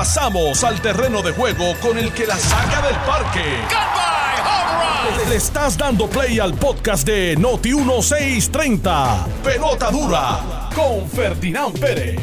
Pasamos 0.00 0.64
al 0.64 0.80
terreno 0.80 1.20
de 1.20 1.30
juego 1.30 1.74
con 1.82 1.98
el 1.98 2.10
que 2.14 2.26
la 2.26 2.38
saca 2.38 2.80
del 2.80 2.96
parque. 3.06 3.44
Le 5.28 5.36
estás 5.36 5.76
dando 5.76 6.08
play 6.08 6.38
al 6.38 6.54
podcast 6.54 7.06
de 7.06 7.36
Noti 7.36 7.74
1630. 7.74 9.26
Pelota 9.44 9.90
dura 9.90 10.70
con 10.74 11.06
Ferdinand 11.06 11.78
Pérez. 11.78 12.18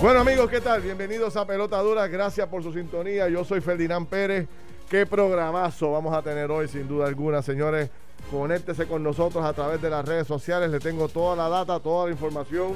Bueno 0.00 0.20
amigos, 0.20 0.48
¿qué 0.48 0.60
tal? 0.60 0.82
Bienvenidos 0.82 1.36
a 1.36 1.44
Pelota 1.44 1.78
Dura. 1.78 2.06
Gracias 2.06 2.46
por 2.46 2.62
su 2.62 2.72
sintonía. 2.72 3.28
Yo 3.28 3.44
soy 3.44 3.60
Ferdinand 3.60 4.06
Pérez. 4.06 4.46
Qué 4.88 5.06
programazo 5.06 5.90
vamos 5.90 6.14
a 6.14 6.22
tener 6.22 6.48
hoy, 6.48 6.68
sin 6.68 6.86
duda 6.86 7.08
alguna, 7.08 7.42
señores. 7.42 7.90
Conéctese 8.30 8.86
con 8.86 9.02
nosotros 9.02 9.44
a 9.44 9.52
través 9.52 9.82
de 9.82 9.90
las 9.90 10.06
redes 10.06 10.28
sociales. 10.28 10.70
Le 10.70 10.78
tengo 10.78 11.08
toda 11.08 11.34
la 11.34 11.48
data, 11.48 11.80
toda 11.80 12.06
la 12.06 12.12
información 12.12 12.74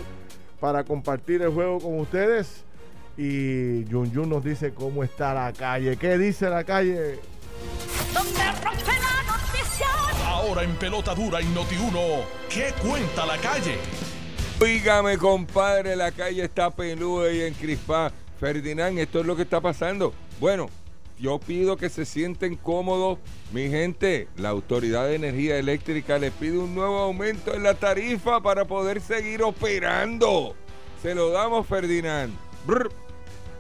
para 0.58 0.82
compartir 0.82 1.40
el 1.42 1.50
juego 1.50 1.78
con 1.78 2.00
ustedes. 2.00 2.64
Y 3.20 3.84
Jun 3.90 4.14
Jun 4.14 4.30
nos 4.30 4.44
dice 4.44 4.72
cómo 4.72 5.02
está 5.02 5.34
la 5.34 5.52
calle. 5.52 5.96
¿Qué 5.96 6.16
dice 6.16 6.48
la 6.48 6.62
calle? 6.62 7.18
Donde 8.14 8.52
rompe 8.64 8.92
la 8.92 9.22
noticia. 9.24 9.88
Ahora 10.24 10.62
en 10.62 10.76
Pelota 10.76 11.16
Dura 11.16 11.42
y 11.42 11.46
Noti 11.46 11.74
1, 11.76 12.00
¿qué 12.48 12.72
cuenta 12.80 13.26
la 13.26 13.36
calle? 13.38 13.76
Oígame, 14.60 15.18
compadre, 15.18 15.96
la 15.96 16.12
calle 16.12 16.44
está 16.44 16.70
peluda 16.70 17.32
y 17.32 17.42
encrispada. 17.42 18.12
Ferdinand, 18.38 19.00
esto 19.00 19.18
es 19.18 19.26
lo 19.26 19.34
que 19.34 19.42
está 19.42 19.60
pasando. 19.60 20.14
Bueno, 20.38 20.68
yo 21.18 21.40
pido 21.40 21.76
que 21.76 21.88
se 21.88 22.04
sienten 22.04 22.54
cómodos. 22.54 23.18
Mi 23.50 23.68
gente, 23.68 24.28
la 24.36 24.50
Autoridad 24.50 25.06
de 25.08 25.16
Energía 25.16 25.58
Eléctrica 25.58 26.18
les 26.18 26.30
pide 26.30 26.58
un 26.58 26.72
nuevo 26.72 26.98
aumento 26.98 27.52
en 27.52 27.64
la 27.64 27.74
tarifa 27.74 28.40
para 28.40 28.64
poder 28.64 29.00
seguir 29.00 29.42
operando. 29.42 30.54
Se 31.02 31.16
lo 31.16 31.30
damos, 31.30 31.66
Ferdinand. 31.66 32.32
Brr. 32.64 33.07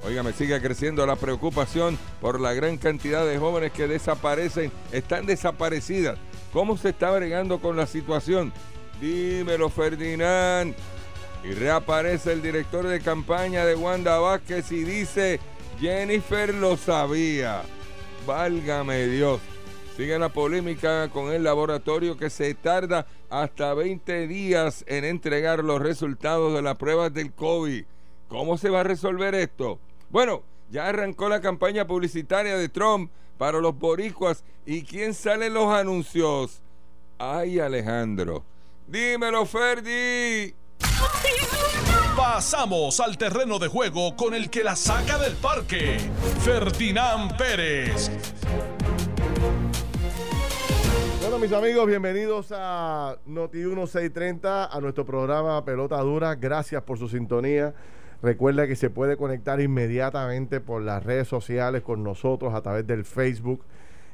Óigame, 0.04 0.32
sigue 0.32 0.60
creciendo 0.60 1.04
la 1.06 1.16
preocupación 1.16 1.98
por 2.20 2.40
la 2.40 2.54
gran 2.54 2.78
cantidad 2.78 3.26
de 3.26 3.38
jóvenes 3.38 3.72
que 3.72 3.88
desaparecen, 3.88 4.70
están 4.92 5.26
desaparecidas. 5.26 6.18
¿Cómo 6.52 6.76
se 6.76 6.90
está 6.90 7.10
bregando 7.10 7.60
con 7.60 7.76
la 7.76 7.86
situación? 7.86 8.52
Dímelo, 9.00 9.68
Ferdinand. 9.68 10.74
Y 11.44 11.52
reaparece 11.52 12.32
el 12.32 12.42
director 12.42 12.86
de 12.86 13.00
campaña 13.00 13.64
de 13.64 13.74
Wanda 13.74 14.18
Vázquez 14.18 14.72
y 14.72 14.82
dice, 14.82 15.40
Jennifer 15.80 16.54
lo 16.54 16.76
sabía. 16.76 17.62
Válgame 18.26 19.06
Dios. 19.06 19.40
Sigue 19.96 20.18
la 20.18 20.28
polémica 20.28 21.08
con 21.08 21.32
el 21.32 21.42
laboratorio 21.42 22.16
que 22.16 22.30
se 22.30 22.54
tarda 22.54 23.06
hasta 23.30 23.74
20 23.74 24.26
días 24.26 24.84
en 24.86 25.04
entregar 25.04 25.64
los 25.64 25.80
resultados 25.80 26.54
de 26.54 26.62
las 26.62 26.76
pruebas 26.76 27.12
del 27.12 27.32
COVID. 27.32 27.84
¿Cómo 28.28 28.58
se 28.58 28.70
va 28.70 28.80
a 28.80 28.84
resolver 28.84 29.34
esto? 29.34 29.80
Bueno, 30.10 30.42
ya 30.70 30.88
arrancó 30.88 31.28
la 31.28 31.40
campaña 31.40 31.86
publicitaria 31.86 32.56
de 32.56 32.68
Trump 32.70 33.10
para 33.36 33.58
los 33.60 33.78
boricuas. 33.78 34.42
¿Y 34.64 34.82
quién 34.82 35.12
sale 35.12 35.46
en 35.46 35.54
los 35.54 35.70
anuncios? 35.70 36.62
Ay, 37.18 37.58
Alejandro. 37.58 38.44
Dímelo, 38.86 39.44
Ferdi. 39.44 40.54
Pasamos 42.16 42.98
al 43.00 43.18
terreno 43.18 43.58
de 43.58 43.68
juego 43.68 44.16
con 44.16 44.34
el 44.34 44.48
que 44.48 44.64
la 44.64 44.76
saca 44.76 45.18
del 45.18 45.34
parque. 45.34 45.98
Ferdinand 46.42 47.36
Pérez. 47.36 48.10
Bueno, 51.20 51.38
mis 51.38 51.52
amigos, 51.52 51.86
bienvenidos 51.86 52.50
a 52.56 53.16
Noti 53.26 53.58
1630, 53.58 54.66
a 54.66 54.80
nuestro 54.80 55.04
programa 55.04 55.62
Pelota 55.64 55.98
Dura. 55.98 56.34
Gracias 56.34 56.82
por 56.82 56.98
su 56.98 57.08
sintonía. 57.08 57.74
Recuerda 58.22 58.66
que 58.66 58.74
se 58.74 58.90
puede 58.90 59.16
conectar 59.16 59.60
inmediatamente 59.60 60.60
por 60.60 60.82
las 60.82 61.04
redes 61.04 61.28
sociales 61.28 61.82
con 61.82 62.02
nosotros 62.02 62.52
a 62.54 62.62
través 62.62 62.86
del 62.86 63.04
Facebook. 63.04 63.62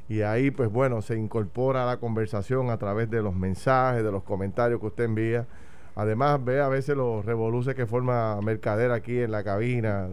Y 0.08 0.20
ahí, 0.20 0.50
pues 0.50 0.70
bueno, 0.70 1.00
se 1.00 1.16
incorpora 1.16 1.84
a 1.84 1.87
la 1.87 1.97
conversación 1.97 2.69
a 2.69 2.76
través 2.76 3.10
de 3.10 3.22
los 3.22 3.34
mensajes, 3.34 4.04
de 4.04 4.12
los 4.12 4.22
comentarios 4.22 4.81
que 4.81 4.87
usted 4.87 5.04
envía. 5.04 5.47
Además, 5.97 6.44
ve 6.44 6.60
a 6.60 6.69
veces 6.69 6.97
los 6.97 7.25
revoluces 7.25 7.75
que 7.75 7.87
forma 7.87 8.38
Mercader 8.42 8.91
aquí 8.91 9.20
en 9.20 9.31
la 9.31 9.42
cabina 9.42 10.09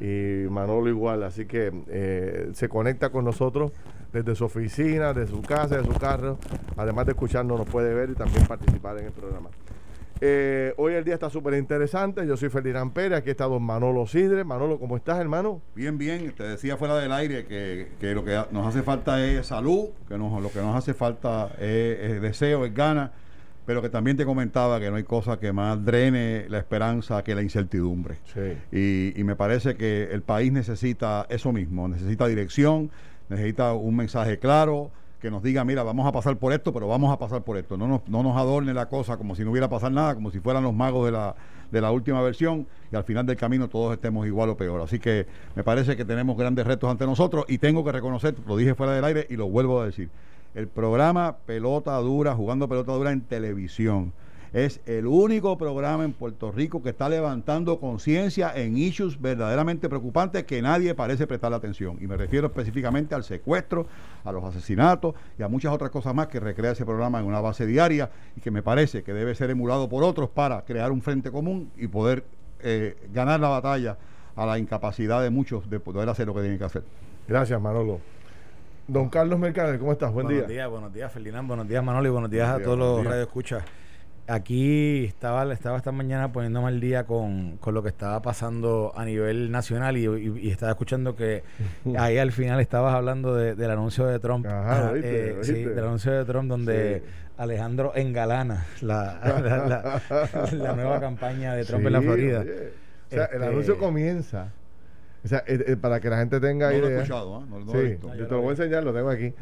y 0.00 0.48
Manolo 0.48 0.88
igual. 0.88 1.24
Así 1.24 1.46
que 1.46 1.72
eh, 1.88 2.50
se 2.52 2.68
conecta 2.68 3.10
con 3.10 3.24
nosotros 3.24 3.72
desde 4.12 4.36
su 4.36 4.44
oficina, 4.44 5.12
de 5.12 5.26
su 5.26 5.42
casa, 5.42 5.78
de 5.78 5.84
su 5.84 5.98
carro. 5.98 6.38
Además 6.76 7.06
de 7.06 7.12
escucharnos, 7.12 7.58
nos 7.58 7.68
puede 7.68 7.92
ver 7.92 8.10
y 8.10 8.14
también 8.14 8.46
participar 8.46 8.98
en 8.98 9.06
el 9.06 9.12
programa. 9.12 9.48
Eh, 10.20 10.72
hoy 10.78 10.94
el 10.94 11.04
día 11.04 11.14
está 11.14 11.28
súper 11.28 11.54
interesante. 11.54 12.26
Yo 12.26 12.36
soy 12.36 12.48
Ferdinand 12.48 12.92
Pérez. 12.92 13.18
Aquí 13.18 13.30
está 13.30 13.44
don 13.44 13.62
Manolo 13.62 14.06
Sidre. 14.06 14.44
Manolo, 14.44 14.78
¿cómo 14.78 14.96
estás, 14.96 15.18
hermano? 15.18 15.60
Bien, 15.74 15.98
bien. 15.98 16.32
Te 16.32 16.44
decía 16.44 16.76
fuera 16.76 16.96
del 16.96 17.12
aire 17.12 17.44
que, 17.44 17.88
que 18.00 18.14
lo 18.14 18.24
que 18.24 18.40
nos 18.50 18.66
hace 18.66 18.82
falta 18.82 19.24
es 19.24 19.46
salud, 19.46 19.90
que 20.08 20.16
nos, 20.16 20.40
lo 20.42 20.50
que 20.50 20.60
nos 20.60 20.74
hace 20.74 20.94
falta 20.94 21.50
es, 21.58 21.98
es 22.00 22.22
deseo, 22.22 22.64
es 22.64 22.74
gana, 22.74 23.12
pero 23.66 23.82
que 23.82 23.90
también 23.90 24.16
te 24.16 24.24
comentaba 24.24 24.80
que 24.80 24.90
no 24.90 24.96
hay 24.96 25.04
cosa 25.04 25.38
que 25.38 25.52
más 25.52 25.84
drene 25.84 26.46
la 26.48 26.58
esperanza 26.58 27.22
que 27.22 27.34
la 27.34 27.42
incertidumbre. 27.42 28.16
Sí. 28.32 28.56
Y, 28.72 29.20
y 29.20 29.24
me 29.24 29.36
parece 29.36 29.76
que 29.76 30.04
el 30.12 30.22
país 30.22 30.50
necesita 30.50 31.26
eso 31.28 31.52
mismo, 31.52 31.88
necesita 31.88 32.26
dirección, 32.26 32.90
necesita 33.28 33.74
un 33.74 33.96
mensaje 33.96 34.38
claro 34.38 34.90
que 35.20 35.30
nos 35.30 35.42
diga, 35.42 35.64
mira, 35.64 35.82
vamos 35.82 36.06
a 36.06 36.12
pasar 36.12 36.36
por 36.36 36.52
esto, 36.52 36.72
pero 36.72 36.88
vamos 36.88 37.12
a 37.12 37.18
pasar 37.18 37.42
por 37.42 37.56
esto. 37.56 37.76
No 37.76 37.88
nos, 37.88 38.06
no 38.08 38.22
nos 38.22 38.36
adorne 38.36 38.74
la 38.74 38.86
cosa 38.86 39.16
como 39.16 39.34
si 39.34 39.44
no 39.44 39.50
hubiera 39.50 39.68
pasado 39.68 39.90
nada, 39.90 40.14
como 40.14 40.30
si 40.30 40.40
fueran 40.40 40.62
los 40.62 40.74
magos 40.74 41.06
de 41.06 41.12
la, 41.12 41.34
de 41.70 41.80
la 41.80 41.90
última 41.90 42.20
versión 42.22 42.66
y 42.92 42.96
al 42.96 43.04
final 43.04 43.26
del 43.26 43.36
camino 43.36 43.68
todos 43.68 43.92
estemos 43.92 44.26
igual 44.26 44.50
o 44.50 44.56
peor. 44.56 44.80
Así 44.80 44.98
que 44.98 45.26
me 45.54 45.64
parece 45.64 45.96
que 45.96 46.04
tenemos 46.04 46.36
grandes 46.36 46.66
retos 46.66 46.90
ante 46.90 47.06
nosotros 47.06 47.44
y 47.48 47.58
tengo 47.58 47.84
que 47.84 47.92
reconocer, 47.92 48.34
lo 48.46 48.56
dije 48.56 48.74
fuera 48.74 48.92
del 48.92 49.04
aire 49.04 49.26
y 49.30 49.36
lo 49.36 49.48
vuelvo 49.48 49.80
a 49.80 49.86
decir, 49.86 50.10
el 50.54 50.68
programa 50.68 51.36
Pelota 51.46 51.96
Dura, 51.98 52.34
jugando 52.34 52.68
Pelota 52.68 52.92
Dura 52.92 53.12
en 53.12 53.22
televisión. 53.22 54.12
Es 54.52 54.80
el 54.86 55.06
único 55.06 55.58
programa 55.58 56.04
en 56.04 56.12
Puerto 56.12 56.52
Rico 56.52 56.82
que 56.82 56.90
está 56.90 57.08
levantando 57.08 57.78
conciencia 57.78 58.52
en 58.54 58.76
issues 58.76 59.20
verdaderamente 59.20 59.88
preocupantes 59.88 60.44
que 60.44 60.62
nadie 60.62 60.94
parece 60.94 61.26
prestarle 61.26 61.56
atención. 61.56 61.98
Y 62.00 62.06
me 62.06 62.16
refiero 62.16 62.46
específicamente 62.46 63.14
al 63.14 63.24
secuestro, 63.24 63.86
a 64.24 64.32
los 64.32 64.44
asesinatos 64.44 65.14
y 65.38 65.42
a 65.42 65.48
muchas 65.48 65.72
otras 65.72 65.90
cosas 65.90 66.14
más 66.14 66.28
que 66.28 66.40
recrea 66.40 66.72
ese 66.72 66.84
programa 66.84 67.20
en 67.20 67.26
una 67.26 67.40
base 67.40 67.66
diaria 67.66 68.10
y 68.36 68.40
que 68.40 68.50
me 68.50 68.62
parece 68.62 69.02
que 69.02 69.12
debe 69.12 69.34
ser 69.34 69.50
emulado 69.50 69.88
por 69.88 70.04
otros 70.04 70.30
para 70.30 70.64
crear 70.64 70.92
un 70.92 71.02
frente 71.02 71.30
común 71.30 71.70
y 71.76 71.88
poder 71.88 72.24
eh, 72.60 72.96
ganar 73.12 73.40
la 73.40 73.48
batalla 73.48 73.98
a 74.34 74.46
la 74.46 74.58
incapacidad 74.58 75.22
de 75.22 75.30
muchos 75.30 75.68
de 75.68 75.80
poder 75.80 76.08
hacer 76.08 76.26
lo 76.26 76.34
que 76.34 76.40
tienen 76.40 76.58
que 76.58 76.64
hacer. 76.64 76.82
Gracias, 77.26 77.60
Manolo. 77.60 78.00
Don 78.88 79.08
Carlos 79.08 79.38
Mercader, 79.38 79.78
¿cómo 79.80 79.92
estás? 79.92 80.12
Buen 80.12 80.26
buenos 80.26 80.46
día. 80.46 80.54
días, 80.54 80.70
buenos 80.70 80.92
días, 80.92 81.12
Ferdinand, 81.12 81.48
buenos 81.48 81.66
días, 81.66 81.82
Manolo, 81.82 82.06
y 82.06 82.10
buenos 82.10 82.30
días 82.30 82.46
Buenos 82.46 82.54
a 82.54 82.58
días, 82.58 82.64
todos 82.64 82.78
buenos 82.78 83.04
los 83.04 83.12
radioescuchas. 83.12 83.64
Aquí 84.28 85.04
estaba, 85.04 85.52
estaba 85.52 85.76
esta 85.76 85.92
mañana 85.92 86.32
poniéndome 86.32 86.66
al 86.66 86.80
día 86.80 87.04
con, 87.04 87.58
con 87.58 87.74
lo 87.74 87.82
que 87.84 87.90
estaba 87.90 88.20
pasando 88.22 88.92
a 88.96 89.04
nivel 89.04 89.52
nacional 89.52 89.96
y, 89.96 90.06
y- 90.06 90.38
y 90.48 90.50
estaba 90.50 90.72
escuchando 90.72 91.14
que 91.14 91.44
ahí 91.96 92.18
al 92.18 92.32
final 92.32 92.58
estabas 92.60 92.94
hablando 92.94 93.36
de- 93.36 93.54
del 93.54 93.70
anuncio 93.70 94.04
de 94.06 94.18
Trump. 94.18 94.44
Ajá, 94.46 94.88
Ah, 94.88 94.90
¿oíste? 94.92 95.30
eh, 95.30 95.36
sí, 95.44 95.52
del 95.64 95.78
anuncio 95.84 96.10
de 96.12 96.24
Trump 96.24 96.48
donde 96.48 97.02
Sí. 97.06 97.10
Alejandro 97.38 97.92
engalana 97.94 98.66
la, 98.80 99.20
la, 99.44 100.00
la- 100.10 100.48
la 100.52 100.72
nueva 100.74 100.98
campaña 100.98 101.54
de 101.54 101.64
Trump 101.64 101.86
en 101.86 101.92
la 101.92 102.02
Florida. 102.02 102.40
oye. 102.40 102.52
O 102.52 103.14
sea, 103.14 103.24
el 103.26 103.34
Este- 103.34 103.46
anuncio 103.46 103.78
comienza. 103.78 104.52
O 105.24 105.28
sea, 105.28 105.44
eh, 105.46 105.64
eh, 105.68 105.76
para 105.76 106.00
que 106.00 106.08
la 106.10 106.18
gente 106.18 106.40
tenga 106.40 106.72
No 106.72 106.78
lo 106.78 106.88
he 106.88 106.94
escuchado, 106.96 107.40
¿eh? 107.42 107.44
no, 107.48 107.60
no 107.60 107.66
sí, 107.66 107.72
lo 107.72 107.80
he 107.80 107.88
visto. 107.90 108.14
yo 108.16 108.26
te 108.26 108.34
lo 108.34 108.40
voy 108.40 108.48
a 108.48 108.50
enseñar, 108.52 108.82
lo 108.84 108.92
tengo 108.92 109.10
aquí. 109.10 109.32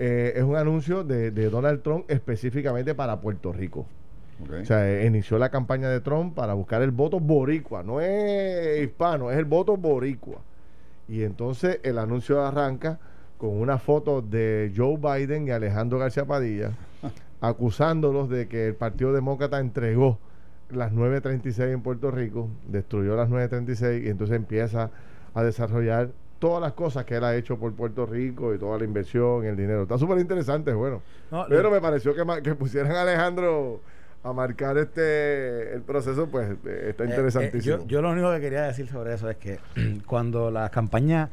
Eh, 0.00 0.32
es 0.36 0.42
un 0.42 0.56
anuncio 0.56 1.04
de, 1.04 1.30
de 1.30 1.48
Donald 1.48 1.82
Trump 1.82 2.04
específicamente 2.10 2.94
para 2.96 3.20
Puerto 3.20 3.52
Rico. 3.52 3.86
O 4.62 4.64
sea, 4.66 4.90
eh, 4.90 5.06
inició 5.06 5.38
la 5.38 5.50
campaña 5.50 5.88
de 5.88 6.00
Trump 6.00 6.34
para 6.34 6.54
buscar 6.54 6.82
el 6.82 6.90
voto 6.90 7.20
boricua. 7.20 7.82
No 7.82 8.00
es 8.00 8.82
hispano, 8.82 9.30
es 9.30 9.38
el 9.38 9.44
voto 9.44 9.76
boricua. 9.76 10.38
Y 11.08 11.22
entonces 11.24 11.80
el 11.82 11.98
anuncio 11.98 12.44
arranca 12.44 12.98
con 13.38 13.50
una 13.60 13.78
foto 13.78 14.22
de 14.22 14.72
Joe 14.76 14.96
Biden 14.96 15.48
y 15.48 15.50
Alejandro 15.50 15.98
García 15.98 16.24
Padilla 16.24 16.70
acusándolos 17.40 18.28
de 18.28 18.46
que 18.48 18.68
el 18.68 18.74
Partido 18.74 19.12
Demócrata 19.12 19.58
entregó 19.58 20.18
las 20.70 20.92
936 20.92 21.74
en 21.74 21.82
Puerto 21.82 22.10
Rico, 22.10 22.48
destruyó 22.68 23.14
las 23.16 23.28
936 23.28 24.06
y 24.06 24.08
entonces 24.10 24.36
empieza 24.36 24.90
a 25.34 25.42
desarrollar 25.42 26.10
todas 26.38 26.60
las 26.62 26.72
cosas 26.72 27.04
que 27.04 27.16
él 27.16 27.24
ha 27.24 27.36
hecho 27.36 27.58
por 27.58 27.72
Puerto 27.74 28.06
Rico 28.06 28.54
y 28.54 28.58
toda 28.58 28.78
la 28.78 28.84
inversión, 28.84 29.44
el 29.44 29.56
dinero. 29.56 29.82
Está 29.82 29.98
súper 29.98 30.18
interesante, 30.18 30.72
bueno. 30.72 31.02
No, 31.30 31.44
Pero 31.48 31.64
lo- 31.64 31.70
me 31.70 31.80
pareció 31.80 32.14
que, 32.14 32.24
que 32.42 32.54
pusieran 32.54 32.92
a 32.92 33.02
Alejandro 33.02 33.80
a 34.24 34.32
marcar 34.32 34.78
este 34.78 35.74
el 35.74 35.82
proceso, 35.82 36.28
pues 36.28 36.50
eh, 36.64 36.86
está 36.90 37.04
Eh, 37.04 37.06
eh, 37.06 37.10
interesantísimo. 37.10 37.78
yo, 37.78 37.86
yo 37.86 38.02
lo 38.02 38.10
único 38.10 38.30
que 38.32 38.40
quería 38.40 38.62
decir 38.62 38.88
sobre 38.88 39.14
eso 39.14 39.28
es 39.28 39.36
que 39.36 39.58
cuando 40.06 40.50
las 40.50 40.70
campañas 40.70 41.30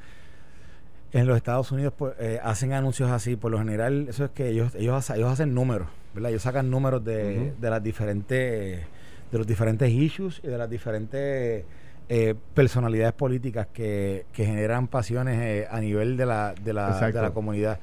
en 1.11 1.25
los 1.27 1.37
Estados 1.37 1.71
Unidos 1.71 1.93
pues, 1.97 2.13
eh, 2.19 2.39
hacen 2.43 2.73
anuncios 2.73 3.09
así, 3.11 3.35
por 3.35 3.51
lo 3.51 3.57
general, 3.59 4.07
eso 4.09 4.25
es 4.25 4.31
que 4.31 4.49
ellos 4.49 4.75
ellos, 4.75 5.09
ellos 5.09 5.31
hacen 5.31 5.53
números, 5.53 5.87
¿verdad? 6.13 6.31
Ellos 6.31 6.43
sacan 6.43 6.69
números 6.69 7.03
de, 7.03 7.53
de 7.59 7.69
las 7.69 7.81
diferentes 7.83 8.85
de 9.31 9.37
los 9.37 9.45
diferentes 9.45 9.89
issues 9.91 10.41
y 10.43 10.47
de 10.47 10.57
las 10.57 10.69
diferentes 10.69 11.63
eh, 12.09 12.35
personalidades 12.55 13.13
políticas 13.13 13.67
que, 13.71 14.25
que 14.33 14.43
generan 14.45 14.87
pasiones 14.87 15.39
eh, 15.39 15.67
a 15.69 15.79
nivel 15.79 16.17
de 16.17 16.25
la, 16.25 16.55
de 16.59 16.73
la, 16.73 16.99
de 16.99 17.21
la 17.21 17.29
comunidad. 17.29 17.79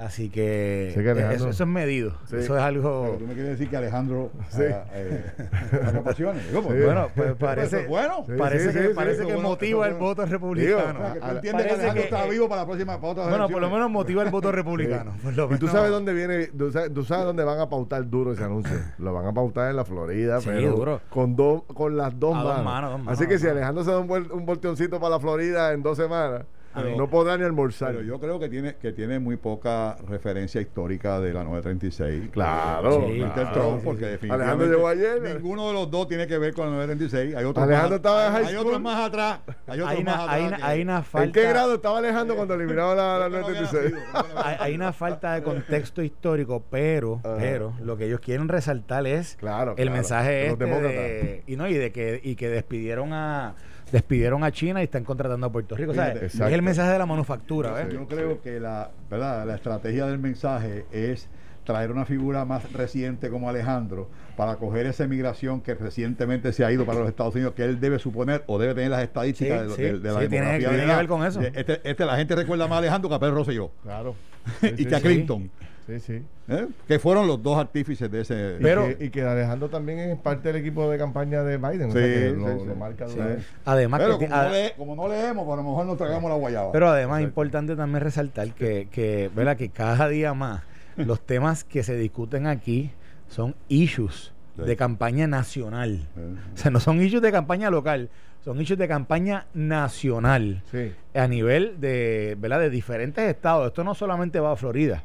Así 0.00 0.30
que, 0.30 0.92
Sí, 0.94 1.02
que 1.02 1.10
eh, 1.10 1.34
eso, 1.34 1.50
eso 1.50 1.62
es 1.64 1.68
medido. 1.68 2.12
Sí. 2.24 2.36
Eso 2.36 2.56
es 2.56 2.62
algo... 2.62 3.02
Pero 3.04 3.16
tú 3.18 3.26
me 3.26 3.34
quieres 3.34 3.50
decir 3.52 3.68
que 3.68 3.76
Alejandro 3.76 4.30
Sí. 4.48 4.62
ah, 4.72 4.84
eh, 4.94 5.24
pasiones. 6.04 6.42
Sí. 6.50 6.56
Bueno, 6.56 7.08
pues 7.14 7.34
parece, 7.34 7.86
bueno. 7.86 8.24
Parece 8.38 8.72
sí, 8.72 8.78
que, 8.78 8.88
sí, 8.88 8.94
parece 8.94 9.26
que 9.26 9.36
motiva 9.36 9.86
el 9.86 9.94
voto 9.94 10.24
republicano. 10.24 10.76
Digo, 10.86 10.98
O 10.98 11.02
sea, 11.12 11.20
tú 11.20 11.36
entiendes 11.36 11.66
que 11.66 11.72
Alejandro 11.74 11.94
que- 12.02 12.08
está 12.08 12.26
vivo 12.26 12.48
para 12.48 12.62
la 12.62 12.66
próxima 12.66 12.98
para 12.98 13.12
otras 13.12 13.28
Bueno, 13.28 13.48
por 13.50 13.60
lo 13.60 13.70
menos 13.70 13.90
motiva 13.90 14.22
el 14.22 14.30
voto 14.30 14.50
republicano. 14.52 15.12
por 15.22 15.34
lo 15.36 15.54
Y 15.54 15.58
tú 15.58 15.68
sabes 15.68 15.90
dónde 15.90 16.14
viene, 16.14 16.46
tú 16.46 16.70
sabes, 16.72 16.94
tú 16.94 17.04
sabes 17.04 17.26
dónde 17.26 17.44
van 17.44 17.60
a 17.60 17.68
pautar 17.68 18.08
duro 18.08 18.32
ese 18.32 18.44
anuncio. 18.44 18.74
Lo 18.98 19.12
van 19.12 19.26
a 19.26 19.32
pautar 19.34 19.68
en 19.70 19.76
la 19.76 19.84
Florida, 19.84 20.40
Sí, 20.40 20.48
pero 20.50 20.70
duro. 20.76 21.00
con 21.10 21.36
dos, 21.36 21.62
con 21.74 21.96
las 21.98 22.18
dos 22.18 22.32
A 22.34 22.38
manos. 22.38 22.56
dos 22.56 22.64
manos, 22.64 22.90
dos 22.92 23.00
manos, 23.00 23.12
Así 23.20 23.28
que 23.28 23.38
si. 23.38 23.46
Alejandro 23.48 23.84
se 23.84 23.90
da 23.90 23.98
un, 23.98 24.08
vuel- 24.08 24.30
un 24.32 24.46
volteoncito 24.46 24.98
para 24.98 25.10
la 25.16 25.20
Florida 25.20 25.72
en 25.72 25.82
dos 25.82 25.98
semanas, 25.98 26.44
Pero- 26.74 26.96
no 26.96 27.10
podrá 27.10 27.36
ni 27.36 27.44
almorzar. 27.44 27.92
Pero 27.92 28.02
yo 28.04 28.20
creo 28.20 28.38
que 28.38 28.48
tiene 28.48 28.76
que 28.76 28.92
tiene 28.92 29.18
muy 29.18 29.36
poca 29.36 29.96
referencia 30.06 30.60
histórica 30.60 31.18
de 31.20 31.32
la 31.32 31.42
936. 31.44 32.30
Claro, 32.30 33.06
Sí, 33.08 33.18
claro. 33.34 33.50
Trump, 33.52 33.82
porque 33.84 34.06
definitivamente 34.06 34.44
Alejandro 34.52 34.66
llegó 34.76 34.88
ayer. 34.88 35.22
Ninguno 35.36 35.68
de 35.68 35.72
los 35.74 35.90
dos 35.90 36.06
tiene 36.08 36.26
que 36.26 36.38
ver 36.38 36.54
con 36.54 36.66
la 36.66 36.72
936. 36.76 37.34
Hay 37.36 37.44
otros 37.44 37.64
Alejandro 37.64 37.90
más, 37.90 37.96
estaba 37.96 38.38
en 38.40 38.46
hay, 38.46 38.56
otros 38.56 38.80
más 38.80 39.08
atrás. 39.08 39.40
Hay 39.66 39.80
otros 39.80 39.88
hay, 39.98 40.04
más 40.04 40.14
una, 40.14 40.22
atrás. 40.22 40.36
hay, 40.36 40.44
una, 40.46 40.56
que- 40.56 40.62
hay 40.62 40.82
una 40.82 41.02
falta... 41.02 41.24
¿En 41.26 41.32
qué 41.32 41.42
grado 41.48 41.74
estaba 41.74 41.98
Alejandro 41.98 42.36
cuando 42.36 42.54
eliminaron 42.54 42.96
la, 42.96 43.18
la 43.18 43.24
Yo 43.28 43.30
no 43.40 43.46
había 43.46 43.60
936? 43.62 43.92
nacido, 43.92 44.28
yo 44.28 44.34
no 44.34 44.46
hay, 44.46 44.56
hay 44.60 44.74
una 44.74 44.92
falta 44.92 45.34
de 45.34 45.42
contexto 45.42 46.02
histórico, 46.02 46.62
pero, 46.70 47.20
Ajá. 47.24 47.36
pero 47.38 47.72
lo 47.82 47.96
que 47.96 48.06
ellos 48.06 48.20
quieren 48.20 48.48
resaltar 48.48 49.06
es 49.06 49.36
Claro, 49.36 49.72
el 49.72 49.76
claro, 49.76 49.90
mensaje 49.92 50.46
este 50.46 50.64
demócratas. 50.64 50.94
de, 50.96 51.42
y 51.46 51.56
no 51.56 51.68
y 51.68 51.74
de 51.74 51.90
que 51.92 52.20
y 52.22 52.36
que 52.36 52.48
despidieron 52.48 53.12
a 53.12 53.54
despidieron 53.92 54.44
a 54.44 54.50
China 54.52 54.80
y 54.80 54.84
están 54.84 55.04
contratando 55.04 55.46
a 55.46 55.52
Puerto 55.52 55.76
Rico, 55.76 55.94
¿sabes? 55.94 56.32
Fíjate, 56.32 56.48
Es 56.48 56.54
el 56.54 56.62
mensaje 56.62 56.90
de 56.92 56.98
la 56.98 57.06
manufactura, 57.06 57.72
¿ves? 57.72 57.92
Yo 57.92 58.06
creo 58.06 58.40
que 58.42 58.60
la, 58.60 58.90
¿verdad? 59.10 59.46
la 59.46 59.54
estrategia 59.56 60.06
del 60.06 60.18
mensaje 60.18 60.84
es 60.92 61.28
traer 61.64 61.92
una 61.92 62.04
figura 62.04 62.44
más 62.44 62.72
reciente 62.72 63.28
como 63.28 63.48
Alejandro 63.48 64.08
para 64.36 64.56
coger 64.56 64.86
esa 64.86 65.04
emigración 65.04 65.60
que 65.60 65.74
recientemente 65.74 66.52
se 66.52 66.64
ha 66.64 66.72
ido 66.72 66.86
para 66.86 67.00
los 67.00 67.08
Estados 67.08 67.34
Unidos, 67.34 67.52
que 67.54 67.64
él 67.64 67.78
debe 67.80 67.98
suponer 67.98 68.42
o 68.46 68.58
debe 68.58 68.74
tener 68.74 68.90
las 68.90 69.02
estadísticas 69.02 69.62
Sí, 69.62 69.68
de, 69.68 69.74
sí, 69.76 69.82
de- 69.82 69.98
de 70.00 70.12
la 70.12 70.20
sí, 70.22 70.28
tiene- 70.28 70.46
demografía 70.46 70.68
tiene 70.70 70.86
que 70.86 70.96
ver 70.96 71.06
con 71.08 71.24
eso. 71.26 71.40
Este, 71.42 71.80
este, 71.88 72.04
la 72.06 72.16
gente 72.16 72.34
recuerda 72.34 72.66
más 72.66 72.76
a 72.76 72.78
Alejandro 72.78 73.08
que 73.10 73.14
a 73.16 73.18
Pedro 73.20 73.34
Rosselló 73.34 73.70
Claro. 73.82 74.14
y 74.78 74.86
que 74.86 74.94
a 74.94 74.98
sí. 74.98 75.04
Clinton, 75.04 75.50
Sí, 75.98 76.18
sí. 76.18 76.22
¿eh? 76.48 76.68
que 76.86 76.98
fueron 76.98 77.26
los 77.26 77.42
dos 77.42 77.58
artífices 77.58 78.10
de 78.10 78.20
ese... 78.20 78.56
Y 78.60 78.62
Pero- 78.62 78.96
que, 78.96 79.04
y 79.06 79.10
que 79.10 79.22
Alejandro 79.22 79.68
también 79.68 79.98
es 79.98 80.18
parte 80.18 80.52
del 80.52 80.56
equipo 80.62 80.88
de 80.90 80.98
campaña 80.98 81.42
de 81.42 81.56
Biden. 81.56 81.90
o 81.90 81.92
sea 81.92 82.02
Sí, 82.02 82.08
que 82.12 82.30
sí, 82.30 82.36
lo, 82.36 82.58
sí. 82.60 82.66
lo 82.66 82.74
marca 82.76 83.04
de 83.06 83.10
Sí. 83.12 83.18
una 83.18 83.26
vez. 83.28 83.46
Además 83.64 84.00
Pero 84.00 84.18
que 84.18 84.26
como, 84.28 84.36
no 84.36 84.42
a- 84.48 84.50
le- 84.52 84.72
como 84.76 84.96
no 84.96 85.08
leemos, 85.08 85.44
pues 85.44 85.54
a 85.54 85.62
lo 85.62 85.68
mejor 85.68 85.86
nos 85.86 85.96
tragamos 85.98 86.30
la 86.30 86.36
guayaba. 86.36 86.72
Pero 86.72 86.88
además 86.88 87.20
es 87.20 87.24
importante 87.24 87.76
también 87.76 88.02
resaltar 88.04 88.52
que, 88.54 88.88
que, 88.90 89.30
¿verdad? 89.34 89.56
que 89.56 89.68
cada 89.70 90.08
día 90.08 90.34
más 90.34 90.62
los 90.96 91.20
temas 91.20 91.64
que 91.64 91.82
se 91.82 91.96
discuten 91.96 92.46
aquí 92.46 92.90
son 93.28 93.54
issues 93.68 94.32
Sí. 94.56 94.62
de 94.66 94.76
campaña 94.76 95.26
nacional. 95.28 96.08
O 96.54 96.56
sea, 96.56 96.70
no 96.70 96.80
son 96.80 97.00
issues 97.00 97.22
de 97.22 97.30
campaña 97.32 97.70
local, 97.70 98.10
son 98.44 98.60
issues 98.60 98.78
de 98.78 98.88
campaña 98.88 99.46
nacional 99.54 100.62
Sí. 100.70 100.92
a 101.14 101.26
nivel 101.28 101.80
de, 101.80 102.36
¿verdad? 102.38 102.60
de 102.60 102.70
diferentes 102.70 103.24
estados. 103.24 103.68
Esto 103.68 103.84
no 103.84 103.94
solamente 103.94 104.40
va 104.40 104.52
a 104.52 104.56
Florida. 104.56 105.02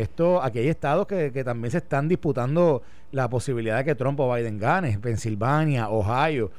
Esto, 0.00 0.42
aquí 0.42 0.58
hay 0.60 0.68
estados 0.68 1.06
que, 1.06 1.32
que 1.32 1.44
también 1.44 1.70
se 1.70 1.78
están 1.78 2.08
disputando 2.08 2.82
la 3.12 3.28
posibilidad 3.28 3.78
de 3.78 3.84
que 3.84 3.94
Trump 3.94 4.18
o 4.20 4.32
Biden 4.34 4.58
gane. 4.58 4.98
Pensilvania, 4.98 5.88
Ohio, 5.88 6.50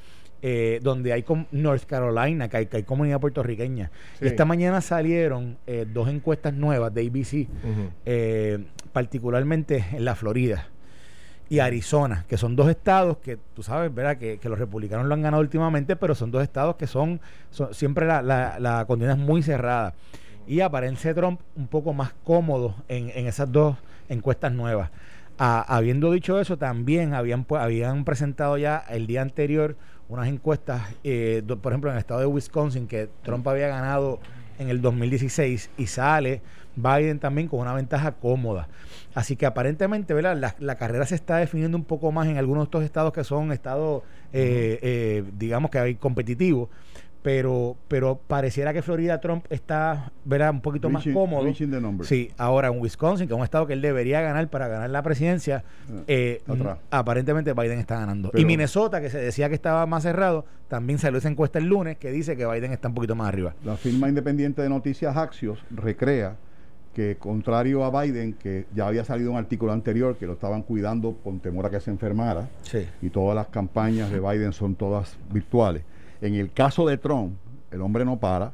eh, 0.42 0.80
donde 0.82 1.14
hay 1.14 1.24
com- 1.24 1.46
North 1.52 1.84
Carolina, 1.86 2.48
que 2.50 2.58
hay, 2.58 2.66
que 2.68 2.78
hay 2.78 2.84
comunidad 2.84 3.20
puertorriqueña. 3.20 3.92
Sí. 4.20 4.26
Y 4.26 4.28
esta 4.28 4.46
mañana 4.46 4.82
salieron 4.82 5.58
eh, 5.68 5.86
dos 5.92 6.10
encuestas 6.10 6.54
nuevas 6.54 6.94
de 6.94 7.02
ABC, 7.08 7.48
eh, 8.06 8.66
particularmente 8.94 9.86
en 9.94 10.06
la 10.06 10.16
Florida 10.16 10.68
y 11.50 11.60
Arizona, 11.60 12.26
que 12.28 12.38
son 12.38 12.56
dos 12.56 12.70
estados 12.70 13.18
que 13.18 13.38
tú 13.56 13.64
sabes, 13.64 13.94
¿verdad? 13.94 14.18
Que, 14.18 14.38
que 14.38 14.50
los 14.50 14.60
republicanos 14.60 15.08
lo 15.08 15.14
han 15.16 15.22
ganado 15.24 15.42
últimamente, 15.42 15.96
pero 15.96 16.14
son 16.14 16.30
dos 16.30 16.44
estados 16.44 16.76
que 16.76 16.86
son, 16.86 17.20
son- 17.50 17.74
siempre 17.74 18.06
la, 18.06 18.22
la, 18.22 18.60
la 18.60 18.86
contienda 18.86 19.16
es 19.16 19.20
muy 19.20 19.42
cerrada. 19.42 19.96
Y 20.50 20.62
aparece 20.62 21.14
Trump 21.14 21.40
un 21.56 21.68
poco 21.68 21.94
más 21.94 22.14
cómodo 22.24 22.76
en, 22.88 23.12
en 23.14 23.28
esas 23.28 23.52
dos 23.52 23.78
encuestas 24.10 24.52
nuevas. 24.52 24.90
Ah, 25.38 25.64
habiendo 25.68 26.12
dicho 26.12 26.40
eso, 26.42 26.58
también 26.58 27.14
habían, 27.14 27.46
habían 27.52 28.04
presentado 28.04 28.58
ya 28.58 28.84
el 28.90 29.06
día 29.06 29.22
anterior 29.22 29.78
unas 30.10 30.28
encuestas, 30.28 30.82
eh, 31.04 31.44
por 31.62 31.72
ejemplo, 31.72 31.92
en 31.92 31.98
el 31.98 32.00
estado 32.00 32.20
de 32.22 32.26
Wisconsin, 32.26 32.88
que 32.88 33.10
Trump 33.22 33.48
había 33.48 33.68
ganado 33.68 34.20
en 34.58 34.70
el 34.70 34.82
2016 34.82 35.70
y 35.78 35.86
sale 35.86 36.42
Biden 36.76 37.20
también 37.20 37.48
con 37.48 37.60
una 37.60 37.74
ventaja 37.74 38.14
cómoda. 38.14 38.68
Así 39.14 39.36
que 39.36 39.46
aparentemente, 39.46 40.14
¿verdad? 40.14 40.36
La, 40.36 40.56
la 40.60 40.76
carrera 40.76 41.06
se 41.06 41.16
está 41.16 41.38
definiendo 41.38 41.78
un 41.78 41.86
poco 41.86 42.12
más 42.12 42.28
en 42.28 42.38
algunos 42.38 42.64
de 42.64 42.66
estos 42.66 42.84
estados 42.84 43.14
que 43.14 43.24
son 43.24 43.52
estados, 43.52 44.04
eh, 44.34 44.80
eh, 44.82 45.24
digamos 45.38 45.72
que 45.72 45.80
hay 45.80 45.96
competitivos. 45.96 46.70
Pero, 47.22 47.76
pero 47.90 48.18
pareciera 48.28 48.72
que 48.72 48.82
Florida 48.82 49.20
Trump 49.20 49.46
está, 49.50 50.12
¿verdad? 50.24 50.52
Un 50.52 50.62
poquito 50.62 50.90
más 50.90 51.04
cómodo. 51.14 51.44
Sí, 52.06 52.32
ahora 52.38 52.70
en 52.70 52.80
Wisconsin, 52.80 53.28
que 53.28 53.34
es 53.34 53.38
un 53.38 53.44
estado 53.44 53.68
que 53.68 53.74
él 53.74 53.82
debería 53.82 54.22
ganar 54.22 54.48
para 54.50 54.70
ganar 54.70 54.90
la 54.90 55.04
presidencia, 55.04 55.64
eh, 56.08 56.42
atrás. 56.48 56.78
mm, 56.78 56.82
aparentemente 56.92 57.52
Biden 57.54 57.80
está 57.80 58.00
ganando. 58.00 58.32
y 58.36 58.46
Minnesota, 58.46 59.02
que 59.02 59.10
se 59.10 59.18
decía 59.18 59.50
que 59.50 59.56
estaba 59.56 59.86
más 59.86 60.04
cerrado, 60.04 60.46
también 60.70 60.98
salió 60.98 61.18
esa 61.18 61.28
encuesta 61.28 61.60
el 61.60 61.66
lunes 61.66 61.98
que 61.98 62.10
dice 62.10 62.38
que 62.38 62.46
Biden 62.46 62.72
está 62.72 62.88
un 62.88 62.94
poquito 62.96 63.16
más 63.16 63.28
arriba. 63.28 63.54
La 63.66 63.76
firma 63.76 64.08
independiente 64.08 64.62
de 64.62 64.70
noticias 64.70 65.18
Axios 65.18 65.60
recrea 65.72 66.38
que 66.94 67.18
contrario 67.18 67.84
a 67.84 68.02
Biden, 68.02 68.34
que 68.34 68.66
ya 68.74 68.88
había 68.88 69.04
salido 69.04 69.32
un 69.32 69.38
artículo 69.38 69.72
anterior 69.74 70.16
que 70.18 70.26
lo 70.26 70.34
estaban 70.34 70.64
cuidando 70.64 71.16
con 71.24 71.40
temor 71.40 71.66
a 71.66 71.70
que 71.70 71.80
se 71.82 71.92
enfermara, 71.92 72.48
Sí. 72.64 72.88
y 73.02 73.10
todas 73.10 73.36
las 73.36 73.48
campañas 73.48 74.10
de 74.10 74.20
Biden 74.20 74.54
son 74.54 74.76
todas 74.76 75.18
virtuales. 75.32 75.84
En 76.22 76.36
el 76.36 76.52
caso 76.52 76.86
de 76.88 76.98
Trump, 76.98 77.34
el 77.72 77.82
hombre 77.82 78.06
no 78.06 78.18
para. 78.20 78.52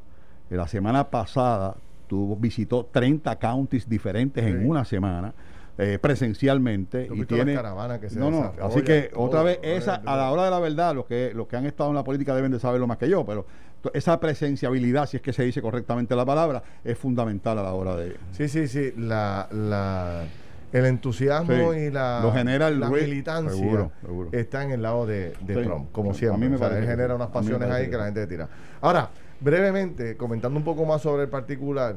La 0.50 0.68
semana 0.68 1.10
pasada 1.10 1.76
tuvo, 2.08 2.36
visitó 2.36 2.86
30 2.92 3.38
counties 3.40 3.90
diferentes 3.90 4.44
Sí. 4.44 4.50
en 4.52 4.70
una 4.70 4.86
semana. 4.86 5.34
eh, 5.78 6.00
presencialmente 6.02 7.04
¿Tú 7.04 7.16
y 7.16 7.26
tiene 7.26 7.54
que 8.00 8.10
se 8.10 8.18
no 8.18 8.32
no 8.32 8.54
así 8.62 8.82
que 8.82 9.12
otra 9.14 9.44
vez 9.44 9.60
todo, 9.62 9.72
esa 9.74 10.00
todo. 10.00 10.10
a 10.10 10.16
la 10.16 10.32
hora 10.32 10.46
de 10.46 10.52
la 10.52 10.60
verdad 10.60 10.96
los 10.96 11.06
que 11.06 11.34
los 11.36 11.48
que 11.48 11.58
han 11.58 11.66
estado 11.66 11.90
en 11.90 11.98
la 11.98 12.04
política 12.06 12.34
deben 12.34 12.54
de 12.54 12.60
saberlo 12.62 12.88
más 12.88 12.98
que 12.98 13.10
yo 13.10 13.26
pero 13.26 13.46
esa 13.94 14.18
presenciabilidad 14.22 15.06
si 15.06 15.18
es 15.18 15.22
que 15.22 15.34
se 15.34 15.44
dice 15.44 15.62
correctamente 15.62 16.16
la 16.16 16.24
palabra 16.26 16.64
es 16.82 16.98
fundamental 16.98 17.60
a 17.60 17.64
la 17.64 17.74
hora 17.74 17.98
de 17.98 18.16
Sí, 18.32 18.48
sí, 18.48 18.70
sí. 18.70 18.94
La, 18.96 19.50
la, 19.52 20.24
el 20.74 20.86
entusiasmo 20.86 21.74
Sí. 21.74 21.80
y 21.80 21.90
la, 21.92 22.20
Lo 22.22 22.32
genera 22.34 22.68
el 22.68 22.80
la 22.80 22.90
Rick. 22.90 23.04
militancia 23.08 23.52
Seguro, 23.52 23.92
seguro. 24.02 24.30
está 24.34 24.64
en 24.64 24.72
el 24.72 24.82
lado 24.82 25.06
de, 25.06 25.34
de 25.42 25.56
Sí. 25.56 25.62
Trump, 25.64 25.92
como 25.92 26.12
A 26.12 26.14
siempre. 26.14 26.40
mí 26.42 26.50
me 26.50 26.56
O 26.56 26.60
sea, 26.60 26.68
parece 26.70 26.86
él 26.86 26.92
genera 26.98 27.16
unas 27.16 27.30
A 27.30 27.32
pasiones 27.34 27.70
ahí 27.70 27.90
que 27.90 27.98
la 27.98 28.06
gente 28.06 28.28
tira. 28.28 28.48
Ahora, 28.82 29.10
brevemente, 29.40 30.18
comentando 30.18 30.58
un 30.58 30.66
poco 30.66 30.86
más 30.86 31.02
sobre 31.02 31.24
el 31.24 31.30
particular, 31.30 31.96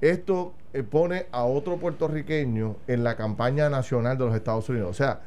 esto 0.00 0.54
eh, 0.74 0.82
pone 0.82 1.26
a 1.32 1.44
otro 1.44 1.76
puertorriqueño 1.76 2.76
en 2.86 3.04
la 3.04 3.16
campaña 3.16 3.68
nacional 3.70 4.18
de 4.18 4.24
los 4.26 4.34
Estados 4.34 4.68
Unidos. 4.68 4.90
O 4.90 4.94
sea, 4.94 5.20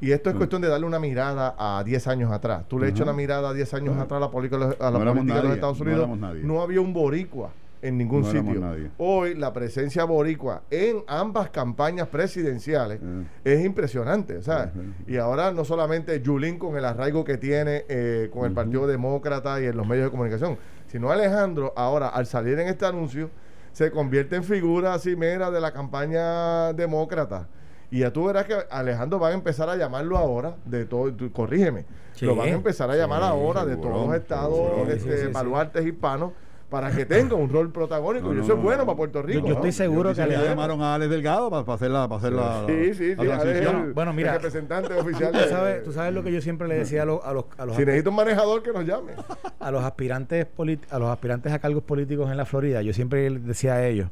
y 0.00 0.12
esto 0.12 0.28
es 0.30 0.34
Mm. 0.34 0.38
cuestión 0.38 0.62
de 0.62 0.68
darle 0.68 0.86
una 0.86 0.98
mirada 0.98 1.54
a 1.58 1.82
10 1.84 2.06
años 2.06 2.30
atrás. 2.32 2.64
Tú 2.68 2.78
le 2.78 2.86
echas 2.88 3.00
Ajá. 3.02 3.10
una 3.10 3.16
mirada 3.16 3.48
a 3.50 3.52
10 3.52 3.72
años 3.74 3.96
atrás 3.98 4.18
a 4.18 4.20
la 4.20 4.30
política, 4.30 4.56
a 4.78 4.90
la 4.90 4.98
No 4.98 5.12
política 5.12 5.36
de 5.36 5.42
los 5.42 5.52
Estados 5.54 5.78
no 5.80 5.84
Unidos. 5.84 6.18
nadie. 6.18 6.42
no 6.44 6.60
había 6.62 6.80
un 6.80 6.92
boricua 6.92 7.50
en 7.82 7.98
ningún 7.98 8.22
No 8.22 8.30
sitio. 8.30 8.60
nadie. 8.60 8.90
Hoy 8.98 9.34
la 9.34 9.52
presencia 9.52 10.04
boricua 10.04 10.62
en 10.70 11.02
ambas 11.06 11.50
campañas 11.50 12.08
presidenciales 12.08 13.00
Eh. 13.02 13.24
es 13.44 13.64
impresionante, 13.64 14.42
¿sabes? 14.42 14.68
Ujú. 14.74 15.10
Y 15.12 15.16
ahora 15.18 15.52
no 15.52 15.64
solamente 15.64 16.20
Yulín 16.22 16.58
con 16.58 16.76
el 16.76 16.84
arraigo 16.84 17.24
que 17.24 17.36
tiene 17.36 17.84
eh, 17.88 18.30
con 18.32 18.44
el. 18.46 18.52
Partido 18.52 18.86
Demócrata 18.86 19.60
y 19.60 19.66
en 19.66 19.76
los 19.76 19.86
medios 19.86 20.06
de 20.06 20.10
comunicación, 20.10 20.56
sino 20.86 21.10
Alejandro 21.10 21.72
ahora 21.76 22.08
al 22.08 22.26
salir 22.26 22.58
en 22.58 22.68
este 22.68 22.86
anuncio 22.86 23.30
se 23.72 23.90
convierte 23.90 24.36
en 24.36 24.44
figura 24.44 24.98
cimera 24.98 25.50
de 25.50 25.60
la 25.60 25.72
campaña 25.72 26.72
demócrata. 26.72 27.48
Y 27.90 28.00
ya 28.00 28.10
tú 28.12 28.24
verás 28.24 28.46
que 28.46 28.56
Alejandro 28.70 29.18
van 29.18 29.32
a 29.32 29.34
empezar 29.34 29.68
a 29.68 29.76
llamarlo 29.76 30.16
ahora 30.16 30.56
de 30.64 30.86
todo, 30.86 31.12
tú- 31.12 31.30
corrígeme, 31.30 31.84
Sí. 32.14 32.24
lo 32.26 32.34
van 32.34 32.48
a 32.48 32.52
empezar 32.52 32.90
a 32.90 32.96
llamar 32.96 33.20
Sí, 33.20 33.28
ahora 33.28 33.64
de 33.66 33.76
todos 33.76 34.06
los 34.08 34.16
estados 34.16 34.58
este, 34.88 35.00
Sí, 35.00 35.08
sí, 35.10 35.16
sí, 35.18 35.26
sí. 35.26 35.32
baluartes 35.32 35.84
hispanos 35.86 36.32
para 36.68 36.90
que 36.90 37.06
tenga 37.06 37.36
un 37.36 37.48
rol 37.48 37.70
protagónico. 37.70 38.26
No, 38.26 38.32
y 38.32 38.36
no, 38.38 38.42
eso 38.42 38.52
es 38.54 38.58
no, 38.58 38.64
bueno 38.64 38.78
no. 38.78 38.86
para 38.86 38.96
Puerto 38.96 39.22
Rico. 39.22 39.46
yo 39.46 39.54
estoy 39.54 39.70
seguro 39.72 40.10
que 40.10 40.16
ya 40.16 40.26
le- 40.26 40.36
llamaron 40.36 40.82
a 40.82 40.94
Alex 40.96 41.10
Delgado 41.10 41.48
para, 41.48 41.64
para 41.64 41.76
hacer 41.76 41.90
la 41.90 42.08
para 42.08 42.18
hacer 42.18 42.32
la, 42.32 42.64
Sí, 42.66 42.94
sí, 42.94 43.14
la 43.14 43.22
sí. 43.22 43.28
transición. 43.28 43.92
Bueno, 43.94 44.12
mira. 44.12 44.30
el 44.30 44.34
representante 44.36 44.92
oficial. 44.94 45.32
Tú 45.32 45.38
sabes, 45.48 45.84
tú 45.84 45.92
sabes 45.92 46.12
lo 46.12 46.22
que 46.24 46.32
yo 46.32 46.40
siempre 46.40 46.66
le 46.66 46.76
decía 46.78 47.02
a 47.02 47.04
los, 47.06 47.24
a 47.24 47.32
los, 47.32 47.44
a 47.56 47.66
los, 47.66 47.76
Si 47.76 47.84
necesita 47.84 48.10
un 48.10 48.16
manejador 48.16 48.62
que 48.62 48.72
nos 48.72 48.84
llame. 48.84 49.12
a 49.60 49.70
los 49.70 49.84
aspirantes 49.84 50.46
a 50.90 50.98
los 50.98 51.08
aspirantes 51.10 51.52
a 51.52 51.58
cargos 51.60 51.84
políticos 51.84 52.30
en 52.30 52.36
la 52.36 52.44
Florida, 52.44 52.82
yo 52.82 52.92
siempre 52.92 53.30
les 53.30 53.44
decía 53.46 53.74
a 53.74 53.86
ellos, 53.86 54.08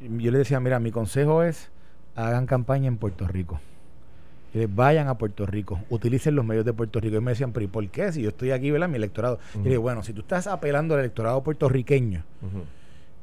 yo 0.00 0.30
les 0.32 0.38
decía, 0.40 0.58
mira, 0.60 0.80
mi 0.80 0.90
consejo 0.90 1.42
es 1.44 1.70
hagan 2.16 2.46
campaña 2.46 2.88
en 2.88 2.96
Puerto 2.96 3.28
Rico. 3.28 3.60
Les, 4.54 4.74
vayan 4.74 5.08
a 5.08 5.18
Puerto 5.18 5.44
Rico, 5.46 5.80
utilicen 5.90 6.34
los 6.34 6.44
medios 6.44 6.64
de 6.64 6.72
Puerto 6.72 7.00
Rico. 7.00 7.16
Y 7.16 7.20
me 7.20 7.32
decían, 7.32 7.52
pero 7.52 7.64
¿y 7.64 7.68
por 7.68 7.86
qué? 7.88 8.10
Si 8.12 8.22
yo 8.22 8.28
estoy 8.30 8.50
aquí, 8.50 8.70
¿verdad? 8.70 8.88
Mi 8.88 8.96
electorado. 8.96 9.38
Y 9.56 9.64
le 9.64 9.70
digo, 9.70 9.82
bueno, 9.82 10.02
si 10.02 10.12
tú 10.12 10.20
estás 10.22 10.46
apelando 10.46 10.94
al 10.94 11.00
electorado 11.00 11.42
puertorriqueño, 11.42 12.24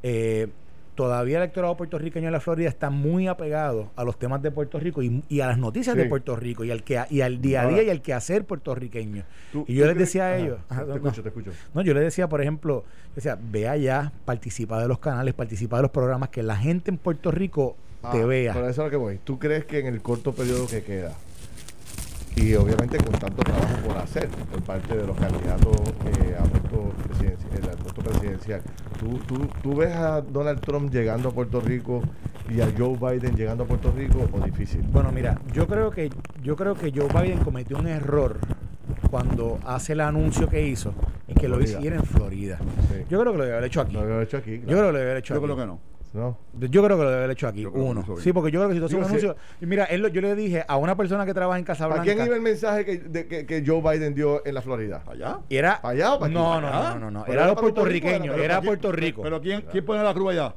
eh, 0.03 0.47
todavía 0.93 1.37
el 1.37 1.43
electorado 1.43 1.75
puertorriqueño 1.75 2.27
en 2.27 2.31
la 2.31 2.39
Florida 2.39 2.69
está 2.69 2.89
muy 2.89 3.27
apegado 3.27 3.89
a 3.97 4.03
los 4.05 4.17
temas 4.17 4.41
de 4.41 4.51
Puerto 4.51 4.79
Rico 4.79 5.01
y, 5.03 5.23
y 5.27 5.41
a 5.41 5.47
las 5.47 5.57
noticias 5.57 5.93
Sí. 5.95 6.01
de 6.01 6.07
Puerto 6.07 6.35
Rico 6.37 6.63
y 6.63 6.71
al 6.71 6.83
que 6.83 7.01
y 7.09 7.19
al 7.21 7.41
día 7.41 7.63
a 7.63 7.67
día 7.67 7.83
y 7.83 7.89
al 7.89 8.01
quehacer 8.01 8.45
puertorriqueño. 8.45 9.23
Y 9.67 9.73
yo 9.75 9.85
les 9.87 9.97
decía 9.97 10.27
a 10.27 10.37
ellos, 10.37 10.59
te- 10.67 10.73
ajá, 10.73 10.83
te, 10.83 10.89
no, 10.89 10.95
escucho, 10.95 11.21
te 11.23 11.29
escucho. 11.29 11.51
No, 11.73 11.81
yo 11.81 11.93
le 11.93 11.99
decía, 11.99 12.29
por 12.29 12.39
ejemplo, 12.41 12.85
decía, 13.15 13.37
ve 13.41 13.67
allá, 13.67 14.13
participa 14.23 14.81
de 14.81 14.87
los 14.87 14.99
canales, 14.99 15.33
participa 15.33 15.75
de 15.77 15.81
los 15.81 15.91
programas, 15.91 16.29
que 16.29 16.43
la 16.43 16.55
gente 16.55 16.91
en 16.91 16.97
Puerto 16.97 17.29
Rico 17.31 17.75
te 18.11 18.21
Ah, 18.21 18.25
vea. 18.25 18.53
Por 18.53 18.63
eso 18.63 18.69
es 18.71 18.77
lo 18.85 18.89
que 18.89 18.95
voy. 18.97 19.19
¿Tú 19.23 19.39
crees 19.39 19.65
que 19.65 19.79
en 19.79 19.87
el 19.87 20.01
corto 20.01 20.33
periodo 20.33 20.67
que 20.67 20.83
queda, 20.83 21.13
y 22.35 22.53
obviamente 22.55 22.97
con 22.97 23.13
tanto 23.17 23.43
trabajo 23.43 23.75
por 23.87 23.97
hacer 23.97 24.27
por 24.27 24.61
parte 24.63 24.95
de 24.97 25.07
los 25.07 25.15
candidatos 25.17 25.75
eh, 26.05 26.35
a 26.37 26.43
puesto 26.43 26.89
presidencial, 27.07 27.69
al 27.69 27.77
puesto 27.77 28.01
presidencial, 28.01 28.61
¿tú, 28.99 29.19
tú, 29.19 29.47
tú 29.63 29.75
ves 29.75 29.95
a 29.95 30.19
Donald 30.21 30.59
Trump 30.59 30.91
llegando 30.91 31.29
a 31.29 31.31
Puerto 31.31 31.61
Rico 31.61 32.01
y 32.53 32.59
a 32.61 32.67
Joe 32.77 32.97
Biden 32.97 33.35
llegando 33.37 33.63
a 33.63 33.67
Puerto 33.67 33.91
Rico 33.95 34.27
o 34.33 34.39
difícil? 34.45 34.81
Bueno, 34.81 35.11
mira, 35.13 35.39
yo 35.53 35.65
creo 35.67 35.89
que 35.91 36.09
yo 36.43 36.55
creo 36.57 36.75
que 36.75 36.91
Joe 36.93 37.07
Biden 37.07 37.39
cometió 37.39 37.77
un 37.77 37.87
error 37.87 38.37
cuando 39.09 39.59
hace 39.65 39.93
el 39.93 40.01
anuncio 40.01 40.49
que 40.49 40.67
hizo 40.67 40.93
y 41.27 41.33
que 41.35 41.47
lo 41.47 41.61
hiciera 41.61 41.95
en 41.95 42.03
Florida. 42.03 42.59
Sí. 42.91 43.03
Yo 43.09 43.19
creo 43.21 43.31
que 43.31 43.37
lo 43.37 43.43
debe 43.45 43.55
haber 43.57 43.67
hecho 43.67 43.79
aquí. 43.81 43.93
Lo 43.93 44.01
había 44.01 44.21
hecho 44.21 44.37
aquí. 44.37 44.59
Yo 44.59 44.65
creo 44.67 44.87
que 44.87 44.91
lo 44.91 44.97
debe 44.97 45.11
haber 45.11 45.17
hecho 45.17 45.33
Yo 45.33 45.37
aquí. 45.39 45.45
creo 45.45 45.57
que 45.57 45.65
no. 45.65 45.79
¿No? 46.15 46.37
Yo 46.53 46.81
creo 46.81 46.97
que 46.97 47.03
lo 47.03 47.09
debe 47.09 47.23
haber 47.25 47.31
hecho 47.31 47.45
aquí, 47.49 47.63
Yo 47.63 47.71
uno. 47.73 48.05
Sí, 48.21 48.31
porque 48.31 48.49
yo 48.49 48.61
creo 48.61 48.69
que 48.69 48.75
si 48.75 48.79
tú 48.79 48.85
haces 48.85 48.97
un 48.97 49.03
anuncio. 49.03 49.35
y 49.59 49.65
Mira, 49.65 49.83
él 49.83 50.01
lo- 50.01 50.07
yo 50.07 50.21
le 50.21 50.33
dije 50.33 50.63
a 50.65 50.77
una 50.77 50.95
persona 50.95 51.25
que 51.25 51.33
trabaja 51.33 51.59
en 51.59 51.65
¿Para 51.65 51.75
Casablanca. 51.75 52.03
quién 52.03 52.25
iba 52.25 52.35
el 52.35 52.41
mensaje 52.41 52.85
que, 52.85 52.97
de- 52.99 53.27
que, 53.27 53.45
que 53.45 53.63
Joe 53.67 53.81
Biden 53.81 54.15
dio 54.15 54.41
en 54.45 54.53
la 54.53 54.61
Florida? 54.61 55.03
¿Allá? 55.07 55.39
y 55.49 55.57
era, 55.57 55.81
¿Para 55.81 55.93
allá 55.93 56.13
o 56.13 56.19
para 56.19 56.25
aquí? 56.27 56.33
no, 56.33 56.45
¿Para 56.51 56.61
no, 56.61 56.71
no, 56.71 56.99
no, 56.99 57.11
no, 57.11 57.25
Era 57.25 57.33
era 57.33 57.45
los 57.47 57.55
para 57.55 57.67
Rico, 57.67 57.75
puertorriqueños, 57.75 58.35
era 58.35 58.45
era 58.45 58.55
para 58.55 58.65
Puerto 58.67 58.91
Rico. 58.93 59.21
Pero 59.23 59.41
¿quién, 59.41 59.61
¿quién 59.69 59.85
pone 59.85 60.01
la 60.03 60.13
cruz 60.13 60.31
allá? 60.31 60.55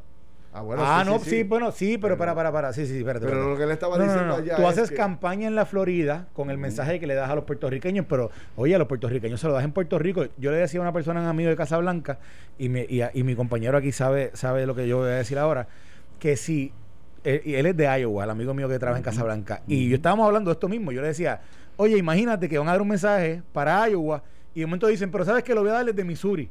Ah, 0.58 0.62
bueno, 0.62 0.82
ah, 0.84 1.02
sí, 1.04 1.10
no, 1.10 1.18
sí, 1.20 1.42
bueno, 1.44 1.70
sí, 1.72 1.98
pero 1.98 2.18
para, 2.18 2.34
para, 2.34 2.50
para, 2.50 2.72
sí, 2.72 2.84
sí, 2.86 2.98
espérate. 2.98 3.26
Pero 3.26 3.38
espérate. 3.38 3.50
lo 3.52 3.56
que 3.58 3.66
le 3.66 3.72
estaba 3.74 3.96
No, 3.96 4.04
no, 4.04 4.10
diciendo 4.10 4.36
no, 4.36 4.42
allá 4.42 4.56
Tú 4.56 4.62
es 4.62 4.68
haces 4.68 4.90
que- 4.90 4.96
campaña 4.96 5.46
en 5.46 5.54
la 5.54 5.66
Florida 5.66 6.26
con 6.32 6.50
el 6.50 6.58
mensaje 6.58 6.98
que 6.98 7.06
le 7.06 7.14
das 7.14 7.30
a 7.30 7.34
los 7.36 7.44
puertorriqueños, 7.44 8.06
pero 8.08 8.30
oye, 8.56 8.74
a 8.74 8.78
los 8.78 8.88
puertorriqueños 8.88 9.40
se 9.40 9.46
lo 9.46 9.52
das 9.52 9.64
en 9.64 9.72
Puerto 9.72 9.98
Rico. 9.98 10.24
Yo 10.36 10.50
le 10.50 10.56
decía 10.56 10.80
a 10.80 10.82
una 10.82 10.92
persona, 10.92 11.20
un 11.20 11.26
amigo 11.26 11.48
de 11.50 11.56
Casablanca, 11.56 12.18
y, 12.58 12.68
me, 12.68 12.86
y, 12.88 13.22
mi 13.22 13.36
compañero 13.36 13.78
aquí 13.78 13.92
sabe, 13.92 14.30
sabe 14.34 14.66
lo 14.66 14.74
que 14.74 14.88
yo 14.88 14.98
voy 14.98 15.08
a 15.10 15.12
decir 15.14 15.38
ahora, 15.38 15.68
que 16.18 16.36
si 16.36 16.72
él, 17.24 17.40
y 17.44 17.54
él 17.54 17.66
es 17.66 17.76
de 17.76 17.84
Iowa, 18.00 18.24
el 18.24 18.30
amigo 18.30 18.52
mío 18.54 18.68
que 18.68 18.78
trabaja 18.78 18.98
en 18.98 19.04
Casablanca, 19.04 19.62
y 19.68 19.88
yo 19.88 19.94
estábamos 19.96 20.26
hablando 20.26 20.50
de 20.50 20.54
esto 20.54 20.68
mismo. 20.68 20.90
Yo 20.92 21.00
le 21.02 21.08
decía, 21.08 21.40
oye, 21.76 21.96
imagínate 21.96 22.48
que 22.48 22.58
van 22.58 22.66
a 22.68 22.72
dar 22.72 22.82
un 22.82 22.88
mensaje 22.88 23.42
para 23.52 23.88
Iowa, 23.88 24.22
y 24.54 24.60
de 24.60 24.66
momento 24.66 24.88
dicen, 24.88 25.10
pero 25.12 25.24
sabes 25.24 25.44
que 25.44 25.54
lo 25.54 25.60
voy 25.60 25.70
a 25.70 25.74
dar 25.74 25.84
desde 25.86 26.02
Missouri. 26.04 26.50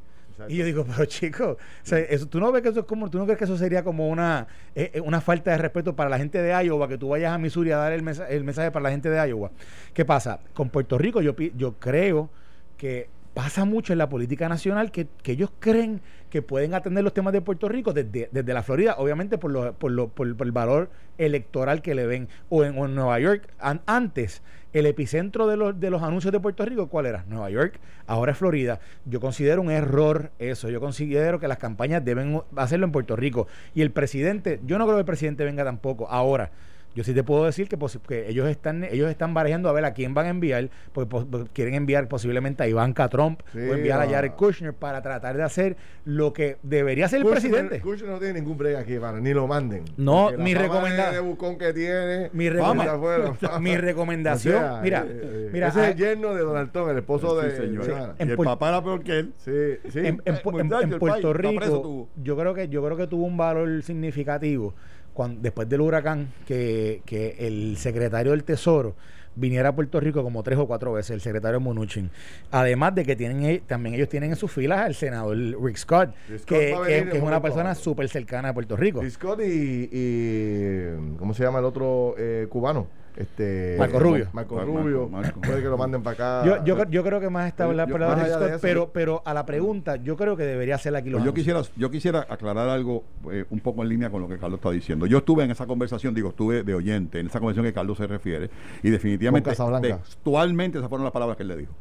Y 0.49 0.57
yo 0.57 0.65
digo, 0.65 0.85
pero 0.87 1.05
chico, 1.05 1.57
o 1.91 1.95
eso, 1.95 2.27
tú 2.27 2.39
no 2.39 2.51
ves 2.51 2.61
que 2.61 2.69
eso 2.69 2.81
es 2.81 2.85
como, 2.85 3.09
tú 3.09 3.17
no 3.17 3.25
crees 3.25 3.37
que 3.39 3.45
eso 3.45 3.57
sería 3.57 3.83
como 3.83 4.07
una, 4.09 4.47
eh, 4.75 4.91
eh, 4.93 5.01
una 5.01 5.19
falta 5.21 5.51
de 5.51 5.57
respeto 5.57 5.95
para 5.95 6.09
la 6.09 6.17
gente 6.17 6.41
de 6.41 6.51
Iowa, 6.65 6.87
que 6.87 6.97
tú 6.97 7.09
vayas 7.09 7.33
a 7.33 7.37
Missouri 7.37 7.71
a 7.71 7.77
dar 7.77 7.93
el, 7.93 8.03
mensa- 8.03 8.29
el 8.29 8.43
mensaje 8.43 8.71
para 8.71 8.83
la 8.83 8.91
gente 8.91 9.09
de 9.09 9.27
Iowa. 9.29 9.51
¿Qué 9.93 10.05
pasa? 10.05 10.39
Con 10.53 10.69
Puerto 10.69 10.97
Rico 10.97 11.21
yo, 11.21 11.35
yo 11.55 11.73
creo 11.79 12.29
que 12.77 13.09
pasa 13.37 13.65
mucho 13.65 13.93
en 13.93 13.99
la 13.99 14.09
política 14.09 14.49
nacional 14.49 14.91
que, 14.91 15.05
que 15.21 15.33
ellos 15.33 15.51
creen 15.59 16.01
que 16.31 16.41
pueden 16.41 16.73
atender 16.73 17.03
los 17.03 17.13
temas 17.13 17.33
de 17.33 17.41
Puerto 17.41 17.69
Rico 17.69 17.93
desde, 17.93 18.29
desde 18.31 18.51
la 18.51 18.63
Florida, 18.63 18.95
obviamente 18.97 19.37
por, 19.37 19.51
lo, 19.51 19.73
por, 19.73 19.91
lo- 19.91 20.07
por- 20.07 20.25
el 20.27 20.51
valor 20.51 20.89
electoral 21.19 21.83
que 21.83 21.93
le 21.93 22.07
ven, 22.07 22.29
o 22.49 22.63
en, 22.65 22.75
o 22.79 22.85
en 22.87 22.95
Nueva 22.95 23.19
York. 23.19 23.47
An- 23.59 23.81
antes, 23.85 24.41
el 24.73 24.87
epicentro 24.87 25.45
de 25.45 25.55
los, 25.55 25.79
de 25.79 25.91
los 25.91 26.01
anuncios 26.01 26.31
de 26.31 26.39
Puerto 26.39 26.65
Rico, 26.65 26.87
¿cuál 26.87 27.05
era? 27.05 27.25
Nueva 27.29 27.51
York, 27.51 27.79
ahora 28.07 28.31
es 28.31 28.39
Florida. 28.39 28.79
Yo 29.05 29.19
considero 29.21 29.61
un 29.61 29.69
error 29.69 30.31
eso, 30.39 30.71
yo 30.71 30.79
considero 30.79 31.39
que 31.39 31.47
las 31.47 31.59
campañas 31.59 32.03
deben 32.03 32.41
hacerlo 32.55 32.87
en 32.87 32.91
Puerto 32.91 33.15
Rico. 33.15 33.45
Y 33.75 33.83
el 33.83 33.91
presidente, 33.91 34.59
yo 34.65 34.79
no 34.79 34.85
creo 34.85 34.95
que 34.97 35.01
el 35.01 35.05
presidente 35.05 35.45
venga 35.45 35.63
tampoco. 35.63 36.09
Ahora, 36.09 36.49
yo 36.97 37.03
sí 37.03 37.13
te 37.13 37.23
puedo 37.23 37.45
decir 37.45 37.69
que, 37.69 38.27
ellos 38.27 38.49
están 38.49 38.83
ellos 38.83 39.07
están 39.11 39.31
barajando 39.35 39.69
a 39.69 39.71
ver 39.71 39.85
a 39.85 39.93
quién 39.93 40.15
van 40.15 40.25
a 40.25 40.29
enviar, 40.29 40.71
porque 40.93 41.27
quieren 41.53 41.75
enviar 41.75 42.07
posiblemente 42.07 42.63
a 42.63 42.67
Ivanka 42.67 43.07
Trump 43.07 43.41
Sí, 43.53 43.59
o 43.59 43.75
enviar 43.75 43.99
a 43.99 44.03
a- 44.03 44.09
Jared 44.09 44.31
Kushner 44.31 44.73
para 44.73 45.03
tratar 45.03 45.37
de 45.37 45.43
hacer 45.43 45.77
lo 46.05 46.33
que 46.33 46.57
debería 46.63 47.05
hacer 47.05 47.19
el 47.19 47.25
Kushner- 47.27 47.31
presidente. 47.33 47.81
Kushner 47.81 48.09
no 48.09 48.17
tiene 48.17 48.39
ningún 48.39 48.57
break 48.57 48.77
aquí, 48.77 48.97
para, 48.97 49.19
ni 49.19 49.31
lo 49.31 49.45
manden. 49.45 49.83
No, 49.95 50.31
mi 50.39 50.55
fama 50.55 50.67
recomenda- 50.67 51.09
de, 51.09 51.15
de 51.17 51.19
bucón 51.19 51.57
que 51.59 51.71
tiene. 51.71 52.31
Mi 52.33 52.49
recomenda- 52.49 52.97
mi 53.61 53.77
recomendación, 53.77 54.55
O 54.55 54.59
sea, 54.59 54.81
mira, 54.81 55.05
eh, 55.07 55.21
eh, 55.23 55.49
mira, 55.53 55.67
ese 55.67 55.79
es 55.81 55.85
ah, 55.85 55.89
el 55.91 55.95
yerno 55.97 56.33
de 56.33 56.41
Donald 56.41 56.71
Trump, 56.71 56.89
el 56.89 56.97
esposo 56.97 57.39
Sí, 57.41 57.47
de. 57.47 57.55
señor. 57.57 57.85
de 57.85 57.91
Ivana. 57.91 58.15
En 58.17 58.27
y 58.27 58.31
el 58.31 58.37
papá 58.37 58.69
era 58.69 58.83
peor 58.83 59.03
que 59.03 59.19
él. 59.19 59.33
Sí, 59.37 59.51
sí. 59.91 59.99
en, 59.99 60.05
en 60.05 60.13
Eh, 60.15 60.21
el 60.25 60.97
Puerto 60.99 61.31
Rico, 61.33 62.09
yo 62.23 62.35
creo 62.35 62.53
que 62.55 62.67
yo 62.69 62.83
creo 62.83 62.97
que 62.97 63.05
tuvo 63.05 63.25
un 63.25 63.37
valor 63.37 63.83
significativo 63.83 64.73
cuando, 65.17 65.41
después 65.41 65.67
del 65.67 65.81
huracán 65.81 66.27
que, 66.45 67.01
que 67.03 67.35
el 67.39 67.75
secretario 67.77 68.33
del 68.33 68.43
Tesoro 68.43 68.95
viniera 69.35 69.69
a 69.69 69.75
Puerto 69.75 69.99
Rico 69.99 70.21
como 70.21 70.43
tres 70.43 70.59
o 70.59 70.67
cuatro 70.67 70.93
veces, 70.93 71.09
el 71.11 71.21
secretario 71.21 71.59
Munuchin. 71.59 72.11
Además 72.51 72.93
de 72.93 73.03
que 73.03 73.15
tienen 73.15 73.61
también 73.65 73.95
ellos 73.95 74.09
tienen 74.09 74.29
en 74.29 74.35
sus 74.35 74.51
filas 74.51 74.79
al 74.81 74.93
senador 74.93 75.35
Rick 75.35 75.77
Scott, 75.77 76.13
Rick 76.29 76.41
Scott 76.41 76.57
que, 76.85 76.99
es 77.17 77.23
una 77.23 77.41
persona 77.41 77.73
súper 77.73 78.07
cercana 78.09 78.49
a 78.49 78.53
Puerto 78.53 78.77
Rico. 78.77 79.03
Y 79.03 79.09
Scott 79.09 79.41
y, 79.41 79.89
y- 79.91 81.15
¿Cómo 81.17 81.33
se 81.33 81.43
llama 81.43 81.57
el 81.59 81.65
otro 81.65 82.13
eh, 82.19 82.45
cubano? 82.47 82.87
Este, 83.17 83.75
Marco 83.79 83.97
Rubio. 83.99 84.27
Marco 84.31 84.55
Marco, 84.55 84.77
Rubio. 84.77 85.09
Marco. 85.09 85.41
Puede 85.41 85.61
que 85.63 85.67
lo 85.67 85.77
manden 85.77 86.03
para 86.03 86.41
acá. 86.41 86.45
Yo, 86.45 86.63
yo, 86.63 86.85
yo 86.89 87.03
creo 87.03 87.19
que 87.19 87.29
más 87.31 87.47
está 87.47 87.65
eso, 87.65 88.59
pero, 88.61 88.85
yo- 88.85 88.91
pero 88.93 89.23
a 89.25 89.33
la 89.33 89.43
pregunta, 89.45 89.95
yo 89.95 90.15
creo 90.15 90.37
que 90.37 90.43
debería 90.43 90.75
hacer 90.75 90.95
aquí 90.95 91.09
los 91.09 91.19
Pues 91.21 91.25
yo 91.25 91.33
quisiera, 91.33 91.61
yo 91.75 91.89
quisiera 91.89 92.27
aclarar 92.29 92.69
algo 92.69 93.03
eh, 93.31 93.45
un 93.49 93.59
poco 93.59 93.81
en 93.81 93.89
línea 93.89 94.11
con 94.11 94.21
lo 94.21 94.27
que 94.27 94.37
Carlos 94.37 94.59
está 94.59 94.69
diciendo. 94.69 95.07
Yo 95.07 95.17
estuve 95.17 95.43
en 95.43 95.49
esa 95.51 95.65
conversación, 95.65 96.13
digo, 96.13 96.29
estuve 96.29 96.61
de 96.63 96.75
oyente 96.75 97.19
en 97.19 97.25
esa 97.25 97.39
conversación 97.39 97.65
que 97.65 97.73
Carlos 97.73 97.97
se 97.97 98.05
refiere, 98.05 98.51
y 98.83 98.89
definitivamente, 98.91 99.49
Con 99.49 99.53
Casablanca. 99.53 99.97
textualmente, 99.97 100.77
esas 100.77 100.87
fueron 100.89 101.03
las 101.03 101.13
palabras 101.13 101.37
que 101.37 101.43
él 101.43 101.49
le 101.49 101.57
dijo. 101.57 101.73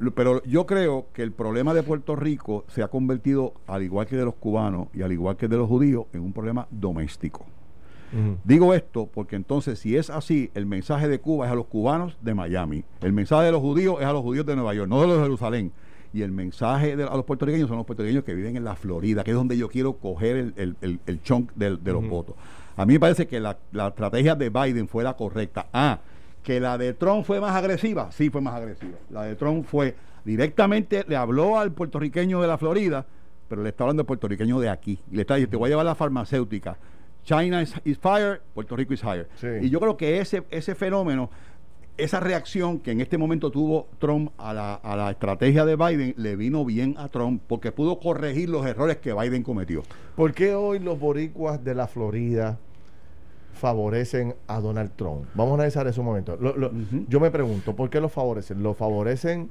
Lo- 0.00 0.10
Pero 0.12 0.42
yo 0.44 0.66
creo 0.66 1.06
que 1.12 1.22
el 1.22 1.30
problema 1.32 1.72
de 1.72 1.84
Puerto 1.84 2.16
Rico 2.16 2.64
se 2.68 2.82
ha 2.82 2.88
convertido, 2.88 3.54
al 3.68 3.84
igual 3.84 4.06
que 4.06 4.16
de 4.16 4.24
los 4.24 4.34
cubanos 4.34 4.88
y 4.92 5.02
al 5.02 5.12
igual 5.12 5.36
que 5.36 5.46
de 5.46 5.56
los 5.56 5.68
judíos, 5.68 6.06
en 6.12 6.20
un 6.22 6.32
problema 6.32 6.66
doméstico. 6.70 7.46
Digo 8.44 8.74
esto 8.74 9.08
porque 9.12 9.36
entonces 9.36 9.78
si 9.78 9.96
es 9.96 10.08
así, 10.10 10.50
el 10.54 10.66
mensaje 10.66 11.08
de 11.08 11.18
Cuba 11.20 11.46
es 11.46 11.52
a 11.52 11.54
los 11.54 11.66
cubanos 11.66 12.16
de 12.22 12.34
Miami, 12.34 12.84
el 13.02 13.12
mensaje 13.12 13.44
de 13.46 13.52
los 13.52 13.60
judíos 13.60 13.96
es 14.00 14.06
a 14.06 14.12
los 14.12 14.22
judíos 14.22 14.46
de 14.46 14.54
Nueva 14.56 14.72
York, 14.74 14.88
no 14.88 15.00
de 15.00 15.06
los 15.06 15.16
de 15.16 15.22
Jerusalén. 15.24 15.72
Y 16.14 16.22
el 16.22 16.32
mensaje 16.32 16.96
de, 16.96 17.04
a 17.04 17.14
los 17.16 17.24
puertorriqueños 17.26 17.68
son 17.68 17.76
los 17.76 17.84
puertorriqueños 17.86 18.24
que 18.24 18.32
viven 18.34 18.56
en 18.56 18.64
la 18.64 18.76
Florida, 18.76 19.22
que 19.24 19.32
es 19.32 19.36
donde 19.36 19.58
yo 19.58 19.68
quiero 19.68 19.92
coger 19.98 20.36
el, 20.36 20.54
el, 20.56 20.76
el- 20.80 21.00
el 21.04 21.22
chunk 21.22 21.52
de, 21.54 21.70
los 21.92 22.08
votos. 22.08 22.34
A 22.78 22.86
mí 22.86 22.94
me 22.94 23.00
parece 23.00 23.26
que 23.26 23.38
la, 23.40 23.58
la 23.72 23.88
estrategia 23.88 24.34
de 24.34 24.48
Biden 24.48 24.88
fue 24.88 25.04
la 25.04 25.14
correcta. 25.14 25.66
Ah, 25.72 25.98
que 26.42 26.60
la 26.60 26.78
de 26.78 26.94
Trump 26.94 27.26
fue 27.26 27.40
más 27.42 27.54
agresiva, 27.54 28.10
sí 28.10 28.30
fue 28.30 28.40
más 28.40 28.54
agresiva. 28.54 28.96
La 29.10 29.24
de 29.24 29.34
Trump 29.36 29.66
fue 29.66 29.94
directamente, 30.24 31.04
le 31.08 31.16
habló 31.16 31.58
al 31.58 31.72
puertorriqueño 31.72 32.40
de 32.40 32.46
la 32.48 32.56
Florida, 32.56 33.04
pero 33.48 33.62
le 33.62 33.68
está 33.70 33.84
hablando 33.84 34.02
al 34.02 34.06
puertorriqueño 34.06 34.60
de 34.60 34.68
aquí. 34.70 34.98
Y 35.10 35.16
le 35.16 35.22
está 35.22 35.34
diciendo, 35.34 35.50
te 35.50 35.56
voy 35.58 35.66
a 35.68 35.70
llevar 35.72 35.84
la 35.86 35.94
farmacéutica. 35.94 36.78
China 37.24 37.60
is, 37.62 37.74
is 37.84 37.98
fire, 37.98 38.40
Puerto 38.54 38.74
Rico 38.76 38.94
is 38.94 39.02
higher. 39.02 39.28
Sí. 39.36 39.46
Y 39.62 39.70
yo 39.70 39.80
creo 39.80 39.96
que 39.96 40.18
ese, 40.20 40.44
ese 40.50 40.74
fenómeno, 40.74 41.30
esa 41.98 42.20
reacción 42.20 42.78
que 42.78 42.92
en 42.92 43.00
este 43.00 43.18
momento 43.18 43.50
tuvo 43.50 43.88
Trump 43.98 44.30
a 44.38 44.54
la, 44.54 44.74
a 44.74 44.96
la 44.96 45.10
estrategia 45.10 45.64
de 45.64 45.76
Biden, 45.76 46.14
le 46.16 46.36
vino 46.36 46.64
bien 46.64 46.94
a 46.96 47.08
Trump 47.08 47.42
porque 47.46 47.72
pudo 47.72 47.98
corregir 47.98 48.48
los 48.48 48.64
errores 48.64 48.98
que 48.98 49.12
Biden 49.12 49.42
cometió. 49.42 49.82
¿Por 50.16 50.32
qué 50.32 50.54
hoy 50.54 50.78
los 50.78 50.98
boricuas 50.98 51.62
de 51.64 51.74
la 51.74 51.86
Florida 51.88 52.58
favorecen 53.54 54.34
a 54.46 54.60
Donald 54.60 54.92
Trump? 54.96 55.26
Vamos 55.34 55.52
a 55.52 55.54
analizar 55.56 55.86
eso 55.86 56.00
un 56.00 56.06
momento. 56.06 56.36
Lo- 56.40 56.56
lo-. 56.56 56.70
Yo 57.08 57.20
me 57.20 57.30
pregunto, 57.30 57.74
¿por 57.74 57.90
qué 57.90 58.00
los 58.00 58.12
favorecen? 58.12 58.62
¿Los 58.62 58.76
favorecen 58.76 59.50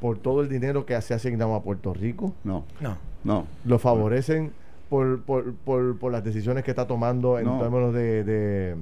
por 0.00 0.18
todo 0.18 0.40
el 0.42 0.48
dinero 0.48 0.86
que 0.86 1.00
se 1.02 1.12
ha 1.14 1.16
asignado 1.16 1.54
a 1.54 1.62
Puerto 1.62 1.92
Rico? 1.94 2.34
No, 2.44 2.64
No. 2.80 2.96
no. 3.24 3.46
¿Los 3.64 3.80
favorecen 3.82 4.52
por, 4.94 5.22
por, 5.22 5.54
por, 5.54 5.98
por 5.98 6.12
las 6.12 6.22
decisiones 6.22 6.62
que 6.62 6.70
está 6.70 6.86
tomando 6.86 7.36
en 7.40 7.46
No. 7.46 7.58
términos 7.58 7.92
de, 7.92 8.22
de- 8.22 8.76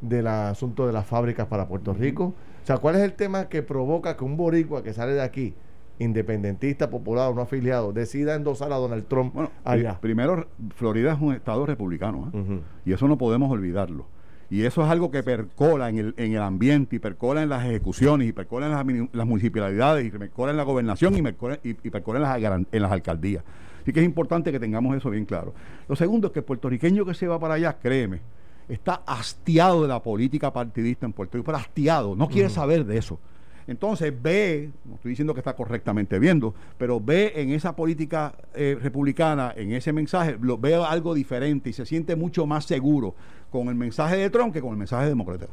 del 0.00 0.26
asunto 0.26 0.86
de 0.86 0.92
las 0.94 1.04
fábricas 1.06 1.46
para 1.48 1.68
Puerto 1.68 1.92
Rico? 1.92 2.32
O 2.62 2.66
sea, 2.66 2.78
¿cuál 2.78 2.94
es 2.96 3.02
el 3.02 3.12
tema 3.12 3.48
que 3.50 3.62
provoca 3.62 4.16
que 4.16 4.24
un 4.24 4.38
boricua 4.38 4.82
que 4.82 4.94
sale 4.94 5.12
de 5.12 5.20
aquí, 5.20 5.54
independentista, 5.98 6.88
popular 6.88 7.30
o 7.30 7.34
no 7.34 7.42
afiliado, 7.42 7.92
decida 7.92 8.34
endosar 8.34 8.72
a 8.72 8.76
Donald 8.76 9.06
Trump 9.06 9.34
Bueno, 9.34 9.50
allá? 9.64 9.98
primero, 10.00 10.46
Florida 10.76 11.12
es 11.12 11.20
un 11.20 11.34
estado 11.34 11.66
republicano. 11.66 12.30
¿eh? 12.32 12.60
Y 12.86 12.92
eso 12.94 13.06
no 13.06 13.18
podemos 13.18 13.50
olvidarlo. 13.50 14.06
Y 14.50 14.62
eso 14.64 14.82
es 14.82 14.88
algo 14.88 15.10
que 15.10 15.22
percola 15.22 15.88
en 15.90 15.98
el, 15.98 16.14
en 16.16 16.32
el 16.32 16.42
ambiente 16.42 16.96
y 16.96 16.98
percola 17.00 17.42
en 17.42 17.48
las 17.50 17.64
ejecuciones 17.66 18.28
y 18.28 18.32
percola 18.32 18.66
en 18.66 19.08
las, 19.12 19.26
municipalidades 19.26 20.06
y 20.06 20.10
percola 20.10 20.52
en 20.52 20.56
la 20.58 20.62
gobernación 20.64 21.16
y, 21.16 21.22
percola, 21.22 21.58
y, 21.62 21.70
y 21.70 21.90
percola 21.90 22.18
en 22.36 22.42
las, 22.42 22.60
en 22.72 22.82
las 22.82 22.92
alcaldías. 22.92 23.44
Así 23.84 23.92
que 23.92 24.00
es 24.00 24.06
importante 24.06 24.50
que 24.50 24.58
tengamos 24.58 24.96
eso 24.96 25.10
bien 25.10 25.26
claro. 25.26 25.52
Lo 25.86 25.94
segundo 25.94 26.28
es 26.28 26.32
que 26.32 26.38
el 26.38 26.44
puertorriqueño 26.46 27.04
que 27.04 27.12
se 27.12 27.28
va 27.28 27.38
para 27.38 27.54
allá, 27.54 27.76
créeme, 27.78 28.22
está 28.66 29.02
hastiado 29.06 29.82
de 29.82 29.88
la 29.88 30.02
política 30.02 30.50
partidista 30.50 31.04
en 31.04 31.12
Puerto 31.12 31.36
Rico, 31.36 31.44
pero 31.44 31.58
hastiado, 31.58 32.16
no 32.16 32.26
quiere 32.28 32.48
saber 32.48 32.86
de 32.86 32.96
eso. 32.96 33.20
Entonces 33.66 34.10
ve, 34.22 34.70
no 34.86 34.94
estoy 34.94 35.10
diciendo 35.10 35.34
que 35.34 35.40
está 35.40 35.54
correctamente 35.54 36.18
viendo, 36.18 36.54
pero 36.78 36.98
ve 36.98 37.34
en 37.36 37.50
esa 37.50 37.76
política 37.76 38.34
eh, 38.54 38.78
republicana, 38.80 39.52
en 39.54 39.72
ese 39.72 39.92
mensaje, 39.92 40.38
lo, 40.40 40.56
ve 40.56 40.74
algo 40.74 41.12
diferente 41.12 41.68
y 41.68 41.74
se 41.74 41.84
siente 41.84 42.16
mucho 42.16 42.46
más 42.46 42.64
seguro 42.64 43.14
con 43.50 43.68
el 43.68 43.74
mensaje 43.74 44.16
de 44.16 44.30
Trump 44.30 44.54
que 44.54 44.62
con 44.62 44.70
el 44.70 44.78
mensaje 44.78 45.08
democrático. 45.08 45.52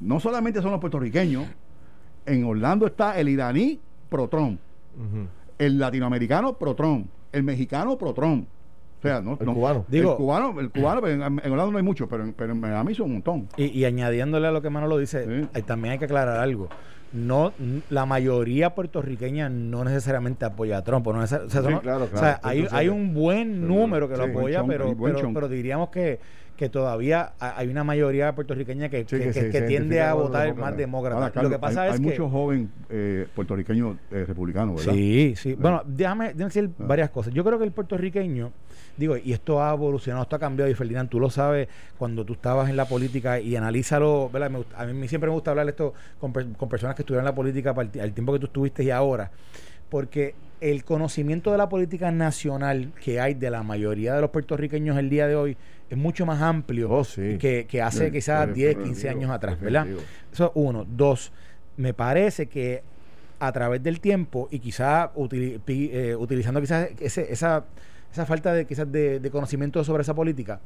No 0.00 0.18
solamente 0.18 0.60
son 0.60 0.72
los 0.72 0.80
puertorriqueños, 0.80 1.46
en 2.26 2.44
Orlando 2.44 2.84
está 2.84 3.16
el 3.16 3.28
iraní 3.28 3.78
pro-Trump, 4.08 4.58
el 5.56 5.78
latinoamericano 5.78 6.58
pro-Trump, 6.58 7.08
el 7.32 7.42
mexicano 7.42 7.96
pro-Trump. 7.98 8.46
O 8.98 9.02
sea, 9.02 9.20
no, 9.20 9.36
El 9.38 9.46
no- 9.46 9.54
cubano. 9.54 9.84
Digo- 9.88 10.10
el 10.12 10.16
cubano, 10.16 10.60
el 10.60 10.70
cubano, 10.70 11.06
en, 11.06 11.22
en 11.22 11.52
Orlando 11.52 11.70
no 11.70 11.78
hay 11.78 11.84
mucho, 11.84 12.08
pero 12.08 12.24
en, 12.24 12.32
pero 12.32 12.52
en 12.52 12.60
Miami 12.60 12.94
son 12.94 13.06
un 13.06 13.12
montón. 13.14 13.48
Y, 13.56 13.66
y 13.66 13.84
añadiéndole 13.84 14.48
a 14.48 14.50
lo 14.50 14.60
que 14.60 14.70
Manolo 14.70 14.98
dice, 14.98 15.24
Sí. 15.24 15.48
eh, 15.54 15.62
también 15.62 15.92
hay 15.92 15.98
que 15.98 16.06
aclarar 16.06 16.40
algo. 16.40 16.68
No, 17.12 17.52
la 17.90 18.04
mayoría 18.06 18.74
puertorriqueña 18.74 19.48
no 19.48 19.82
necesariamente 19.84 20.44
apoya 20.44 20.78
a 20.78 20.84
Trump. 20.84 21.06
No 21.06 21.20
o 21.20 21.26
sea, 21.26 21.40
Sí, 21.48 21.58
no- 21.70 21.80
claro, 21.80 22.04
o 22.04 22.08
sea, 22.08 22.18
claro. 22.18 22.38
hay, 22.42 22.66
hay 22.70 22.88
un 22.88 23.14
buen 23.14 23.66
número 23.66 24.08
que 24.08 24.16
lo 24.16 24.24
apoya, 24.24 24.64
pero, 24.66 24.94
pero, 25.00 25.32
pero 25.32 25.48
diríamos 25.48 25.90
que, 25.90 26.18
que 26.58 26.68
todavía 26.68 27.32
ha- 27.38 27.56
hay 27.58 27.68
una 27.68 27.84
mayoría 27.84 28.34
puertorriqueña 28.34 28.88
que, 28.88 29.02
Sí, 29.02 29.06
que, 29.06 29.18
que 29.18 29.24
que- 29.26 29.32
se- 29.32 29.46
que 29.50 29.58
se 29.60 29.66
tiende 29.68 30.02
a 30.02 30.12
votar 30.12 30.42
demócrata. 30.42 30.70
más 30.70 30.76
demócrata. 30.76 31.14
Ahora, 31.16 31.30
Carlos, 31.30 31.52
lo 31.52 31.56
que 31.56 31.60
pasa 31.60 31.82
hay, 31.84 31.88
es 31.90 31.94
hay 31.94 32.00
que... 32.00 32.06
muchos 32.06 32.30
jóvenes 32.32 32.68
eh, 32.90 33.26
puertorriqueños 33.34 33.96
eh, 34.10 34.24
republicanos, 34.26 34.74
¿verdad? 34.76 34.92
Sí, 34.92 35.34
sí. 35.36 35.54
Bueno, 35.54 35.82
déjame, 35.86 36.26
déjame 36.34 36.44
decir 36.46 36.70
Ah. 36.78 36.84
varias 36.86 37.10
cosas. 37.10 37.32
Yo 37.32 37.44
creo 37.44 37.58
que 37.58 37.64
el 37.64 37.70
puertorriqueño, 37.70 38.50
digo, 38.96 39.16
y 39.16 39.32
esto 39.32 39.62
ha 39.62 39.72
evolucionado, 39.72 40.24
esto 40.24 40.34
ha 40.34 40.38
cambiado, 40.40 40.68
y 40.68 40.74
Ferdinand, 40.74 41.08
tú 41.08 41.20
lo 41.20 41.30
sabes 41.30 41.68
cuando 41.96 42.24
tú 42.24 42.32
estabas 42.32 42.68
en 42.68 42.76
la 42.76 42.86
política 42.86 43.38
y 43.38 43.54
analízalo, 43.54 44.28
¿verdad? 44.32 44.50
Me 44.50 44.64
a 44.76 44.84
mí 44.86 45.06
siempre 45.06 45.30
me 45.30 45.34
gusta 45.34 45.52
hablar 45.52 45.68
esto 45.68 45.94
con, 46.20 46.32
con 46.32 46.68
personas 46.68 46.96
que 46.96 47.02
estuvieron 47.02 47.22
en 47.22 47.30
la 47.30 47.34
política 47.36 47.72
para 47.72 47.86
el 47.86 47.90
ti- 47.92 48.00
al 48.00 48.12
tiempo 48.12 48.32
que 48.32 48.40
tú 48.40 48.46
estuviste 48.46 48.82
y 48.82 48.90
ahora, 48.90 49.30
porque 49.88 50.34
el 50.60 50.84
conocimiento 50.84 51.52
de 51.52 51.58
la 51.58 51.68
política 51.68 52.10
nacional 52.10 52.92
que 53.02 53.20
hay 53.20 53.34
de 53.34 53.50
la 53.50 53.62
mayoría 53.62 54.14
de 54.14 54.20
los 54.20 54.30
puertorriqueños 54.30 54.96
el 54.98 55.08
día 55.10 55.26
de 55.26 55.36
hoy 55.36 55.56
es 55.90 55.96
mucho 55.96 56.26
más 56.26 56.42
amplio 56.42 56.90
Oh, 56.90 57.04
sí. 57.04 57.36
que, 57.38 57.66
que 57.68 57.80
hace 57.82 58.06
Sí, 58.06 58.12
quizás 58.12 58.46
sí, 58.48 58.52
10, 58.54 58.68
definitivo, 58.76 58.84
15 58.94 59.08
años 59.08 59.30
atrás, 59.30 59.60
¿verdad? 59.60 59.86
Eso 60.32 60.44
es 60.46 60.50
uno. 60.54 60.84
Dos, 60.88 61.32
me 61.76 61.94
parece 61.94 62.46
que 62.46 62.82
a 63.40 63.52
través 63.52 63.82
del 63.82 64.00
tiempo 64.00 64.48
y 64.50 64.58
quizás 64.58 65.10
eh, 65.70 66.16
utilizando 66.18 66.60
quizás 66.60 66.88
ese- 67.00 67.32
esa, 67.32 67.64
esa 68.12 68.26
falta 68.26 68.52
de 68.52 68.66
quizás 68.66 68.90
de, 68.90 69.20
de 69.20 69.30
conocimiento 69.30 69.82
sobre 69.84 70.02
esa 70.02 70.14
política, 70.14 70.60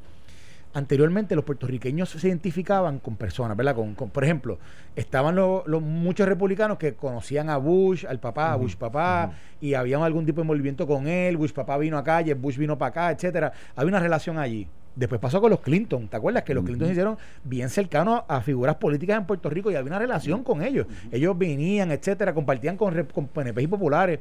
anteriormente 0.73 1.35
los 1.35 1.43
puertorriqueños 1.45 2.09
se 2.09 2.27
identificaban 2.27 2.99
con 2.99 3.15
personas, 3.15 3.55
¿verdad? 3.55 3.75
Con, 3.75 3.93
con- 3.95 4.09
por 4.09 4.23
ejemplo, 4.23 4.57
estaban 4.95 5.35
los, 5.35 5.65
los 5.67 5.81
muchos 5.81 6.27
republicanos 6.27 6.77
que 6.77 6.93
conocían 6.95 7.49
a 7.49 7.57
Bush, 7.57 8.05
al 8.05 8.19
papá, 8.19 8.51
a 8.53 8.55
Bush 8.55 8.75
papá, 8.75 9.31
y 9.61 9.73
había 9.75 10.03
algún 10.03 10.25
tipo 10.25 10.37
de 10.37 10.41
envolvimiento 10.43 10.85
con 10.87 11.07
él, 11.07 11.37
Bush 11.37 11.51
papá 11.51 11.77
vino 11.77 11.97
acá, 11.97 12.21
y 12.21 12.33
Bush 12.33 12.57
vino 12.57 12.77
para 12.77 12.89
acá, 12.89 13.11
etcétera. 13.11 13.53
Había 13.75 13.89
una 13.89 13.99
relación 13.99 14.37
allí. 14.39 14.67
Después 14.95 15.19
pasó 15.19 15.41
con 15.41 15.49
los 15.49 15.59
Clinton, 15.59 16.07
¿te 16.07 16.17
acuerdas? 16.17 16.43
Que 16.43 16.53
los 16.53 16.63
Clinton 16.63 16.87
se 16.87 16.91
hicieron 16.93 17.17
bien 17.43 17.67
cercanos 17.69 18.23
a 18.27 18.41
figuras 18.41 18.75
políticas 18.75 19.17
en 19.17 19.25
Puerto 19.25 19.49
Rico 19.49 19.71
y 19.71 19.75
había 19.75 19.89
una 19.89 19.97
relación 19.97 20.43
con 20.43 20.61
ellos. 20.61 20.85
Ellos 21.11 21.35
venían, 21.35 21.91
etcétera, 21.91 22.31
compartían 22.33 22.77
con, 22.77 23.03
con 23.05 23.27
PNP 23.27 23.63
y 23.63 23.67
populares. 23.67 24.19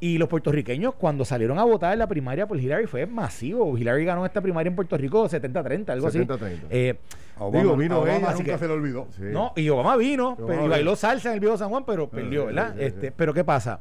Y 0.00 0.16
los 0.18 0.28
puertorriqueños, 0.28 0.94
cuando 0.94 1.24
salieron 1.24 1.58
a 1.58 1.64
votar 1.64 1.92
en 1.92 1.98
la 1.98 2.06
primaria 2.06 2.46
por 2.46 2.56
Hillary, 2.58 2.86
fue 2.86 3.04
masivo. 3.06 3.76
Hillary 3.76 4.04
ganó 4.04 4.24
esta 4.24 4.40
primaria 4.40 4.68
en 4.70 4.76
Puerto 4.76 4.96
Rico 4.96 5.28
70-30, 5.28 5.90
algo 5.90 6.06
así. 6.06 6.18
70-30. 6.20 6.58
Eh, 6.70 6.94
A 7.36 7.44
Obama, 7.44 7.62
Digo, 7.62 7.76
vino 7.76 7.96
Obama 7.98 8.10
ella, 8.12 8.18
nunca 8.20 8.32
así 8.34 8.44
que- 8.44 8.58
se 8.58 8.66
le 8.68 8.72
olvidó. 8.74 9.08
Sí. 9.16 9.22
no, 9.24 9.52
y 9.56 9.68
Obama 9.68 9.96
vino, 9.96 10.30
Obama 10.30 10.46
pero- 10.46 10.66
y 10.66 10.68
bailó 10.68 10.94
salsa 10.96 11.28
en 11.30 11.34
el 11.34 11.40
viejo 11.40 11.56
San 11.58 11.68
Juan, 11.68 11.84
pero 11.84 12.08
perdió, 12.08 12.46
¿verdad? 12.46 12.72
sí, 12.74 12.78
sí, 12.78 12.84
este, 12.84 13.06
sí. 13.08 13.12
Pero 13.16 13.34
¿qué 13.34 13.42
pasa? 13.44 13.80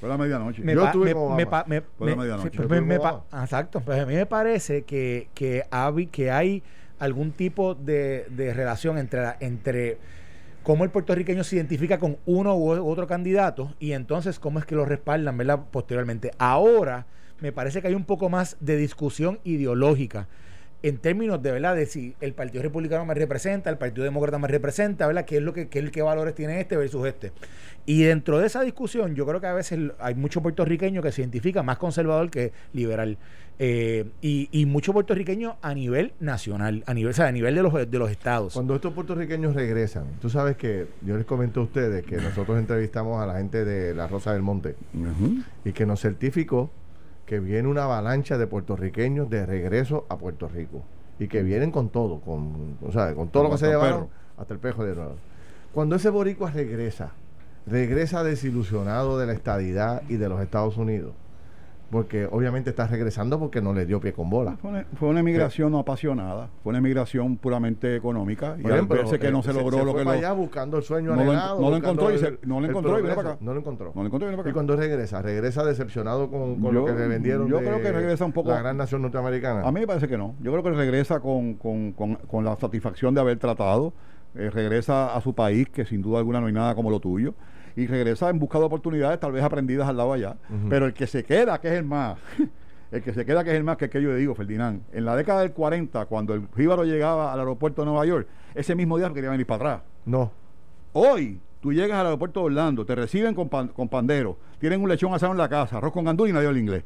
Fue 0.00 0.08
la 0.08 0.16
medianoche. 0.16 0.62
Me 0.62 0.74
Yo 0.74 0.86
estuve 0.86 1.12
con 1.12 1.22
Obama. 1.24 1.64
me 1.66 1.80
Fue 1.82 2.10
la 2.10 2.16
me- 2.16 2.22
medianoche. 2.22 2.96
Obama. 2.98 3.24
Exacto. 3.42 3.80
Pues 3.80 4.00
a 4.00 4.06
mí 4.06 4.14
me 4.14 4.26
parece 4.26 4.82
que, 4.84 5.28
que, 5.34 5.64
habi- 5.70 6.08
que 6.08 6.30
hay 6.30 6.62
algún 6.98 7.32
tipo 7.32 7.74
de, 7.74 8.24
de 8.30 8.54
relación 8.54 8.96
entre, 8.96 9.20
la- 9.20 9.36
entre 9.40 9.98
cómo 10.68 10.84
el 10.84 10.90
puertorriqueño 10.90 11.44
se 11.44 11.56
identifica 11.56 11.98
con 11.98 12.18
uno 12.26 12.54
u 12.54 12.86
otro 12.86 13.06
candidato 13.06 13.74
y 13.80 13.92
entonces 13.92 14.38
cómo 14.38 14.58
es 14.58 14.66
que 14.66 14.74
lo 14.74 14.84
respaldan, 14.84 15.38
¿verdad? 15.38 15.60
Posteriormente. 15.70 16.30
Ahora 16.36 17.06
me 17.40 17.52
parece 17.52 17.80
que 17.80 17.88
hay 17.88 17.94
un 17.94 18.04
poco 18.04 18.28
más 18.28 18.58
de 18.60 18.76
discusión 18.76 19.38
ideológica 19.44 20.28
en 20.82 20.98
términos 20.98 21.42
de 21.42 21.52
verdad 21.52 21.74
de 21.74 21.86
si 21.86 22.14
el 22.20 22.34
Partido 22.34 22.62
Republicano 22.62 23.04
me 23.04 23.14
representa, 23.14 23.68
el 23.70 23.78
Partido 23.78 24.04
Demócrata 24.04 24.38
me 24.38 24.48
representa, 24.48 25.06
¿verdad? 25.06 25.24
¿Qué 25.24 25.38
es 25.38 25.42
lo 25.42 25.52
que, 25.52 25.68
qué, 25.68 25.90
qué 25.90 26.02
valores 26.02 26.34
tiene 26.34 26.60
este 26.60 26.76
versus 26.76 27.06
este? 27.06 27.32
Y 27.84 28.02
dentro 28.02 28.38
de 28.38 28.46
esa 28.46 28.62
discusión, 28.62 29.14
yo 29.14 29.26
creo 29.26 29.40
que 29.40 29.46
a 29.46 29.54
veces 29.54 29.90
hay 29.98 30.14
mucho 30.14 30.42
puertorriqueño 30.42 31.02
que 31.02 31.10
se 31.10 31.22
identifica 31.22 31.62
más 31.62 31.78
conservador 31.78 32.30
que 32.30 32.52
liberal. 32.72 33.18
Eh, 33.60 34.04
y, 34.22 34.48
y 34.52 34.66
mucho 34.66 34.92
puertorriqueño 34.92 35.56
a 35.62 35.74
nivel 35.74 36.12
nacional, 36.20 36.84
a 36.86 36.94
nivel, 36.94 37.10
o 37.10 37.14
sea, 37.14 37.26
a 37.26 37.32
nivel 37.32 37.56
de 37.56 37.62
los, 37.62 37.90
de 37.90 37.98
los 37.98 38.08
estados. 38.08 38.54
Cuando 38.54 38.76
estos 38.76 38.92
puertorriqueños 38.92 39.56
regresan, 39.56 40.04
tú 40.20 40.30
sabes 40.30 40.56
que 40.56 40.86
yo 41.02 41.16
les 41.16 41.26
comento 41.26 41.60
a 41.60 41.64
ustedes 41.64 42.04
que 42.04 42.18
nosotros 42.18 42.56
entrevistamos 42.56 43.20
a 43.20 43.26
la 43.26 43.38
gente 43.38 43.64
de 43.64 43.94
La 43.94 44.06
Rosa 44.06 44.32
del 44.32 44.42
Monte 44.42 44.76
y 45.64 45.72
que 45.72 45.86
nos 45.86 46.00
certificó 46.00 46.70
que 47.28 47.40
viene 47.40 47.68
una 47.68 47.84
avalancha 47.84 48.38
de 48.38 48.46
puertorriqueños 48.46 49.28
de 49.28 49.44
regreso 49.44 50.06
a 50.08 50.16
Puerto 50.16 50.48
Rico 50.48 50.82
y 51.18 51.28
que 51.28 51.42
vienen 51.42 51.70
con 51.70 51.90
todo, 51.90 52.20
con, 52.22 52.78
o 52.80 52.90
sea, 52.90 53.14
con 53.14 53.28
todo 53.28 53.42
lo 53.42 53.50
que 53.50 53.58
se 53.58 53.66
llevaron, 53.66 54.06
perro. 54.06 54.10
hasta 54.38 54.54
el 54.54 54.60
pejo 54.60 54.82
de 54.82 54.94
nuevo. 54.94 55.16
Cuando 55.74 55.96
ese 55.96 56.08
boricua 56.08 56.50
regresa, 56.50 57.10
regresa 57.66 58.24
desilusionado 58.24 59.18
de 59.18 59.26
la 59.26 59.34
estadidad 59.34 60.02
y 60.08 60.16
de 60.16 60.26
los 60.30 60.40
Estados 60.40 60.78
Unidos, 60.78 61.12
porque 61.90 62.26
obviamente 62.30 62.68
está 62.70 62.86
regresando 62.86 63.38
porque 63.38 63.62
no 63.62 63.72
le 63.72 63.86
dio 63.86 63.98
pie 63.98 64.12
con 64.12 64.28
bola. 64.28 64.56
Fue 64.60 64.70
una, 64.70 64.84
fue 64.98 65.08
una 65.08 65.20
emigración 65.20 65.72
no 65.72 65.78
apasionada, 65.78 66.50
fue 66.62 66.70
una 66.70 66.78
emigración 66.80 67.36
puramente 67.38 67.96
económica. 67.96 68.56
Y 68.58 68.62
Por 68.62 68.72
al 68.72 68.86
verse 68.86 69.18
que 69.18 69.30
no 69.32 69.40
eh, 69.40 69.42
se 69.44 69.52
logró 69.54 69.84
lo 69.84 69.92
fue 69.92 70.00
que 70.00 70.04
para 70.04 70.20
lo, 70.20 70.26
allá 70.26 70.32
buscando 70.34 70.76
el 70.76 70.82
sueño 70.82 71.14
no 71.16 71.22
anhelado, 71.22 71.60
no 71.62 71.70
lo 71.70 71.76
encontró 71.76 72.12
y 72.12 72.18
se- 72.18 72.38
no 72.44 72.60
lo 72.60 72.66
encontró 72.66 72.98
y 72.98 73.02
para 73.02 73.20
acá. 73.20 73.36
No 73.40 73.54
lo 73.54 73.60
encontró. 73.60 73.92
no 73.94 74.02
lo 74.02 74.06
encontró 74.06 74.28
y 74.30 74.36
para 74.36 74.48
Y 74.48 74.50
acá. 74.50 74.52
cuando 74.54 74.76
regresa, 74.76 75.22
regresa 75.22 75.64
decepcionado 75.64 76.30
con, 76.30 76.60
con 76.60 76.74
lo 76.74 76.84
que 76.84 76.92
le 76.92 77.06
vendieron. 77.08 77.48
yo 77.48 77.58
de 77.58 77.64
creo 77.64 77.80
que 77.80 77.90
regresa 77.92 78.24
un 78.26 78.32
poco- 78.32 78.50
La 78.50 78.58
gran 78.60 78.76
nación 78.76 79.00
norteamericana. 79.02 79.62
A 79.66 79.72
mí 79.72 79.80
me 79.80 79.86
parece 79.86 80.08
que 80.08 80.18
no. 80.18 80.34
Yo 80.40 80.50
creo 80.52 80.62
que 80.62 80.70
regresa 80.72 81.20
con, 81.20 81.54
con- 81.54 81.92
con- 81.92 82.16
con 82.16 82.44
la 82.44 82.54
satisfacción 82.56 83.14
de 83.14 83.22
haber 83.22 83.38
tratado, 83.38 83.94
eh, 84.34 84.50
regresa 84.50 85.16
a 85.16 85.20
su 85.22 85.34
país, 85.34 85.68
que 85.70 85.86
sin 85.86 86.02
duda 86.02 86.18
alguna 86.18 86.38
no 86.40 86.48
hay 86.48 86.52
nada 86.52 86.74
como 86.74 86.90
lo 86.90 87.00
tuyo, 87.00 87.32
y 87.82 87.86
regresa 87.86 88.28
en 88.30 88.38
busca 88.38 88.58
de 88.58 88.64
oportunidades, 88.64 89.20
tal 89.20 89.32
vez 89.32 89.42
aprendidas 89.44 89.88
al 89.88 89.96
lado 89.96 90.12
allá. 90.12 90.36
Pero 90.68 90.86
el 90.86 90.94
que 90.94 91.06
se 91.06 91.24
queda, 91.24 91.60
que 91.60 91.68
es 91.68 91.74
el 91.74 91.84
más, 91.84 92.18
el 92.90 93.02
que 93.02 93.12
se 93.12 93.24
queda, 93.24 93.44
que 93.44 93.50
es 93.50 93.56
el 93.56 93.64
más, 93.64 93.76
que 93.76 93.84
es 93.86 93.90
que 93.90 94.02
yo 94.02 94.08
le 94.10 94.16
digo, 94.16 94.34
Ferdinand, 94.34 94.82
en 94.92 95.04
la 95.04 95.14
década 95.14 95.40
del 95.40 95.52
40, 95.52 96.06
cuando 96.06 96.34
el 96.34 96.48
jíbaro 96.56 96.84
llegaba 96.84 97.32
al 97.32 97.38
aeropuerto 97.38 97.82
de 97.82 97.86
Nueva 97.86 98.04
York, 98.06 98.26
ese 98.54 98.74
mismo 98.74 98.98
día 98.98 99.12
quería 99.12 99.30
venir 99.30 99.46
para 99.46 99.56
atrás. 99.74 99.82
No. 100.06 100.32
Hoy, 100.92 101.40
tú 101.60 101.72
llegas 101.72 101.98
al 101.98 102.06
aeropuerto 102.06 102.40
de 102.40 102.46
Orlando, 102.46 102.84
te 102.84 102.94
reciben 102.94 103.34
con, 103.34 103.48
pan- 103.48 103.68
con 103.68 103.88
pandero, 103.88 104.38
tienen 104.58 104.80
un 104.82 104.88
lechón 104.88 105.14
asado 105.14 105.32
en 105.32 105.38
la 105.38 105.48
casa, 105.48 105.76
arroz 105.78 105.92
con 105.92 106.04
gandul 106.04 106.28
y 106.28 106.32
nadie 106.32 106.46
habla 106.48 106.58
inglés. 106.58 106.84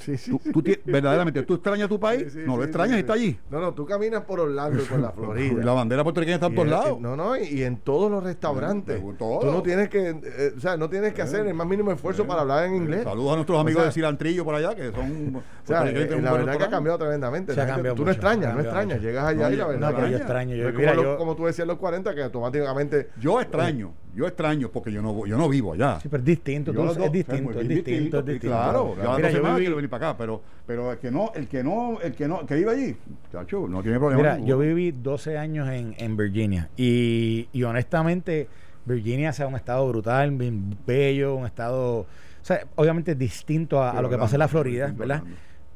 Sí, 0.00 0.16
sí. 0.16 0.38
Tú, 0.52 0.62
verdaderamente, 0.84 1.42
¿tú 1.42 1.54
extrañas 1.54 1.88
tu 1.88 2.00
país? 2.00 2.24
Sí, 2.24 2.30
sí, 2.30 2.38
no 2.46 2.56
lo 2.56 2.62
sí, 2.62 2.68
extrañas, 2.68 2.94
sí, 2.96 3.00
está 3.00 3.12
allí. 3.12 3.38
No, 3.50 3.60
no, 3.60 3.72
tú 3.74 3.86
caminas 3.86 4.22
por 4.24 4.40
Orlando 4.40 4.82
y 4.82 4.86
por 4.86 4.98
la 4.98 5.10
Florida. 5.12 5.64
La 5.64 5.72
bandera 5.72 6.02
puertorriqueña 6.02 6.36
está 6.36 6.46
en 6.46 6.54
todos 6.54 6.68
lados. 6.68 7.00
No, 7.00 7.16
no, 7.16 7.36
y, 7.36 7.42
y 7.44 7.62
en 7.62 7.76
todos 7.78 8.10
los 8.10 8.22
restaurantes. 8.22 9.00
Todo. 9.18 9.40
Tú 9.40 9.46
no 9.52 9.62
tienes 9.62 9.88
que, 9.88 10.08
eh, 10.10 10.52
o 10.56 10.60
sea, 10.60 10.76
no 10.76 10.88
tienes 10.90 11.12
que 11.14 11.22
hacer 11.22 11.46
el 11.46 11.54
más 11.54 11.66
mínimo 11.66 11.92
esfuerzo 11.92 12.26
para 12.26 12.40
hablar 12.42 12.64
en 12.66 12.76
inglés. 12.76 13.04
Saludos 13.04 13.32
a 13.32 13.34
nuestros 13.36 13.60
amigos 13.60 13.80
O 13.80 13.82
sea, 13.82 13.88
de 13.90 13.92
Cilantrillo 13.94 14.44
por 14.44 14.54
allá, 14.54 14.74
que 14.74 14.90
son. 14.92 15.42
O 15.60 15.66
sea, 15.72 15.86
eh, 15.88 16.20
la 16.20 16.32
verdad 16.32 16.56
que 16.58 16.64
ha 16.64 16.70
cambiado 16.70 16.98
tremendamente. 16.98 17.54
Se 17.54 17.60
ha 17.60 17.66
cambiado 17.66 17.94
tú 17.94 18.04
no 18.04 18.10
extrañas, 18.10 18.54
no 18.54 18.60
extrañas. 18.60 19.00
Llegas 19.00 19.24
allá 19.26 19.48
No, 19.48 19.54
y 19.54 19.56
la 19.56 19.66
verdad. 19.68 19.90
no, 19.92 19.96
que 19.96 20.10
yo 20.10 20.16
extrañas. 20.16 20.20
extraño, 20.20 20.56
yo- 20.56 20.62
No 20.64 20.68
es 20.70 20.74
mira, 20.74 20.90
como, 20.94 21.02
lo- 21.02 21.10
yo- 21.12 21.18
como 21.18 21.36
tú 21.36 21.46
decías 21.46 21.60
en 21.64 21.68
los 21.68 21.78
40, 21.78 22.14
que 22.14 22.22
automáticamente. 22.24 23.10
Yo 23.20 23.40
extraño, 23.40 23.92
yo 24.14 24.26
extraño, 24.26 24.68
porque 24.70 24.90
yo 24.92 25.00
no, 25.02 25.26
yo 25.26 25.36
no 25.38 25.48
vivo 25.48 25.72
allá. 25.72 25.98
Sí, 26.00 26.08
pero 26.08 26.20
es 26.20 26.26
distinto, 26.26 26.72
tú- 26.72 26.78
dos, 26.82 26.96
es 26.96 27.12
distinto, 27.12 27.60
es 27.60 27.68
distinto, 27.68 28.18
es 28.20 28.24
distinto. 28.26 28.56
Claro, 28.56 28.94
Mira, 28.96 29.02
cada 29.16 29.30
yo 29.30 29.42
viví- 29.42 29.56
quiero 29.58 29.76
venir 29.76 29.90
para 29.90 30.08
acá, 30.10 30.18
pero, 30.18 30.42
pero 30.66 30.92
el 30.92 30.98
que 30.98 31.10
no, 31.10 31.32
el 31.34 31.46
que 31.48 31.62
no, 31.62 31.98
el 32.00 32.12
que 32.14 32.26
no, 32.28 32.44
que 32.46 32.54
vive 32.56 32.70
allí, 32.70 32.96
chacho, 33.32 33.66
no 33.68 33.82
tiene 33.82 33.98
problema. 33.98 34.20
Mira, 34.22 34.34
ninguno. 34.36 34.48
yo 34.50 34.58
viví 34.58 34.92
12 34.92 35.38
años 35.38 35.68
en, 35.68 35.94
en 35.98 36.16
Virginia 36.16 36.68
y, 36.76 37.48
y 37.52 37.62
honestamente 37.62 38.48
Virginia 38.84 39.32
sea 39.32 39.46
un 39.46 39.56
estado 39.56 39.86
brutal, 39.88 40.30
bien 40.32 40.76
bello, 40.86 41.34
un 41.36 41.46
estado, 41.46 42.00
o 42.00 42.06
sea, 42.42 42.60
obviamente 42.76 43.14
distinto 43.14 43.82
a, 43.82 43.90
a 43.90 44.02
lo 44.02 44.08
que 44.08 44.16
pasa 44.18 44.36
en 44.36 44.40
la 44.40 44.48
Florida, 44.48 44.92
¿verdad? 44.96 45.22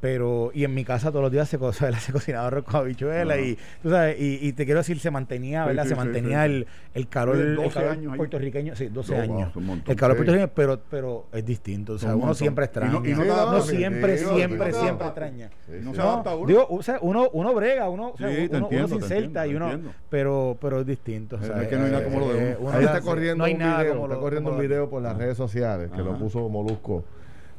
Pero 0.04 0.50
y 0.52 0.64
en 0.64 0.74
mi 0.74 0.84
casa 0.84 1.08
todos 1.10 1.22
los 1.22 1.32
días 1.32 1.48
se, 1.48 1.56
co- 1.56 1.72
se, 1.72 1.90
se 1.94 2.12
cocinaba 2.12 2.48
arroz 2.48 2.64
con 2.64 2.76
habichuela 2.76 3.38
y 3.38 3.56
tú 3.82 3.88
sabes 3.88 4.20
y, 4.20 4.38
y 4.46 4.52
te 4.52 4.66
quiero 4.66 4.80
decir 4.80 5.00
se 5.00 5.10
mantenía 5.10 5.64
verdad 5.64 5.84
sí, 5.84 5.88
se 5.88 5.94
mantenía 5.94 6.44
sí. 6.44 6.50
el, 6.52 6.66
el 6.92 7.08
calor, 7.08 7.36
el 7.38 7.56
12 7.56 7.70
calor 7.70 7.90
años 7.92 8.16
puertorriqueño 8.18 8.76
sí 8.76 8.88
12 8.88 9.16
No, 9.16 9.22
años. 9.22 9.56
montón. 9.56 9.90
el 9.90 9.96
calor 9.96 10.16
puertorriqueño 10.18 10.50
pero 10.54 10.78
pero 10.90 11.24
es 11.32 11.42
distinto 11.46 11.94
o 11.94 11.98
sea 11.98 12.10
Un 12.10 12.16
uno 12.16 12.20
montón. 12.26 12.34
siempre 12.36 12.64
Y 12.64 12.66
extraña 12.66 12.92
no- 12.92 13.06
y 13.06 13.12
no 13.14 13.24
no, 13.24 13.60
siempre 13.62 14.18
siempre 14.18 14.72
siempre 14.74 15.06
extraña. 15.06 15.48
Se 15.64 15.78
uno. 15.78 16.44
digo 16.46 16.66
o 16.68 16.82
sea, 16.82 16.98
uno 17.00 17.30
uno 17.32 17.54
brega 17.54 17.88
uno 17.88 18.10
o 18.10 18.18
sea, 18.18 18.28
uno, 18.28 18.36
uno 18.50 18.58
entiendo, 18.58 18.88
se 18.88 18.94
te 18.96 19.00
inserta 19.04 19.46
y 19.46 19.54
uno 19.54 19.70
pero 20.10 20.58
pero 20.60 20.80
es 20.80 20.86
distinto 20.86 21.36
o 21.36 21.38
Es 21.38 21.68
que 21.68 21.76
no 21.76 21.84
hay 21.86 21.90
nada 21.92 22.04
como 22.04 22.20
lo 22.20 22.28
de 22.34 22.50
eh, 22.50 22.56
uno. 22.60 22.68
uno 22.68 22.78
Ahí 22.78 22.84
está 22.84 23.00
corriendo 23.00 23.44
un 23.44 23.50
video, 23.54 24.04
está 24.04 24.16
corriendo 24.18 24.50
un 24.52 24.60
video 24.60 24.90
por 24.90 25.00
las 25.00 25.16
redes 25.16 25.38
sociales 25.38 25.90
que 25.90 26.02
lo 26.02 26.18
puso 26.18 26.46
Molusco 26.50 27.04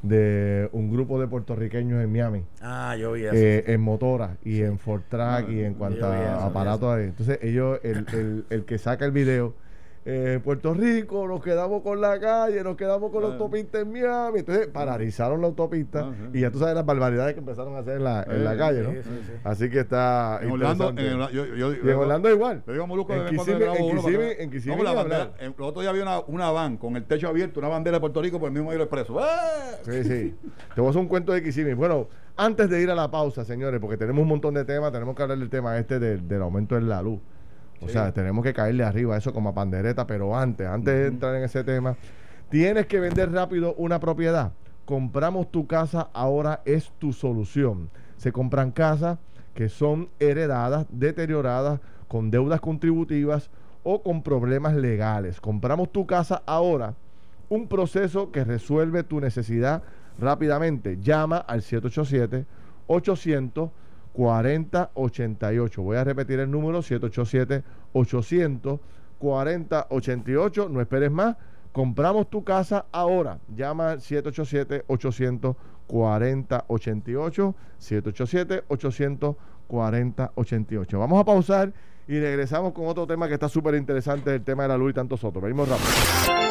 de 0.08 0.70
un 0.72 0.92
grupo 0.92 1.20
de 1.20 1.28
puertorriqueños 1.28 2.04
en 2.04 2.12
Miami. 2.12 2.44
ah 2.62 2.96
yo 2.96 3.14
vi 3.14 3.26
eso 3.26 3.34
eh, 3.36 3.64
en 3.68 3.82
motoras 3.82 4.38
y 4.44 4.62
en 4.62 4.78
Fortrack 4.80 5.46
Ah, 5.48 5.52
y 5.52 5.64
en 5.64 5.74
cuanto 5.76 6.06
a 6.06 6.46
aparatos. 6.46 7.00
Entonces 7.00 7.40
ellos, 7.42 7.80
el, 7.84 8.06
el, 8.14 8.46
el 8.50 8.66
que 8.66 8.78
saca 8.78 9.06
el 9.06 9.12
video, 9.12 9.54
eh, 10.08 10.40
Puerto 10.44 10.74
Rico, 10.76 11.28
nos 11.28 11.42
quedamos 11.44 11.82
con 11.82 12.00
la 12.00 12.20
calle, 12.20 12.64
nos 12.64 12.76
quedamos 12.78 13.12
con 13.12 13.24
la 13.24 13.30
Ah. 13.30 13.32
autopista 13.34 13.80
en 13.80 13.92
Miami. 13.92 14.40
Entonces 14.40 14.68
paralizaron 14.68 15.42
la 15.42 15.48
autopista 15.48 16.02
Ah, 16.10 16.14
sí. 16.32 16.38
y 16.38 16.42
ya 16.42 16.52
tú 16.52 16.60
sabes 16.60 16.76
las 16.76 16.86
barbaridades 16.86 17.34
que 17.34 17.40
empezaron 17.40 17.76
a 17.76 17.80
hacer 17.80 17.98
en 17.98 18.04
la, 18.04 18.22
en 18.24 18.44
la 18.44 18.54
Eh, 18.54 18.58
calle, 18.58 18.82
¿no? 18.84 18.92
sí, 18.92 18.98
sí, 19.04 19.10
sí. 19.26 19.32
Así 19.44 19.70
que 19.72 19.80
está 19.80 20.40
En 20.44 20.52
Orlando, 20.52 20.90
en 20.90 20.96
yo, 21.34 21.46
yo, 21.56 21.74
y 21.74 21.80
en 21.90 21.96
Orlando 21.96 22.30
igual. 22.30 22.62
Le 22.68 22.74
digo 22.74 22.86
a 22.86 22.88
Molusco 22.88 23.14
En 23.14 23.26
de 23.26 23.32
Kissimmee- 23.32 24.36
en 24.40 24.52
Kissimmee- 24.52 24.78
No, 24.78 24.84
la 24.84 24.94
bandera. 24.94 25.32
El 25.40 25.54
otro 25.60 25.82
día 25.82 25.90
había 25.90 26.04
una, 26.04 26.20
una 26.20 26.52
van 26.52 26.78
con 26.78 26.96
el 26.98 27.06
techo 27.06 27.28
abierto, 27.28 27.60
una 27.60 27.70
bandera 27.70 27.98
de 27.98 28.02
Puerto 28.02 28.22
Rico 28.22 28.40
por 28.40 28.48
el 28.50 28.54
mismo 28.54 28.72
hilo 28.74 28.84
expreso. 28.84 29.20
¡Eh! 29.20 29.24
Sí, 29.84 30.04
sí. 30.04 30.36
Te 30.76 30.82
voy 30.82 30.88
a 30.88 30.90
hacer 30.92 31.02
un 31.02 31.08
cuento 31.08 31.32
de 31.32 31.42
Kissimmee. 31.42 31.74
Bueno, 31.74 32.08
antes 32.38 32.70
de 32.70 32.80
ir 32.82 32.92
a 32.92 32.96
la 32.96 33.10
pausa, 33.10 33.44
señores, 33.44 33.80
porque 33.80 33.98
tenemos 33.98 34.22
un 34.22 34.28
montón 34.28 34.54
de 34.54 34.66
temas, 34.66 34.92
tenemos 34.92 35.16
que 35.16 35.24
hablar 35.24 35.38
del 35.40 35.50
tema 35.50 35.78
este 35.80 35.98
del, 36.00 36.28
del 36.28 36.42
aumento 36.44 36.78
en 36.78 36.88
la 36.90 37.02
luz. 37.02 37.20
O 37.86 37.90
sea, 37.90 38.12
tenemos 38.12 38.44
que 38.44 38.54
caerle 38.54 38.84
arriba 38.84 39.16
a 39.16 39.18
eso 39.18 39.34
como 39.34 39.50
a 39.50 39.54
pandereta, 39.54 40.08
pero 40.08 40.36
antes, 40.36 40.68
antes 40.68 40.94
de 40.94 41.08
entrar 41.08 41.36
en 41.36 41.44
ese 41.44 41.64
tema, 41.64 41.96
tienes 42.50 42.88
que 42.88 43.00
vender 43.00 43.32
rápido 43.32 43.76
una 43.76 44.00
propiedad. 44.00 44.52
Compramos 44.86 45.52
tu 45.52 45.68
casa, 45.68 46.10
ahora 46.14 46.62
es 46.66 46.92
tu 47.00 47.14
solución. 47.14 47.90
Se 48.18 48.32
compran 48.32 48.72
casas 48.72 49.20
que 49.54 49.70
son 49.70 50.10
heredadas, 50.20 50.86
deterioradas, 50.90 51.80
con 52.08 52.32
deudas 52.32 52.60
contributivas 52.60 53.50
o 53.84 54.02
con 54.02 54.24
problemas 54.24 54.76
legales. 54.76 55.40
Compramos 55.40 55.92
tu 55.92 56.06
casa 56.06 56.42
ahora 56.46 56.96
un 57.50 57.68
proceso 57.68 58.32
que 58.32 58.44
resuelve 58.44 59.04
tu 59.04 59.20
necesidad 59.20 59.84
rápidamente. 60.20 60.98
Llama 61.00 61.38
al 61.38 61.62
787 61.62 62.46
800 62.88 63.70
4088. 64.16 65.82
Voy 65.82 65.98
a 65.98 66.04
repetir 66.04 66.40
el 66.40 66.50
número 66.50 66.82
787 66.82 67.64
800 67.94 68.80
4088. 69.20 70.70
No 70.70 70.82
esperes 70.82 71.12
más. 71.12 71.36
Compramos 71.72 72.30
tu 72.30 72.44
casa 72.44 72.86
ahora. 72.92 73.40
Llama 73.54 73.92
al 73.92 74.02
787 74.02 74.86
800 74.88 75.56
4088 75.88 77.56
787 77.78 78.64
800 78.70 79.36
4088. 79.68 81.00
Vamos 81.00 81.20
a 81.20 81.26
pausar 81.26 81.74
y 82.08 82.20
regresamos 82.20 82.72
con 82.72 82.88
otro 82.88 83.06
tema 83.08 83.28
que 83.28 83.34
está 83.34 83.50
súper 83.50 83.76
interesante, 83.76 84.36
el 84.36 84.44
tema 84.44 84.64
de 84.64 84.70
la 84.70 84.78
luz 84.78 84.92
y 84.92 84.94
tantos 84.94 85.24
otros. 85.24 85.44
Venimos 85.44 85.68
rápido. 85.68 86.45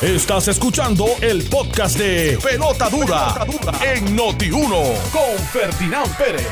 Estás 0.00 0.48
escuchando 0.48 1.04
el 1.20 1.46
podcast 1.50 1.98
de 1.98 2.38
Pelota 2.42 2.88
Dura, 2.88 3.34
en 3.84 4.16
Noti1 4.16 5.10
con 5.12 5.38
Ferdinand 5.50 6.16
Pérez. 6.16 6.48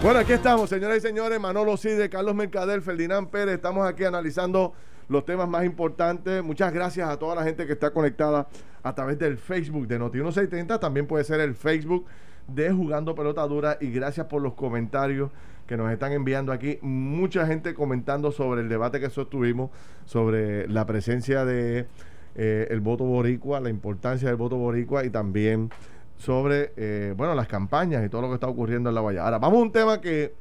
Bueno, 0.00 0.20
aquí 0.20 0.34
estamos, 0.34 0.70
señoras 0.70 0.98
y 0.98 1.00
señores. 1.00 1.40
Manolo 1.40 1.76
Cide, 1.76 2.08
Carlos 2.08 2.36
Mercader, 2.36 2.80
Ferdinand 2.80 3.28
Pérez. 3.28 3.56
Estamos 3.56 3.88
aquí 3.88 4.04
analizando 4.04 4.72
los 5.08 5.24
temas 5.24 5.48
más 5.48 5.64
importantes. 5.64 6.44
Muchas 6.44 6.72
gracias 6.72 7.08
a 7.08 7.18
toda 7.18 7.34
la 7.34 7.42
gente 7.42 7.66
que 7.66 7.72
está 7.72 7.90
conectada 7.90 8.46
a 8.84 8.94
través 8.94 9.18
del 9.18 9.36
Facebook 9.36 9.88
de 9.88 9.98
Noti1630. 9.98 10.78
También 10.78 11.08
puede 11.08 11.24
ser 11.24 11.40
el 11.40 11.56
Facebook 11.56 12.06
de 12.46 12.70
Jugando 12.70 13.16
Pelota 13.16 13.42
Dura. 13.48 13.78
Y 13.80 13.90
gracias 13.90 14.26
por 14.26 14.42
los 14.42 14.54
comentarios 14.54 15.30
que 15.68 15.76
nos 15.76 15.92
están 15.92 16.12
enviando 16.12 16.50
aquí. 16.50 16.78
Mucha 16.80 17.46
gente 17.46 17.74
comentando 17.74 18.32
sobre 18.32 18.62
el 18.62 18.68
debate 18.68 18.98
que 18.98 19.10
sostuvimos 19.10 19.70
sobre 20.06 20.66
la 20.66 20.86
presencia 20.86 21.44
de 21.44 21.86
eh, 22.34 22.66
el 22.70 22.80
voto 22.80 23.04
boricua, 23.04 23.60
la 23.60 23.68
importancia 23.68 24.28
del 24.28 24.36
voto 24.36 24.56
boricua 24.56 25.04
y 25.04 25.10
también 25.10 25.70
sobre 26.16 26.72
eh, 26.76 27.14
bueno 27.16 27.34
las 27.34 27.46
campañas 27.46 28.04
y 28.04 28.08
todo 28.08 28.22
lo 28.22 28.28
que 28.28 28.34
está 28.34 28.48
ocurriendo 28.48 28.88
en 28.88 28.94
la 28.94 29.02
valla. 29.02 29.24
Ahora, 29.24 29.38
vamos 29.38 29.58
a 29.60 29.62
un 29.62 29.72
tema 29.72 30.00
que 30.00 30.32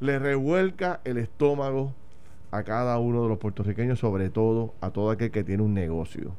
le 0.00 0.18
revuelca 0.18 1.00
el 1.04 1.16
estómago 1.16 1.94
a 2.50 2.64
cada 2.64 2.98
uno 2.98 3.22
de 3.22 3.28
los 3.28 3.38
puertorriqueños, 3.38 4.00
sobre 4.00 4.30
todo 4.30 4.74
a 4.80 4.90
todo 4.90 5.10
aquel 5.10 5.30
que 5.30 5.44
tiene 5.44 5.62
un 5.62 5.74
negocio. 5.74 6.34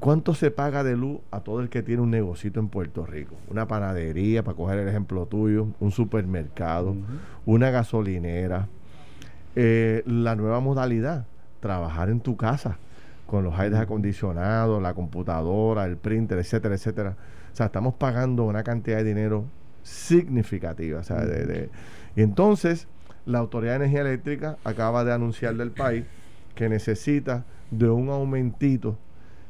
¿Cuánto 0.00 0.34
se 0.34 0.50
paga 0.50 0.84
de 0.84 0.96
luz 0.96 1.20
a 1.30 1.40
todo 1.40 1.60
el 1.60 1.68
que 1.68 1.82
tiene 1.82 2.02
un 2.02 2.10
negocito 2.10 2.60
en 2.60 2.68
Puerto 2.68 3.06
Rico? 3.06 3.34
Una 3.48 3.66
panadería, 3.66 4.42
para 4.44 4.56
coger 4.56 4.78
el 4.80 4.88
ejemplo 4.88 5.26
tuyo, 5.26 5.68
un 5.80 5.90
supermercado, 5.90 6.94
una 7.46 7.70
gasolinera, 7.70 8.68
eh, 9.54 10.02
la 10.06 10.36
nueva 10.36 10.60
modalidad, 10.60 11.26
trabajar 11.60 12.10
en 12.10 12.20
tu 12.20 12.36
casa 12.36 12.76
con 13.26 13.42
los 13.42 13.58
aires 13.58 13.78
acondicionados, 13.78 14.82
la 14.82 14.92
computadora, 14.94 15.84
el 15.86 15.96
printer, 15.96 16.38
etcétera, 16.38 16.74
etcétera. 16.74 17.16
O 17.52 17.56
sea, 17.56 17.66
estamos 17.66 17.94
pagando 17.94 18.44
una 18.44 18.62
cantidad 18.62 18.98
de 18.98 19.04
dinero 19.04 19.44
significativa. 19.82 21.00
O 21.00 21.04
sea, 21.04 21.24
de- 21.24 21.46
de- 21.46 21.70
y 22.14 22.22
entonces, 22.22 22.86
la 23.24 23.38
Autoridad 23.38 23.72
de 23.72 23.86
Energía 23.86 24.02
Eléctrica 24.02 24.58
acaba 24.62 25.04
de 25.04 25.12
anunciar 25.12 25.54
del 25.56 25.70
país 25.70 26.04
que 26.54 26.68
necesita 26.68 27.44
de 27.70 27.88
un 27.88 28.10
aumentito 28.10 28.96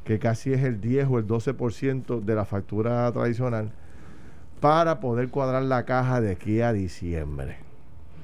que 0.07 0.19
casi 0.19 0.53
es 0.53 0.63
el 0.63 0.81
10 0.81 1.09
o 1.11 1.19
el 1.19 1.27
12% 1.27 2.21
de 2.21 2.35
la 2.35 2.45
factura 2.45 3.11
tradicional 3.13 3.73
para 4.61 5.01
poder 5.01 5.29
cuadrar 5.29 5.63
la 5.65 5.85
caja 5.85 6.21
de 6.21 6.31
aquí 6.33 6.61
a 6.61 6.73
diciembre. 6.73 7.57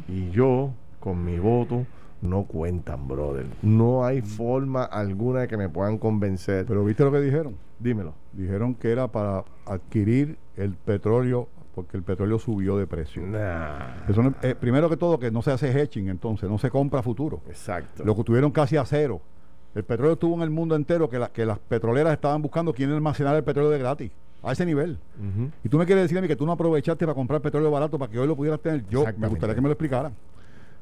Y 0.08 0.30
yo, 0.30 0.72
con 1.00 1.24
mi 1.24 1.38
voto, 1.38 1.84
no 2.22 2.44
cuentan, 2.44 3.08
brother. 3.08 3.46
No 3.62 4.04
hay 4.04 4.22
forma 4.22 4.84
alguna 4.84 5.40
de 5.40 5.48
que 5.48 5.56
me 5.56 5.68
puedan 5.68 5.98
convencer. 5.98 6.64
Pero 6.66 6.84
¿viste 6.84 7.02
lo 7.04 7.10
que 7.12 7.20
dijeron? 7.20 7.56
Dímelo. 7.80 8.14
Dijeron 8.32 8.74
que 8.74 8.92
era 8.92 9.08
para 9.08 9.44
adquirir 9.66 10.38
el 10.56 10.74
petróleo 10.74 11.48
porque 11.74 11.96
el 11.96 12.02
petróleo 12.02 12.38
subió 12.38 12.76
de 12.76 12.86
precio. 12.86 13.22
Nah. 13.26 14.04
Eso 14.08 14.22
no- 14.22 14.34
eh, 14.42 14.54
primero 14.54 14.88
que 14.90 14.96
todo, 14.96 15.18
que 15.18 15.30
no 15.30 15.40
se 15.42 15.50
hace 15.52 15.70
hedging 15.70 16.08
entonces, 16.08 16.48
no 16.48 16.58
se 16.58 16.70
compra 16.70 17.00
a 17.00 17.02
futuro. 17.02 17.40
Exacto. 17.48 18.04
Lo 18.04 18.14
que 18.14 18.22
tuvieron 18.24 18.50
casi 18.52 18.76
a 18.76 18.84
cero. 18.84 19.20
El 19.74 19.84
petróleo 19.84 20.14
estuvo 20.14 20.34
en 20.36 20.42
el 20.42 20.50
mundo 20.50 20.74
entero 20.76 21.08
que, 21.08 21.18
la- 21.18 21.28
que 21.28 21.46
las 21.46 21.58
petroleras 21.58 22.12
estaban 22.12 22.42
buscando 22.42 22.72
quién 22.74 22.90
almacenar 22.90 23.34
el 23.36 23.44
petróleo 23.44 23.70
de 23.70 23.78
gratis. 23.78 24.10
A 24.44 24.52
ese 24.52 24.66
nivel. 24.66 24.98
Y 25.62 25.68
tú 25.68 25.78
me 25.78 25.86
quieres 25.86 26.02
decir 26.02 26.18
a 26.18 26.20
mí 26.20 26.26
que 26.26 26.34
tú 26.34 26.44
no 26.44 26.50
aprovechaste 26.52 27.04
para 27.06 27.14
comprar 27.14 27.40
petróleo 27.40 27.70
barato 27.70 27.96
para 27.98 28.10
que 28.10 28.18
hoy 28.18 28.26
lo 28.26 28.34
pudieras 28.34 28.60
tener. 28.60 28.84
Yo 28.88 29.04
me 29.16 29.28
gustaría 29.28 29.54
que 29.54 29.60
me 29.60 29.68
lo 29.68 29.72
explicaran. 29.72 30.12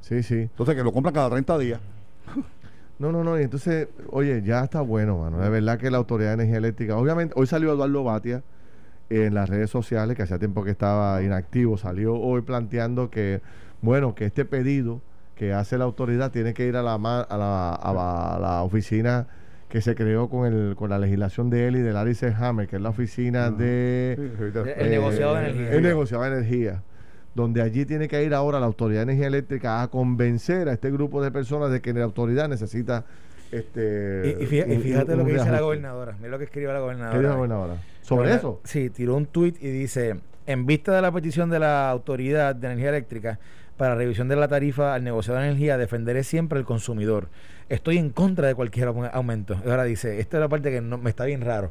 Sí, 0.01 0.23
sí. 0.23 0.35
Entonces, 0.39 0.75
que 0.75 0.83
lo 0.83 0.93
compran 0.93 1.15
cada 1.15 1.29
30 1.29 1.59
días. 1.59 1.79
No, 2.99 3.13
no, 3.13 3.23
no. 3.23 3.39
Y 3.39 3.43
entonces, 3.43 3.89
oye, 4.11 4.43
ya 4.43 4.65
está 4.65 4.81
bueno, 4.81 5.19
mano. 5.19 5.39
De 5.39 5.49
verdad 5.51 5.79
que 5.79 5.91
la 5.91 5.99
Autoridad 5.99 6.31
de 6.31 6.35
Energía 6.35 6.57
Eléctrica, 6.59 6.97
obviamente, 6.97 7.35
hoy 7.37 7.47
salió 7.47 7.73
Eduardo 7.73 8.03
Batia 8.05 8.43
en 9.11 9.35
las 9.35 9.49
redes 9.49 9.69
sociales, 9.71 10.17
que 10.17 10.23
hacía 10.23 10.39
tiempo 10.39 10.65
que 10.65 10.71
estaba 10.71 11.23
inactivo, 11.23 11.77
salió 11.77 12.15
hoy 12.15 12.43
planteando 12.43 13.11
que, 13.11 13.43
bueno, 13.83 14.15
que 14.15 14.25
este 14.27 14.45
pedido 14.45 15.01
que 15.41 15.55
hace 15.55 15.79
la 15.79 15.85
autoridad 15.85 16.31
tiene 16.31 16.53
que 16.53 16.67
ir 16.67 16.77
a 16.77 16.83
la, 16.83 16.99
ma- 16.99 17.23
a 17.23 17.39
la, 17.39 17.73
a 17.73 17.95
la- 17.95 18.37
a 18.37 18.39
la 18.39 18.63
oficina 18.63 19.27
que 19.71 19.81
se 19.81 19.95
creó 19.95 20.29
con, 20.29 20.45
el, 20.47 20.77
con 20.77 20.91
la 20.91 20.99
legislación 20.99 21.49
de 21.49 21.67
él 21.67 21.77
y 21.77 21.81
de 21.81 21.95
Larry 21.95 22.15
Hammer, 22.39 22.69
que 22.69 22.77
es 22.77 22.83
la 22.83 22.91
oficina 22.91 23.51
de... 23.51 24.19
El 24.77 24.91
negociado 24.91 25.37
de 25.37 25.41
energía. 25.49 25.73
El 25.73 25.83
negociado 25.83 26.25
de 26.25 26.29
energía. 26.31 26.83
Donde 27.35 27.63
allí 27.63 27.87
tiene 27.87 28.07
que 28.07 28.23
ir 28.23 28.35
ahora 28.35 28.61
la 28.61 28.67
Autoridad 28.67 28.99
de 29.01 29.05
Energía 29.05 29.29
Eléctrica 29.29 29.81
a 29.81 29.89
convencer 29.89 30.69
a 30.69 30.73
este 30.75 30.91
grupo 30.91 31.23
de 31.23 31.31
personas 31.31 31.71
de 31.71 31.81
que 31.81 31.95
la 31.95 32.05
autoridad 32.05 32.47
necesita 32.47 33.07
este 33.51 34.37
Y, 34.41 34.43
y 34.43 34.47
fíjate, 34.47 34.75
y 34.75 34.77
un- 34.77 34.83
fíjate 34.83 35.13
un 35.13 35.19
lo 35.21 35.25
que 35.25 35.33
dice 35.33 35.51
la 35.51 35.61
gobernadora. 35.63 36.17
Mira 36.19 36.29
lo 36.33 36.39
que 36.39 36.45
escribió 36.45 36.71
la 36.75 36.81
gobernadora. 36.81 37.13
¿Qué 37.15 37.19
dijo 37.21 37.31
la 37.31 37.37
gobernadora? 37.37 37.75
¿Sobre 38.03 38.35
eso? 38.35 38.61
Sí, 38.65 38.91
tiró 38.91 39.17
un 39.17 39.25
tuit 39.25 39.57
y 39.63 39.71
dice, 39.71 40.17
en 40.47 40.67
vista 40.67 40.95
de 40.95 41.01
la 41.01 41.11
petición 41.13 41.49
de 41.49 41.61
la 41.61 41.89
Autoridad 41.91 42.55
de 42.55 42.67
Energía 42.67 42.91
Eléctrica 42.91 43.39
para 43.81 43.95
revisión 43.95 44.29
de 44.29 44.37
la 44.37 44.47
tarifa 44.47 44.93
al 44.93 45.03
negociador 45.05 45.41
de 45.41 45.49
energía, 45.49 45.79
defenderé 45.79 46.23
siempre 46.23 46.59
al 46.59 46.67
consumidor. 46.67 47.29
Estoy 47.71 47.97
en 47.97 48.11
contra 48.11 48.47
de 48.47 48.55
cualquier 48.55 48.89
au- 48.89 49.09
aumento. 49.11 49.57
Ahora 49.67 49.85
dice, 49.85 50.21
esta 50.21 50.37
es 50.37 50.41
la 50.43 50.51
parte 50.51 50.71
que 50.71 50.83
no, 50.83 50.99
me 50.99 51.09
está 51.09 51.25
bien 51.25 51.41
raro. 51.41 51.71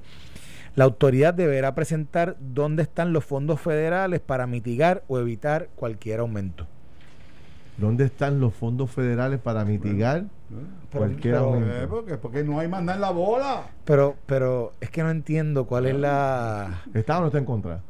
La 0.76 0.86
autoridad 0.86 1.36
deberá 1.36 1.76
presentar 1.76 2.36
dónde 2.40 2.82
están 2.82 3.14
los 3.14 3.24
fondos 3.26 3.62
federales 3.62 4.22
para 4.22 4.48
mitigar 4.48 5.04
o 5.08 5.20
evitar 5.20 5.70
cualquier 5.76 6.22
aumento. 6.22 6.66
¿Dónde 7.78 8.06
están 8.06 8.40
los 8.40 8.56
fondos 8.56 8.90
federales 8.90 9.40
para 9.40 9.64
mitigar 9.64 10.24
Pero- 10.90 11.00
cualquier 11.06 11.36
pero- 11.36 11.46
aumento? 11.46 11.76
Eh, 11.76 11.88
porque, 11.88 12.18
porque 12.18 12.44
no 12.44 12.58
hay 12.60 12.66
en 12.68 12.86
la 12.88 13.12
bola. 13.12 13.68
Pero, 13.86 14.16
pero 14.26 14.72
es 14.82 14.90
que 14.90 15.04
no 15.04 15.12
entiendo 15.12 15.66
cuál 15.68 15.86
es 15.86 15.96
la. 15.96 16.82
¿Está 16.96 17.20
o 17.20 17.22
no 17.22 17.28
está 17.28 17.38
en 17.38 17.46
contra? 17.46 17.82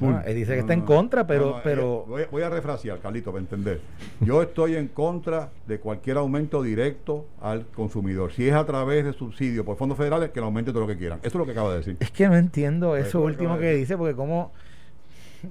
Bueno, 0.00 0.22
él 0.24 0.34
dice 0.36 0.50
que 0.52 0.56
No, 0.56 0.60
está 0.60 0.72
en 0.74 0.82
contra, 0.82 1.26
pero, 1.26 1.46
No, 1.46 1.56
no, 1.56 1.62
pero 1.64 2.00
eh, 2.00 2.04
voy, 2.08 2.22
voy 2.30 2.42
a 2.42 2.50
refrasear, 2.50 2.98
Carlito, 3.00 3.32
para 3.32 3.40
entender. 3.42 3.80
Yo 4.20 4.42
estoy 4.42 4.76
en 4.76 4.88
contra 4.88 5.50
de 5.66 5.80
cualquier 5.80 6.16
aumento 6.18 6.62
directo 6.62 7.26
al 7.40 7.66
consumidor. 7.66 8.32
Si 8.32 8.46
es 8.48 8.54
a 8.54 8.64
través 8.64 9.04
de 9.04 9.12
subsidios 9.12 9.64
por 9.66 9.76
fondos 9.76 9.98
federales, 9.98 10.30
que 10.30 10.40
lo 10.40 10.46
aumente 10.46 10.70
todo 10.70 10.82
lo 10.82 10.86
que 10.86 10.96
quieran. 10.96 11.18
Eso 11.20 11.28
es 11.28 11.34
lo 11.34 11.44
que 11.46 11.52
acaba 11.52 11.70
de 11.72 11.78
decir. 11.78 11.96
es 12.00 12.10
que 12.10 12.28
no 12.28 12.36
entiendo 12.36 12.96
eso 12.96 13.08
eso 13.08 13.20
último 13.22 13.58
que 13.58 13.72
dice, 13.74 13.96
porque 13.96 14.14
cómo, 14.14 14.52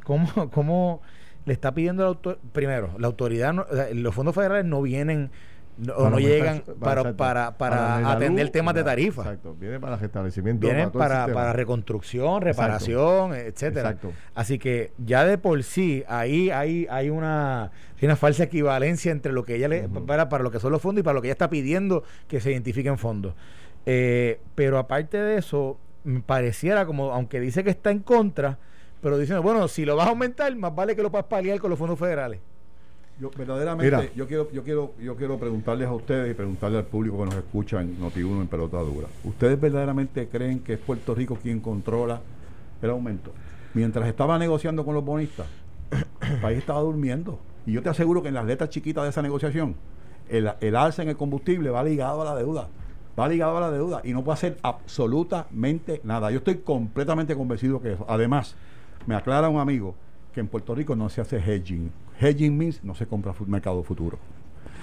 cómo, 0.03 0.27
cómo 0.51 1.01
le 1.45 1.53
está 1.53 1.73
pidiendo 1.73 2.03
la 2.03 2.10
autor 2.10 2.39
primero, 2.51 2.91
la 2.99 3.07
autoridad, 3.07 3.53
no- 3.53 3.65
o 3.69 3.75
sea, 3.75 3.88
los 3.93 4.13
fondos 4.13 4.36
federales 4.36 4.65
no 4.65 4.81
vienen 4.81 5.29
no, 5.78 5.94
o 5.94 5.98
Para 5.98 6.10
no 6.10 6.20
llegan 6.20 6.63
para, 6.80 7.02
exacto. 7.02 7.18
para, 7.18 7.58
para, 7.58 8.12
atender 8.12 8.46
luz, 8.46 8.52
temas 8.52 8.74
de 8.74 8.84
tarifa. 8.84 9.22
Exacto, 9.22 9.56
viene 9.60 9.80
para 9.80 9.98
restablecimiento. 9.98 10.66
Vienen 10.66 10.92
para, 10.92 11.28
para 11.32 11.54
reconstrucción, 11.54 12.42
reparación, 12.42 13.36
etcétera. 13.36 13.92
Exacto. 13.92 14.13
Así 14.34 14.58
que 14.58 14.92
ya 14.98 15.24
de 15.26 15.38
por 15.38 15.62
sí, 15.63 16.04
ahí 16.08 16.50
hay, 16.50 16.88
hay 16.90 17.10
una, 17.10 17.66
hay 17.66 18.06
una 18.06 18.16
falsa 18.16 18.44
equivalencia 18.44 19.12
entre 19.12 19.32
lo 19.32 19.44
que 19.44 19.56
ella 19.56 19.68
le, 19.68 19.88
para, 19.88 20.30
para 20.30 20.44
lo 20.44 20.50
que 20.50 20.60
son 20.60 20.72
los 20.72 20.82
fondos 20.82 21.02
y 21.02 21.04
para 21.04 21.13
lo 21.13 21.22
que 21.22 21.28
ella 21.28 21.34
está 21.34 21.50
pidiendo 21.50 22.04
que 22.28 22.42
se 22.42 22.52
identifiquen 22.52 22.98
fondos. 22.98 23.36
Eh, 23.86 24.40
pero 24.56 24.80
aparte 24.80 25.18
de 25.18 25.38
eso, 25.38 25.78
me 26.04 26.22
pareciera 26.22 26.86
como, 26.86 27.12
aunque 27.12 27.40
dice 27.40 27.63
que 27.63 27.70
está 27.70 27.92
en 27.92 28.00
contra, 28.00 28.58
pero 29.02 29.18
diciendo, 29.18 29.44
bueno, 29.44 29.68
si 29.68 29.86
lo 29.86 29.96
vas 29.96 30.08
a 30.08 30.10
aumentar, 30.10 30.54
más 30.56 30.74
vale 30.74 30.96
que 30.96 31.04
lo 31.04 31.12
puedas 31.12 31.28
paliar 31.28 31.60
con 31.60 31.70
los 31.70 31.78
fondos 31.78 32.00
federales. 32.00 32.40
Yo 33.19 33.32
verdaderamente, 33.36 33.97
Mira. 33.97 34.13
yo 34.15 34.27
quiero, 34.27 34.51
yo 34.51 34.63
quiero, 34.63 34.93
yo 35.01 35.15
quiero 35.15 35.39
preguntarles 35.39 35.88
a 35.88 35.93
ustedes 35.93 36.32
y 36.32 36.36
preguntarle 36.36 36.77
al 36.77 36.86
público 36.86 37.17
que 37.17 37.25
nos 37.25 37.36
escucha 37.36 37.82
en 37.82 37.99
Noti1 37.99 38.41
en 38.41 38.47
Pelota 38.47 38.77
Dura. 38.77 39.08
¿Ustedes 39.23 39.60
verdaderamente 39.60 40.27
creen 40.27 40.60
que 40.60 40.73
es 40.73 40.80
Puerto 40.80 41.15
Rico 41.15 41.38
quien 41.41 41.60
controla 41.60 42.21
el 42.80 42.89
aumento? 42.91 43.32
Mientras 43.73 44.08
estaba 44.08 44.38
negociando 44.38 44.86
con 44.86 44.93
los 44.93 45.03
bonistas, 45.03 45.47
el 46.21 46.38
país 46.41 46.60
estaba 46.60 46.80
durmiendo. 46.82 47.39
Y 47.65 47.71
yo 47.71 47.82
te 47.82 47.89
aseguro 47.89 48.21
que 48.21 48.27
en 48.27 48.36
las 48.36 48.45
letras 48.45 48.69
chiquitas 48.69 49.03
de 49.03 49.10
esa 49.10 49.23
negociación, 49.23 49.75
el, 50.30 50.51
el 50.62 50.75
alza 50.75 51.01
en 51.01 51.10
el 51.10 51.17
combustible 51.17 51.71
va 51.71 51.84
ligado 51.84 52.21
a 52.21 52.25
la 52.25 52.36
deuda. 52.36 52.67
Va 53.19 53.27
ligado 53.27 53.58
a 53.58 53.62
la 53.62 53.71
deuda 53.71 54.01
y 54.03 54.13
no 54.13 54.23
puede 54.23 54.36
hacer 54.36 54.58
absolutamente 54.62 56.01
nada. 56.03 56.30
Yo 56.30 56.38
estoy 56.38 56.58
completamente 56.58 57.36
convencido 57.36 57.82
que 57.82 57.93
eso. 57.93 58.06
Además, 58.08 58.56
me 59.08 59.15
aclara 59.15 59.49
un 59.49 59.60
amigo 59.60 59.95
que 60.34 60.39
en 60.39 60.47
Puerto 60.47 60.75
Rico 60.75 60.95
no 60.95 61.10
se 61.10 61.21
hace 61.21 61.38
hedging. 61.38 61.89
Hedging 62.19 62.58
means 62.58 62.84
no 62.84 62.95
se 62.95 63.06
compra 63.06 63.34
mercado 63.45 63.84
futuro. 63.84 64.17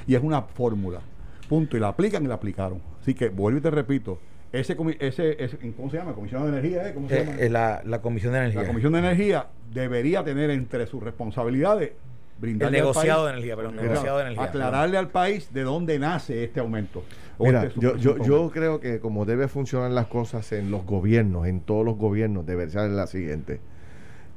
Y 0.06 0.14
es 0.14 0.22
una 0.22 0.42
fórmula. 0.42 1.00
Punto. 1.48 1.76
Y 1.76 1.80
la 1.80 1.88
aplican 1.88 2.24
y 2.24 2.28
la 2.28 2.34
aplicaron. 2.34 2.80
Así 3.00 3.14
que 3.14 3.28
vuelvo 3.28 3.58
y 3.58 3.62
te 3.62 3.70
repito. 3.70 4.18
Ese, 4.52 4.76
ese, 5.00 5.42
ese- 5.44 5.72
¿cómo 5.76 5.90
se 5.90 5.96
llama? 5.96 6.12
Comisión 6.12 6.42
de 6.44 6.48
Energía, 6.58 6.88
¿eh? 6.88 6.94
¿Cómo 6.94 7.08
se 7.08 7.24
llama? 7.24 7.32
Eh, 7.38 7.46
eh, 7.46 7.50
la, 7.50 7.82
la 7.84 8.00
Comisión 8.00 8.32
de 8.32 8.38
Energía. 8.38 8.62
La 8.62 8.68
Comisión 8.68 8.92
de 8.92 8.98
Energía 9.00 9.46
debería 9.72 10.22
tener 10.22 10.50
entre 10.50 10.86
sus 10.86 11.02
responsabilidades 11.02 11.90
el 11.90 12.40
brindarle 12.40 12.78
al 12.78 12.84
negociado 12.84 13.24
de 13.26 13.32
energía, 13.32 13.56
perdón, 13.56 13.76
negociado 13.76 14.18
de 14.18 14.22
energía. 14.24 14.44
aclararle 14.44 14.98
al 14.98 15.08
país 15.08 15.52
de 15.52 15.62
dónde 15.62 15.98
nace 15.98 16.44
este 16.44 16.60
aumento. 16.60 17.02
Mira, 17.38 17.64
este 17.64 17.80
yo, 17.80 17.96
yo, 17.96 18.18
yo 18.24 18.50
creo 18.52 18.78
que 18.80 19.00
como 19.00 19.24
debe 19.24 19.48
funcionar 19.48 19.90
las 19.90 20.06
cosas 20.06 20.52
en 20.52 20.70
los 20.70 20.84
gobiernos, 20.84 21.46
en 21.48 21.60
todos 21.60 21.84
los 21.84 21.96
gobiernos, 21.96 22.46
debe 22.46 22.68
ser 22.70 22.90
la 22.90 23.06
siguiente. 23.08 23.60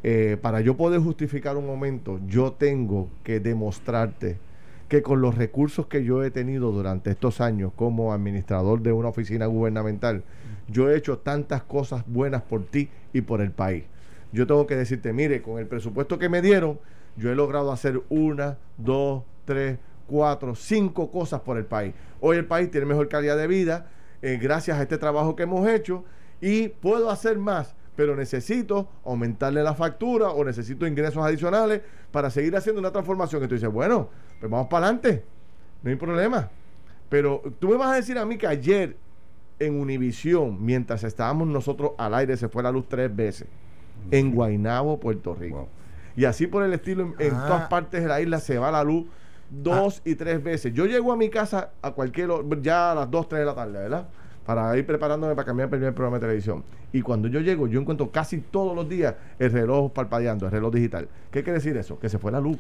Eh, 0.10 0.38
para 0.42 0.62
yo 0.62 0.78
poder 0.78 1.02
justificar 1.02 1.58
un 1.58 1.68
aumento, 1.68 2.22
yo 2.28 2.54
tengo 2.54 3.10
que 3.26 3.42
demostrarte 3.42 4.38
que 4.88 5.02
con 5.02 5.20
los 5.20 5.36
recursos 5.36 5.88
que 5.88 6.06
yo 6.06 6.24
he 6.24 6.32
tenido 6.32 6.72
durante 6.72 7.10
estos 7.10 7.42
años 7.42 7.74
como 7.76 8.14
administrador 8.14 8.82
de 8.82 8.94
una 8.94 9.10
oficina 9.10 9.48
gubernamental, 9.48 10.24
yo 10.70 10.90
he 10.90 10.96
hecho 10.96 11.18
tantas 11.18 11.64
cosas 11.64 12.06
buenas 12.08 12.42
por 12.42 12.64
ti 12.64 12.88
y 13.12 13.20
por 13.20 13.42
el 13.42 13.52
país. 13.52 13.84
Yo 14.32 14.48
tengo 14.48 14.66
que 14.66 14.78
decirte, 14.78 15.12
mire, 15.12 15.42
con 15.42 15.60
el 15.60 15.68
presupuesto 15.68 16.18
que 16.18 16.30
me 16.30 16.42
dieron, 16.42 16.80
yo 17.18 17.30
he 17.30 17.36
logrado 17.36 17.74
hacer 17.74 18.02
una, 18.08 18.58
dos, 18.78 19.24
tres, 19.44 19.78
cuatro, 20.08 20.56
cinco 20.56 21.12
cosas 21.12 21.42
por 21.42 21.58
el 21.58 21.66
país. 21.66 21.94
Hoy 22.22 22.38
el 22.38 22.46
país 22.46 22.72
tiene 22.72 22.86
mejor 22.86 23.10
calidad 23.10 23.36
de 23.36 23.48
vida 23.48 23.90
eh, 24.22 24.40
gracias 24.42 24.80
a 24.80 24.84
este 24.84 24.98
trabajo 24.98 25.36
que 25.36 25.44
hemos 25.44 25.68
hecho 25.68 26.06
y 26.40 26.70
puedo 26.70 27.12
hacer 27.12 27.38
más, 27.38 27.76
pero 27.98 28.16
necesito 28.16 28.88
aumentarle 29.04 29.64
la 29.64 29.74
factura 29.74 30.30
o 30.30 30.46
necesito 30.46 30.88
ingresos 30.88 31.22
adicionales 31.26 31.82
para 32.12 32.30
seguir 32.30 32.56
haciendo 32.56 32.80
una 32.80 32.92
transformación. 32.92 33.44
Y 33.44 33.48
tú 33.48 33.56
dices, 33.56 33.72
bueno, 33.72 34.08
pues 34.40 34.50
vamos 34.50 34.68
para 34.68 34.86
adelante, 34.86 35.26
no 35.84 35.90
hay 35.90 35.96
problema. 35.98 36.50
Pero 37.10 37.42
tú 37.60 37.70
me 37.70 37.76
vas 37.76 37.90
a 37.92 37.96
decir 37.96 38.18
a 38.20 38.26
mí 38.26 38.38
que 38.38 38.48
ayer 38.48 38.96
en 39.60 39.80
Univisión, 39.80 40.64
mientras 40.64 41.04
estábamos 41.04 41.48
nosotros 41.48 41.94
al 41.98 42.14
aire, 42.14 42.38
se 42.38 42.48
fue 42.48 42.62
la 42.62 42.72
luz 42.72 42.86
tres 42.88 43.14
veces. 43.14 43.48
En 44.12 44.32
Guaynabo, 44.32 45.00
Puerto 45.00 45.34
Rico. 45.34 45.58
Wow. 45.58 45.68
Y 46.16 46.26
así 46.26 46.46
por 46.46 46.64
el 46.64 46.74
estilo, 46.74 47.04
en, 47.04 47.16
en 47.28 47.34
Ah. 47.34 47.46
todas 47.48 47.68
partes 47.68 48.02
de 48.04 48.08
la 48.08 48.22
isla 48.22 48.40
se 48.40 48.60
va 48.60 48.70
la 48.72 48.84
luz 48.84 49.08
dos 49.50 50.04
y 50.06 50.14
tres 50.14 50.44
veces. 50.44 50.72
Yo 50.74 50.86
llego 50.86 51.12
a 51.12 51.18
mi 51.18 51.30
casa 51.30 51.72
a 51.82 51.92
cualquier 51.92 52.30
hora, 52.30 52.46
ya 52.62 52.92
a 52.92 52.96
las 52.96 53.10
2, 53.10 53.28
3 53.30 53.40
de 53.40 53.46
la 53.46 53.56
tarde, 53.56 53.72
¿verdad? 53.80 54.08
Para 54.48 54.76
ir 54.78 54.86
preparándome 54.86 55.36
para 55.36 55.46
cambiar 55.46 55.66
el 55.66 55.70
primer 55.72 55.94
programa 55.94 56.18
de 56.18 56.22
televisión. 56.22 56.64
Y 56.94 57.02
cuando 57.02 57.28
yo 57.28 57.42
llego, 57.42 57.68
yo 57.68 57.80
encuentro 57.82 58.10
casi 58.12 58.38
todos 58.40 58.74
los 58.74 58.88
días 58.88 59.14
el 59.38 59.52
reloj 59.52 59.92
parpadeando, 59.92 60.46
el 60.46 60.52
reloj 60.54 60.74
digital. 60.74 61.10
¿Qué 61.30 61.44
quiere 61.44 61.60
decir 61.60 61.76
eso? 61.78 62.00
Que 62.00 62.08
se 62.08 62.18
fue 62.18 62.32
la 62.32 62.40
luz. 62.40 62.58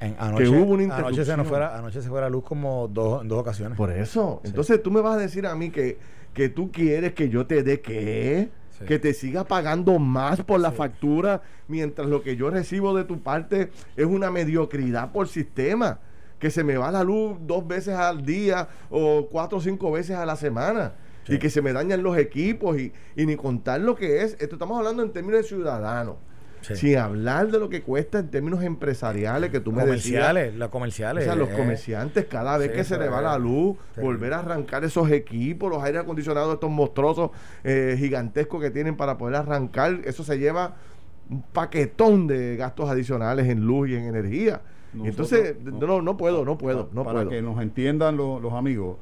En- 0.00 0.16
anoche, 0.18 0.48
hubo 0.48 0.74
una 0.74 0.96
anoche, 0.96 1.24
se 1.24 1.36
nos 1.36 1.46
fue 1.46 1.60
la, 1.60 1.78
anoche 1.78 2.02
se 2.02 2.08
fue 2.08 2.20
la 2.20 2.28
luz 2.28 2.44
como 2.44 2.88
dos, 2.88 3.22
en 3.22 3.28
dos 3.28 3.38
ocasiones. 3.38 3.78
Por 3.78 3.90
eso. 3.92 4.40
Entonces 4.44 4.82
tú 4.82 4.90
me 4.90 5.00
vas 5.00 5.14
a 5.16 5.18
decir 5.18 5.46
a 5.46 5.54
mí 5.54 5.70
que, 5.70 5.98
que 6.34 6.48
tú 6.48 6.70
quieres 6.72 7.14
que 7.14 7.28
yo 7.28 7.46
te 7.46 7.62
dé 7.62 7.80
qué? 7.80 8.48
Sí. 8.78 8.84
Que 8.84 8.98
te 8.98 9.14
siga 9.14 9.44
pagando 9.44 9.98
más 10.00 10.42
por 10.42 10.58
la 10.60 10.70
factura 10.72 11.42
mientras 11.68 12.08
lo 12.08 12.22
que 12.22 12.34
yo 12.36 12.50
recibo 12.50 12.96
de 12.96 13.04
tu 13.04 13.20
parte 13.20 13.70
es 13.96 14.06
una 14.06 14.30
mediocridad 14.32 15.12
por 15.12 15.28
sistema. 15.28 16.00
Que 16.40 16.50
se 16.50 16.62
me 16.62 16.76
va 16.76 16.92
la 16.92 17.02
luz 17.02 17.36
dos 17.46 17.66
veces 17.66 17.94
al 17.94 18.24
día 18.24 18.68
o 18.90 19.28
cuatro 19.30 19.58
o 19.58 19.60
cinco 19.60 19.90
veces 19.90 20.16
a 20.16 20.24
la 20.26 20.36
semana. 20.36 20.92
Sí. 21.28 21.34
Y 21.34 21.38
que 21.38 21.48
se 21.50 21.62
me 21.62 21.72
dañan 21.72 22.02
los 22.02 22.16
equipos 22.18 22.76
y, 22.80 22.92
y 23.14 23.26
ni 23.26 23.36
contar 23.36 23.80
lo 23.80 23.94
que 23.94 24.22
es. 24.22 24.32
Esto 24.40 24.56
estamos 24.56 24.76
hablando 24.78 25.02
en 25.04 25.12
términos 25.12 25.42
de 25.42 25.46
ciudadanos. 25.46 26.16
Sí. 26.62 26.74
Sin 26.74 26.96
hablar 26.98 27.52
de 27.52 27.60
lo 27.60 27.68
que 27.68 27.82
cuesta 27.82 28.18
en 28.18 28.30
términos 28.32 28.64
empresariales 28.64 29.50
que 29.50 29.60
tú 29.60 29.70
me 29.70 29.84
decías. 29.86 30.22
comerciales, 30.24 30.54
los 30.56 30.68
O 30.68 30.70
comerciales. 30.72 31.24
sea, 31.24 31.36
los 31.36 31.50
eh, 31.50 31.54
comerciantes, 31.56 32.24
cada 32.24 32.58
vez 32.58 32.70
sí, 32.72 32.76
que 32.76 32.82
se 32.84 32.98
le 32.98 33.08
va 33.08 33.22
la 33.22 33.38
luz, 33.38 33.76
volver 34.02 34.32
a 34.34 34.40
arrancar 34.40 34.82
esos 34.82 35.08
equipos, 35.12 35.70
los 35.70 35.80
aires 35.84 36.00
acondicionados, 36.02 36.54
estos 36.54 36.68
monstruosos 36.70 37.30
eh, 37.62 37.94
gigantescos 37.96 38.60
que 38.60 38.70
tienen 38.72 38.96
para 38.96 39.16
poder 39.16 39.36
arrancar, 39.36 40.00
eso 40.04 40.24
se 40.24 40.36
lleva 40.38 40.74
un 41.30 41.42
paquetón 41.42 42.26
de 42.26 42.56
gastos 42.56 42.90
adicionales 42.90 43.46
en 43.48 43.60
luz 43.64 43.90
y 43.90 43.94
en 43.94 44.04
energía. 44.06 44.60
Nosotros- 44.94 45.32
entonces, 45.32 45.56
no, 45.88 46.02
no 46.02 46.16
puedo, 46.16 46.44
no 46.44 46.58
puedo, 46.58 46.88
no 46.92 47.04
Para 47.04 47.18
puedo. 47.18 47.30
que 47.30 47.40
nos 47.42 47.62
entiendan 47.62 48.16
lo- 48.16 48.40
los 48.40 48.52
amigos, 48.54 48.96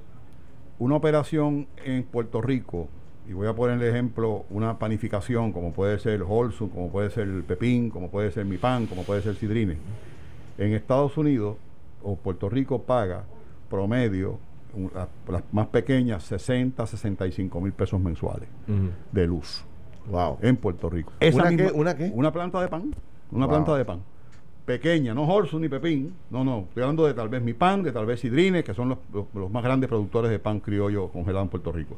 una 0.78 0.96
operación 0.96 1.66
en 1.84 2.02
Puerto 2.04 2.40
Rico, 2.42 2.88
y 3.28 3.32
voy 3.32 3.48
a 3.48 3.54
poner 3.54 3.82
el 3.82 3.88
ejemplo, 3.88 4.44
una 4.50 4.78
panificación 4.78 5.52
como 5.52 5.72
puede 5.72 5.98
ser 5.98 6.22
Holsum, 6.22 6.68
como 6.68 6.90
puede 6.90 7.10
ser 7.10 7.24
el 7.28 7.42
Pepín, 7.42 7.90
como 7.90 8.08
puede 8.10 8.30
ser 8.30 8.44
Mi 8.44 8.56
Pan, 8.56 8.86
como 8.86 9.02
puede 9.02 9.22
ser 9.22 9.34
Sidrine. 9.36 9.76
En 10.58 10.72
Estados 10.74 11.16
Unidos 11.18 11.56
o 12.02 12.14
Puerto 12.16 12.48
Rico 12.48 12.82
paga 12.82 13.24
promedio, 13.68 14.38
las 15.28 15.42
más 15.52 15.66
pequeñas, 15.68 16.22
60, 16.24 16.86
65 16.86 17.60
mil 17.60 17.72
pesos 17.72 18.00
mensuales 18.00 18.48
de 19.12 19.26
luz 19.26 19.64
Wow. 20.10 20.38
en 20.42 20.56
Puerto 20.56 20.88
Rico. 20.88 21.12
¿Una 21.32 21.56
qué? 21.56 21.72
¿Una 21.74 21.96
qué? 21.96 22.10
Una 22.14 22.30
planta 22.32 22.60
de 22.60 22.68
pan. 22.68 22.94
Una 23.32 23.46
Wow. 23.46 23.54
planta 23.54 23.76
de 23.76 23.84
pan. 23.84 24.00
Pequeña, 24.66 25.14
no 25.14 25.22
Horsu 25.26 25.58
ni 25.60 25.68
Pepín. 25.68 26.12
No, 26.30 26.44
no. 26.44 26.66
Estoy 26.68 26.82
hablando 26.82 27.06
de 27.06 27.14
tal 27.14 27.28
vez 27.28 27.40
mi 27.40 27.54
pan, 27.54 27.82
de 27.84 27.92
tal 27.92 28.04
vez 28.04 28.20
Sidrines, 28.20 28.64
que 28.64 28.74
son 28.74 28.88
los, 28.90 28.98
los- 29.14 29.26
los 29.34 29.50
más 29.50 29.62
grandes 29.62 29.88
productores 29.88 30.30
de 30.30 30.38
pan 30.40 30.60
criollo 30.60 31.08
congelado 31.08 31.44
en 31.44 31.48
Puerto 31.48 31.70
Rico. 31.72 31.96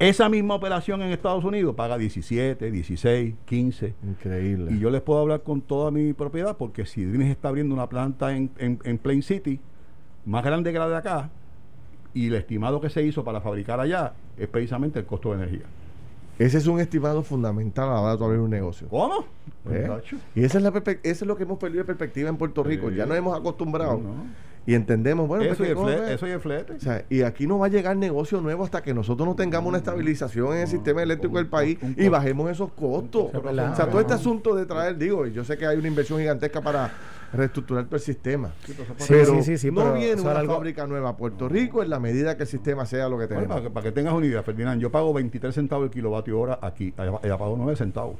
Esa 0.00 0.28
misma 0.28 0.54
operación 0.54 1.02
en 1.02 1.12
Estados 1.12 1.44
Unidos 1.44 1.74
paga 1.76 1.96
17, 1.98 2.70
16, 2.70 3.34
15. 3.44 3.94
Increíble. 4.02 4.72
Y 4.72 4.78
yo 4.78 4.90
les 4.90 5.02
puedo 5.02 5.20
hablar 5.20 5.42
con 5.42 5.60
toda 5.60 5.90
mi 5.90 6.12
propiedad 6.14 6.56
porque 6.56 6.84
Sidrines 6.86 7.30
está 7.30 7.48
abriendo 7.48 7.74
una 7.74 7.86
planta 7.88 8.34
en, 8.34 8.50
en, 8.58 8.78
en 8.82 8.98
Plain 8.98 9.22
City, 9.22 9.60
más 10.24 10.42
grande 10.42 10.72
que 10.72 10.78
la 10.78 10.88
de 10.88 10.96
acá, 10.96 11.30
y 12.14 12.26
el 12.28 12.34
estimado 12.34 12.80
que 12.80 12.88
se 12.90 13.02
hizo 13.02 13.22
para 13.22 13.40
fabricar 13.40 13.78
allá 13.78 14.14
es 14.36 14.48
precisamente 14.48 14.98
el 14.98 15.04
costo 15.06 15.30
de 15.30 15.36
energía. 15.36 15.66
Ese 16.40 16.56
es 16.56 16.66
un 16.66 16.80
estimado 16.80 17.22
fundamental 17.22 17.90
a 17.90 17.92
la 17.92 18.00
hora 18.00 18.16
de 18.16 18.24
abrir 18.24 18.40
un 18.40 18.48
negocio. 18.48 18.88
¿Cómo? 18.88 19.26
¿Eh? 19.70 19.86
Y 20.34 20.42
esa 20.42 20.56
es 20.56 20.64
la 20.64 20.70
eso 20.70 20.98
es 21.02 21.22
lo 21.22 21.36
que 21.36 21.42
hemos 21.42 21.58
perdido 21.58 21.82
de 21.82 21.84
perspectiva 21.84 22.30
en 22.30 22.38
Puerto 22.38 22.62
Rico. 22.64 22.88
Sí. 22.88 22.96
Ya 22.96 23.04
nos 23.04 23.18
hemos 23.18 23.38
acostumbrado. 23.38 23.98
No. 23.98 24.24
Y 24.66 24.74
entendemos, 24.74 25.28
bueno, 25.28 25.44
eso, 25.44 25.56
pues, 25.56 25.68
y 25.68 25.72
el 25.72 25.76
¿qué 25.76 25.82
flete, 25.82 26.14
eso 26.14 26.26
y 26.26 26.30
el 26.30 26.40
flete. 26.40 26.72
O 26.74 26.80
sea, 26.80 27.04
y 27.10 27.22
aquí 27.22 27.46
no 27.46 27.58
va 27.58 27.66
a 27.66 27.68
llegar 27.68 27.94
negocio 27.96 28.40
nuevo 28.40 28.64
hasta 28.64 28.82
que 28.82 28.94
nosotros 28.94 29.28
no 29.28 29.34
tengamos 29.34 29.68
una 29.68 29.78
estabilización 29.78 30.54
en 30.54 30.60
el 30.60 30.68
sistema 30.68 31.02
eléctrico 31.02 31.36
del 31.36 31.46
país 31.46 31.76
un 31.82 31.94
y 31.98 32.08
bajemos 32.08 32.50
esos 32.50 32.72
costos. 32.72 33.34
O 33.34 33.74
sea, 33.74 33.90
todo 33.90 34.00
este 34.00 34.14
asunto 34.14 34.54
de 34.54 34.64
traer, 34.64 34.96
digo, 34.96 35.26
y 35.26 35.32
yo 35.32 35.44
sé 35.44 35.58
que 35.58 35.66
hay 35.66 35.76
una 35.76 35.88
inversión 35.88 36.20
gigantesca 36.20 36.62
para 36.62 36.90
reestructurar 37.32 37.84
todo 37.86 37.96
el 37.96 38.02
sistema. 38.02 38.50
Sí, 38.66 38.74
pero 39.08 39.34
sí, 39.36 39.42
sí, 39.42 39.58
sí, 39.58 39.70
no 39.70 39.82
pero 39.82 39.94
viene 39.94 40.20
una 40.20 40.32
algo- 40.38 40.54
fábrica 40.54 40.86
nueva 40.86 41.10
a 41.10 41.16
Puerto 41.16 41.48
Rico 41.48 41.82
en 41.82 41.90
la 41.90 42.00
medida 42.00 42.36
que 42.36 42.42
el 42.44 42.48
sistema 42.48 42.86
sea 42.86 43.08
lo 43.08 43.18
que 43.18 43.26
tenemos. 43.26 43.48
para, 43.48 43.62
que, 43.62 43.70
para 43.70 43.84
que 43.84 43.92
tengas 43.92 44.14
una 44.14 44.26
idea, 44.26 44.42
Ferdinand, 44.42 44.80
yo 44.80 44.90
pago 44.90 45.12
23 45.12 45.54
centavos 45.54 45.84
el 45.84 45.90
kilovatio 45.90 46.38
hora 46.40 46.58
aquí, 46.62 46.92
allá, 46.96 47.38
pago 47.38 47.54
9 47.56 47.76
centavos. 47.76 48.16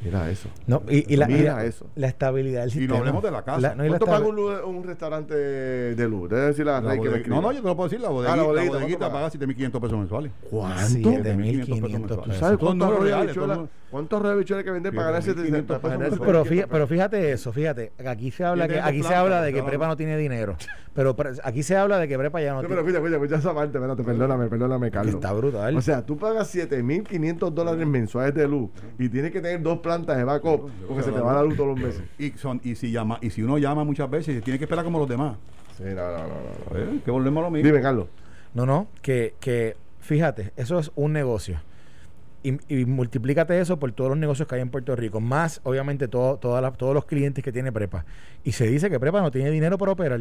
Mira 0.00 0.30
eso. 0.30 0.48
No, 0.68 0.80
y, 0.88 1.12
y 1.12 1.16
la, 1.16 1.28
y 1.28 1.34
Mira 1.34 1.54
la- 1.56 1.64
eso. 1.64 1.84
la 1.96 2.06
estabilidad 2.06 2.60
del 2.60 2.70
Y 2.70 2.74
no 2.74 2.78
sistema. 2.82 2.98
hablemos 3.00 3.20
de 3.20 3.30
la 3.32 3.42
casa. 3.42 3.60
La- 3.60 3.74
no, 3.74 3.84
¿Cuánto 3.88 4.06
paga 4.06 4.26
un, 4.64 4.84
restaurante 4.84 5.34
de 5.34 6.08
luz? 6.08 6.30
Debe 6.30 6.42
decir 6.42 6.64
la 6.66 6.80
La 6.80 6.90
Rey 6.90 6.98
que 6.98 7.02
me 7.02 7.08
bodega- 7.08 7.16
escriba. 7.16 7.36
no, 7.36 7.42
no, 7.42 7.52
yo 7.52 7.62
te 7.62 7.66
lo 7.66 7.74
puedo 7.76 7.88
decir, 7.88 8.00
la 8.00 8.08
bodeguita, 8.10 8.36
la 8.36 8.42
la 8.42 8.48
bodeguita, 8.48 8.74
bodeguita, 8.76 8.98
¿cuánto 8.98 9.12
paga? 9.14 9.30
paga 9.30 9.46
7.500 9.46 9.80
pesos 9.80 9.98
mensuales. 9.98 10.32
¿Cuánto? 10.48 11.10
7.500 11.10 11.66
¿Tú 11.66 12.22
pesos. 12.22 12.36
sabes 12.38 12.38
Son 12.38 12.56
cuántos 12.58 12.74
números 12.76 12.92
arroz 12.94 13.04
de 13.04 13.10
reales, 13.10 13.34
son- 13.34 13.70
cuántos 13.90 14.24
habichuela 14.24 14.58
hay 14.60 14.64
que 14.64 14.70
vender 14.70 14.94
para 14.94 15.06
ganar 15.12 15.22
7.500 15.22 15.34
700 15.36 15.78
para 15.78 15.94
ganar 15.94 16.10
pesos 16.10 16.26
Pero, 16.26 16.38
700? 16.44 16.48
fíjate, 16.48 16.72
pero 16.72 16.86
fíjate 16.86 17.32
eso, 17.32 17.52
fíjate, 17.52 17.92
aquí 18.06 18.30
se 18.30 18.44
habla 18.44 18.68
que 18.68 18.80
aquí 18.80 19.02
se 19.02 19.14
habla 19.14 19.42
de 19.42 19.52
que 19.52 19.62
Prepa 19.62 19.86
no 19.86 19.96
tiene 19.96 20.16
dinero, 20.16 20.56
pero 20.94 21.14
pre- 21.16 21.30
aquí 21.42 21.62
se 21.62 21.76
habla 21.76 21.98
de 21.98 22.08
que 22.08 22.18
Prepa 22.18 22.40
ya 22.40 22.54
no 22.54 22.60
tiene. 22.60 22.68
pero 22.74 22.80
escucha, 22.80 22.98
escucha, 22.98 23.16
escucha 23.16 23.36
esa 23.38 23.54
parte, 23.54 23.78
espérate, 23.78 24.02
perdóname, 24.04 24.46
perdóname, 24.48 24.90
Carlos. 24.90 25.14
está 25.14 25.32
brutal. 25.32 25.76
O 25.76 25.80
sea, 25.80 26.04
tú 26.04 26.16
pagas 26.18 26.54
7.500 26.54 27.50
dólares 27.52 27.86
mensuales 27.86 28.34
de 28.34 28.46
luz 28.48 28.70
y 28.98 29.08
tienes 29.08 29.30
que 29.32 29.40
tener 29.40 29.62
dos 29.62 29.78
plantas 29.78 30.16
de 30.16 30.24
backup 30.24 30.70
porque 30.86 31.02
se 31.02 31.12
te 31.12 31.20
va 31.20 31.32
la 31.34 31.42
luz 31.42 31.56
todos 31.56 31.70
los 31.70 31.80
meses. 31.80 32.02
Y, 32.18 32.30
son, 32.32 32.60
y, 32.64 32.74
si 32.74 32.90
llama, 32.90 33.18
y 33.20 33.30
si 33.30 33.42
uno 33.42 33.58
llama 33.58 33.84
muchas 33.84 34.10
veces, 34.10 34.42
tiene 34.42 34.58
que 34.58 34.64
esperar 34.64 34.84
como 34.84 34.98
los 34.98 35.08
demás. 35.08 35.36
Sí, 35.76 35.84
no, 35.84 35.94
no, 35.94 36.18
no, 36.18 36.26
no. 36.72 36.78
¿Eh? 36.78 37.00
Que 37.04 37.10
volvemos 37.10 37.40
a 37.40 37.44
lo 37.44 37.50
mismo. 37.50 37.66
Dime, 37.66 37.80
Carlos. 37.80 38.06
No, 38.54 38.66
no, 38.66 38.88
que, 39.02 39.34
que 39.38 39.76
fíjate, 40.00 40.52
eso 40.56 40.78
es 40.78 40.90
un 40.96 41.12
negocio. 41.12 41.60
Y, 42.42 42.56
y 42.72 42.84
multiplícate 42.84 43.60
eso 43.60 43.78
por 43.80 43.90
todos 43.92 44.10
los 44.10 44.18
negocios 44.18 44.46
que 44.46 44.54
hay 44.54 44.60
en 44.60 44.70
Puerto 44.70 44.94
Rico, 44.94 45.20
más 45.20 45.60
obviamente 45.64 46.06
todo, 46.06 46.36
toda 46.36 46.70
todos 46.72 46.94
los 46.94 47.04
clientes 47.04 47.42
que 47.42 47.50
tiene 47.52 47.72
Prepa. 47.72 48.04
Y 48.44 48.52
se 48.52 48.66
dice 48.68 48.88
que 48.90 49.00
Prepa 49.00 49.20
no 49.20 49.30
tiene 49.32 49.50
dinero 49.50 49.76
para 49.76 49.92
operar. 49.92 50.20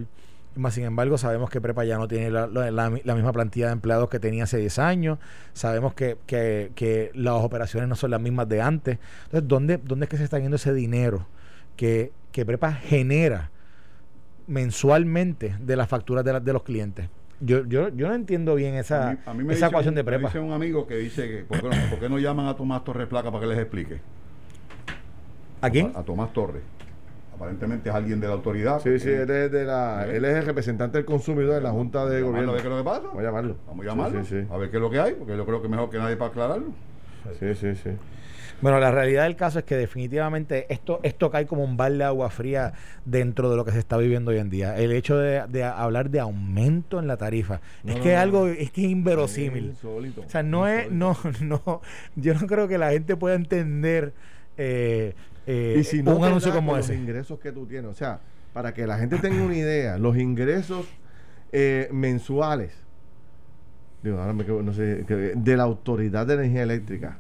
Más 0.56 0.74
sin 0.74 0.86
embargo, 0.86 1.20
sabemos 1.20 1.52
que 1.52 1.62
Prepa 1.62 1.86
ya 1.86 1.98
no 2.00 2.08
tiene 2.08 2.32
la, 2.32 2.48
la- 2.48 2.72
la 2.72 2.90
mi- 2.90 3.02
la 3.04 3.14
misma 3.14 3.32
plantilla 3.32 3.68
de 3.68 3.74
empleados 3.74 4.10
que 4.10 4.20
tenía 4.20 4.46
hace 4.46 4.58
10 4.58 4.80
años. 4.80 5.20
Sabemos 5.54 5.94
que, 5.94 6.18
que- 6.26 6.72
que 6.74 7.12
las 7.14 7.36
operaciones 7.36 7.88
no 7.88 7.96
son 7.96 8.10
las 8.10 8.20
mismas 8.22 8.50
de 8.50 8.62
antes. 8.62 8.98
Entonces, 9.26 9.48
¿dónde, 9.48 9.78
dónde 9.78 10.06
es 10.06 10.10
que 10.10 10.18
se 10.18 10.24
está 10.24 10.40
yendo 10.40 10.56
ese 10.56 10.74
dinero 10.74 11.28
que, 11.76 12.12
que 12.32 12.44
Prepa 12.48 12.74
genera 12.74 13.52
mensualmente 14.48 15.56
de 15.60 15.76
las 15.76 15.88
facturas 15.88 16.26
de 16.26 16.54
los 16.54 16.64
clientes? 16.64 17.10
Yo, 17.40 17.64
yo, 17.66 17.90
yo 17.90 18.08
no 18.08 18.16
entiendo 18.16 18.56
bien 18.56 18.74
esa, 18.76 19.10
A 19.10 19.12
mí- 19.14 19.20
a 19.28 19.34
mí 19.34 19.44
me 19.44 19.54
esa 19.54 19.66
dice 19.68 19.70
ecuación 19.70 19.92
un- 19.92 19.96
de 19.96 20.04
Me 20.04 20.06
Prepa. 20.12 20.28
dice 20.28 20.40
un 20.40 20.52
amigo 20.54 20.88
que 20.88 20.96
dice 20.98 21.28
que 21.28 21.38
¿por 21.44 21.62
qué, 21.62 21.70
no, 21.70 21.90
por 21.92 22.00
qué 22.00 22.10
no 22.10 22.18
llaman 22.20 22.48
a 22.48 22.56
Tomás 22.56 22.84
Torres 22.84 23.08
Placa 23.08 23.30
para 23.32 23.42
que 23.42 23.48
les 23.48 23.60
explique? 23.60 24.00
¿A 25.62 25.70
quién? 25.70 25.92
A, 25.96 26.00
a 26.00 26.04
Tomás 26.04 26.34
Torres. 26.34 26.62
Aparentemente 27.36 27.90
es 27.90 27.96
alguien 27.96 28.20
de 28.20 28.28
la 28.28 28.34
autoridad. 28.34 28.80
Sí, 28.82 28.98
sí, 29.00 29.06
porque- 29.10 29.22
él 29.22 29.30
es, 29.32 29.52
de 29.52 29.64
la, 29.66 30.08
¿Eh? 30.08 30.18
él 30.18 30.26
es 30.26 30.36
el 30.38 30.46
representante 30.46 30.98
del 30.98 31.06
consumidor 31.06 31.58
en 31.58 31.64
la 31.64 31.70
Junta 31.72 32.08
de 32.08 32.22
Gobierno. 32.24 32.50
a 32.50 32.54
ver 32.54 32.62
qué 32.64 32.68
es 32.68 32.72
lo 32.74 32.78
que 32.80 32.84
pasa. 32.84 33.02
Vamos 33.02 33.20
a 33.20 33.24
llamarlo. 33.24 33.56
Vamos 33.68 33.86
a 33.86 33.90
llamarlo. 33.90 34.24
Sí, 34.24 34.30
sí, 34.30 34.42
sí. 34.42 34.48
A 34.52 34.58
ver 34.58 34.72
qué 34.72 34.78
es 34.78 34.82
lo 34.82 34.90
que 34.90 35.00
hay, 35.00 35.14
porque 35.14 35.38
yo 35.38 35.46
creo 35.46 35.62
que 35.62 35.68
mejor 35.68 35.90
que 35.92 36.00
nadie 36.00 36.16
para 36.18 36.32
aclararlo. 36.32 36.68
Sí, 37.40 37.54
sí, 37.54 37.76
sí. 37.76 37.92
Bueno, 38.60 38.80
la 38.80 38.90
realidad 38.90 39.24
del 39.26 39.36
caso 39.36 39.60
es 39.60 39.66
que 39.66 39.76
definitivamente 39.76 40.66
esto, 40.74 41.00
esto 41.04 41.30
cae 41.30 41.46
como 41.46 41.64
un 41.64 41.78
balde 41.78 42.00
de 42.00 42.04
agua 42.06 42.30
fría 42.32 42.74
dentro 43.06 43.52
de 43.52 43.56
lo 43.56 43.64
que 43.64 43.72
se 43.72 43.78
está 43.80 43.98
viviendo 43.98 44.32
hoy 44.32 44.40
en 44.40 44.50
día. 44.50 44.76
El 44.78 44.92
hecho 44.94 45.16
de, 45.18 45.44
de 45.48 45.64
hablar 45.64 46.10
de 46.10 46.20
aumento 46.20 46.98
en 47.00 47.06
la 47.08 47.18
tarifa 47.18 47.62
No, 47.84 47.92
es 47.92 47.98
no, 47.98 48.04
que 48.04 48.14
es 48.14 48.18
algo, 48.20 48.48
es 48.48 48.72
que 48.72 48.86
es 48.86 48.90
inverosímil. 48.92 49.66
Insólito. 49.66 50.22
O 50.22 50.30
sea, 50.30 50.42
no 50.42 50.68
es, 50.68 50.92
no, 50.92 51.16
no, 51.42 51.82
yo 52.16 52.34
no 52.34 52.48
creo 52.48 52.68
que 52.68 52.78
la 52.80 52.90
gente 52.90 53.16
pueda 53.16 53.36
entender 53.36 54.14
eh, 54.58 55.14
eh, 55.46 55.78
y 55.80 55.84
si 55.84 56.02
no 56.02 56.16
un 56.18 56.26
anuncio 56.26 56.52
como 56.52 56.76
ese. 56.78 56.94
los 56.94 57.02
ingresos 57.02 57.40
que 57.40 57.52
tú 57.52 57.68
tienes, 57.68 57.92
o 57.92 57.94
sea, 57.94 58.20
para 58.54 58.74
que 58.74 58.88
la 58.88 58.98
gente 58.98 59.18
tenga 59.20 59.44
una 59.44 59.56
idea, 59.56 60.00
los 60.00 60.18
ingresos 60.18 60.88
eh, 61.52 61.90
mensuales, 61.92 62.74
digo, 64.02 64.18
ahora 64.20 64.34
me 64.34 64.46
quedo, 64.46 64.64
no 64.64 64.74
sé, 64.74 65.06
que- 65.08 65.34
de 65.36 65.58
la 65.58 65.64
Autoridad 65.64 66.26
de 66.26 66.34
Energía 66.34 66.64
Eléctrica 66.64 67.20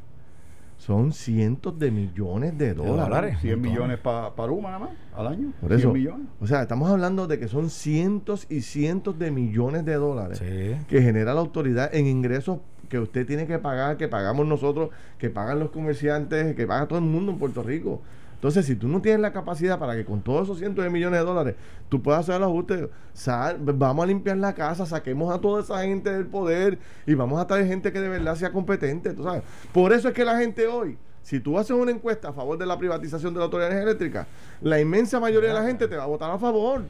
son 0.88 1.12
cientos 1.12 1.78
de 1.78 1.92
millones 1.92 2.58
de 2.58 2.74
dólares. 2.74 2.98
dólares. 3.10 3.38
100 3.42 3.56
montón. 3.60 3.72
millones 3.74 3.98
para 4.00 4.34
pa 4.34 4.48
Luma 4.48 4.70
nada 4.70 4.80
más 4.80 4.90
al 5.14 5.28
año. 5.28 5.52
Por 5.60 5.70
100 5.70 5.80
eso, 5.80 5.92
millones. 5.94 6.28
o 6.40 6.48
sea, 6.48 6.62
estamos 6.62 6.90
hablando 6.90 7.28
de 7.28 7.38
que 7.38 7.50
son 7.50 7.70
cientos 7.70 8.48
y 8.50 8.62
cientos 8.62 9.20
de 9.20 9.30
millones 9.30 9.84
de 9.84 9.96
dólares 9.96 10.38
Sí. 10.40 10.78
que 10.88 11.02
genera 11.02 11.34
la 11.34 11.42
autoridad 11.42 11.94
en 11.94 12.08
ingresos 12.08 12.60
que 12.88 13.00
usted 13.00 13.28
tiene 13.28 13.46
que 13.48 13.60
pagar, 13.60 13.98
que 13.98 14.08
pagamos 14.08 14.48
nosotros, 14.48 14.90
que 15.18 15.30
pagan 15.30 15.60
los 15.60 15.72
comerciantes, 15.72 16.56
que 16.56 16.66
paga 16.66 16.88
todo 16.88 17.00
el 17.00 17.06
mundo 17.06 17.34
en 17.34 17.38
Puerto 17.38 17.62
Rico. 17.64 18.02
Entonces, 18.38 18.66
si 18.68 18.76
tú 18.76 18.88
no 18.88 19.02
tienes 19.02 19.20
la 19.22 19.34
capacidad 19.34 19.80
para 19.80 19.96
que 19.96 20.06
con 20.06 20.22
todos 20.22 20.44
esos 20.44 20.60
cientos 20.60 20.84
de 20.84 20.92
millones 20.92 21.20
de 21.20 21.26
dólares 21.26 21.56
tú 21.90 22.02
puedas 22.04 22.20
hacer 22.22 22.36
el 22.36 22.44
ajuste, 22.44 22.88
sal- 23.14 23.58
vamos 23.60 24.04
a 24.04 24.08
limpiar 24.08 24.38
la 24.38 24.54
casa, 24.54 24.86
saquemos 24.86 25.34
a 25.34 25.42
toda 25.42 25.62
esa 25.62 25.82
gente 25.82 26.12
del 26.12 26.28
poder 26.28 26.78
y 27.08 27.16
vamos 27.16 27.42
a 27.42 27.48
traer 27.48 27.66
gente 27.66 27.92
que 27.92 28.00
de 28.00 28.10
verdad 28.10 28.36
sea 28.36 28.52
competente, 28.52 29.14
tú 29.14 29.24
sabes. 29.24 29.42
Por 29.74 29.92
eso 29.92 30.10
es 30.10 30.14
que 30.14 30.24
la 30.24 30.38
gente 30.38 30.68
hoy, 30.68 30.98
si 31.24 31.40
tú 31.40 31.58
haces 31.58 31.72
una 31.76 31.90
encuesta 31.92 32.30
a 32.30 32.34
favor 32.34 32.58
de 32.60 32.66
la 32.68 32.78
privatización 32.78 33.34
de 33.34 33.40
la 33.40 33.46
Autoridad 33.46 33.70
de 33.70 33.74
Energía 33.74 33.90
Eléctrica, 33.92 34.28
la 34.62 34.80
inmensa 34.80 35.20
mayoría 35.20 35.50
de 35.50 35.56
la 35.56 35.66
gente 35.66 35.88
te 35.88 35.96
va 35.96 36.04
a 36.04 36.08
votar 36.08 36.30
a 36.30 36.38
favor. 36.38 36.84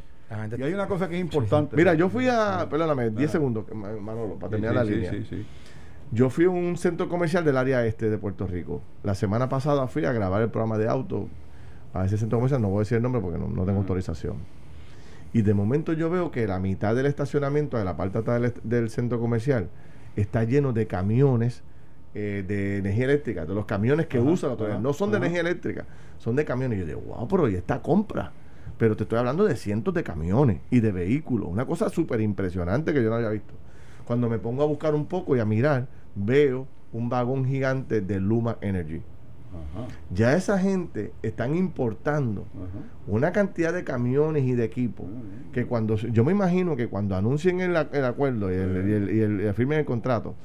Y 0.58 0.62
hay 0.62 0.74
una 0.74 0.88
cosa 0.88 1.08
que 1.08 1.16
es 1.16 1.22
importante. 1.22 1.78
Mira, 1.78 1.94
yo 1.94 2.10
fui 2.10 2.28
a, 2.28 2.68
perdóname, 2.70 3.04
10 3.04 3.14
Espera. 3.14 3.32
segundos, 3.32 3.66
Ma- 3.74 3.94
Manolo, 3.94 4.34
para 4.36 4.48
Sí, 4.58 4.62
terminar 4.62 4.74
sí, 4.74 4.76
la 4.80 4.86
sí, 4.86 4.92
línea. 4.92 5.12
sí, 5.12 5.26
sí. 5.30 5.46
Yo 6.12 6.30
fui 6.30 6.46
a 6.46 6.50
un 6.50 6.78
centro 6.78 7.10
comercial 7.10 7.43
del 7.43 7.58
área 7.58 7.86
este 7.86 8.10
de 8.10 8.17
Puerto 8.17 8.48
Rico. 8.48 8.82
La 9.04 9.13
semana 9.13 9.50
pasada 9.50 9.88
fui 9.88 10.06
a 10.06 10.13
grabar 10.13 10.41
el 10.41 10.50
programa 10.50 10.78
de 10.78 10.88
auto 10.88 11.28
a 11.93 12.06
ese 12.06 12.17
centro 12.17 12.38
comercial. 12.38 12.62
No 12.62 12.70
voy 12.70 12.78
a 12.78 12.80
decir 12.82 12.98
el 12.98 13.04
nombre 13.04 13.22
porque 13.22 13.38
no, 13.38 13.50
no 13.50 13.65
tengo 13.65 13.80
autorización. 13.80 14.38
Y 15.34 15.41
de 15.41 15.54
momento 15.54 15.91
yo 15.91 16.10
veo 16.10 16.32
que 16.32 16.48
la 16.48 16.60
mitad 16.60 16.96
del 16.96 17.06
estacionamiento 17.08 17.78
de 17.78 17.84
la 17.84 17.98
parte 17.98 18.20
atrás 18.20 18.54
del, 18.63 18.89
centro 18.89 19.20
comercial 19.20 19.70
está 20.15 20.46
lleno 20.46 20.72
de 20.72 20.88
camiones 20.88 21.62
eh, 22.15 22.43
de 22.48 22.78
energía 22.78 23.06
eléctrica, 23.06 23.46
de 23.46 23.54
los 23.54 23.65
camiones 23.65 24.08
que 24.08 24.17
Ajá, 24.17 24.30
usa 24.30 24.48
la 24.48 24.54
autoridad. 24.54 24.78
ajá, 24.78 24.84
No 24.84 24.93
son 24.93 25.12
de 25.12 25.17
ajá. 25.17 25.26
energía 25.26 25.41
eléctrica, 25.41 25.86
son 26.20 26.38
de 26.38 26.46
camiones. 26.46 26.78
Y 26.78 26.82
yo 26.82 26.88
digo, 26.88 27.02
wow, 27.02 27.28
pero 27.28 27.50
¿y 27.50 27.56
esta 27.56 27.82
compra? 27.82 28.32
Pero 28.78 28.96
te 28.96 29.04
estoy 29.04 29.20
hablando 29.20 29.43
de 29.43 29.58
cientos 29.58 29.93
de 29.93 30.04
camiones 30.04 30.62
y 30.72 30.80
de 30.80 30.93
vehículos. 30.93 31.50
Una 31.50 31.65
cosa 31.65 31.89
súper 31.89 32.22
impresionante 32.22 32.93
que 32.93 33.04
yo 33.04 33.10
no 33.10 33.15
había 33.17 33.30
visto. 33.30 33.54
Cuando 34.06 34.30
me 34.30 34.39
pongo 34.39 34.63
a 34.63 34.65
buscar 34.65 34.96
un 34.96 35.06
poco 35.06 35.36
y 35.36 35.41
a 35.41 35.46
mirar, 35.46 35.88
veo 36.17 36.67
un 36.91 37.10
vagón 37.10 37.45
gigante 37.45 38.01
de 38.01 38.19
Luma 38.19 38.58
Energy. 38.62 39.01
Ajá, 39.49 39.88
Ya 40.13 40.34
esa 40.36 40.60
gente 40.60 41.13
están 41.23 41.56
importando 41.56 42.41
ajá. 42.53 42.86
una 43.08 43.32
cantidad 43.32 43.73
de 43.73 43.84
camiones 43.84 44.43
y 44.43 44.53
de 44.53 44.65
equipos 44.65 45.06
que 45.53 45.65
cuando 45.65 45.95
yo 45.95 46.23
me 46.25 46.32
imagino 46.34 46.75
que 46.75 46.88
cuando 46.88 47.15
anuncien 47.15 47.62
el, 47.62 47.75
acuerdo 47.77 48.51
y 48.51 48.56
el, 48.56 48.89
y 48.89 48.91
el- 48.93 49.10
y 49.15 49.19
el- 49.21 49.49
y 49.49 49.53
firmen 49.53 49.80
el 49.80 49.86
contrato 49.86 50.36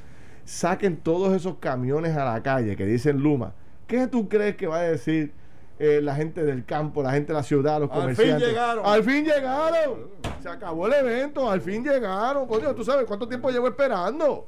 saquen 0.45 0.97
todos 0.97 1.35
esos 1.35 1.57
camiones 1.57 2.17
a 2.17 2.25
la 2.25 2.43
calle 2.43 2.77
que 2.77 2.87
dicen 2.87 3.21
Luma 3.21 3.55
¿qué 3.87 4.07
tú 4.07 4.29
crees 4.29 4.57
que 4.57 4.67
va 4.69 4.79
a 4.79 4.83
decir 4.83 5.33
eh, 5.79 6.01
la 6.03 6.15
gente 6.15 6.45
del 6.45 6.65
campo, 6.65 7.03
la 7.03 7.13
gente 7.13 7.29
de 7.33 7.39
la 7.39 7.43
ciudad, 7.43 7.81
los 7.81 7.91
Al 7.91 7.97
fin 7.97 8.01
comerciantes? 8.15 8.49
llegaron. 8.49 8.87
al 8.87 9.03
fin 9.05 9.25
llegaron 9.25 10.23
se 10.43 10.49
acabó 10.49 10.87
el 10.89 10.93
evento, 10.95 11.49
al 11.49 11.61
fin 11.61 11.85
llegaron 11.85 12.47
coño, 12.47 12.75
tú 12.75 12.85
sabes 12.85 13.07
cuánto 13.07 13.29
tiempo 13.29 13.51
llevo 13.51 13.69
esperando 13.69 14.47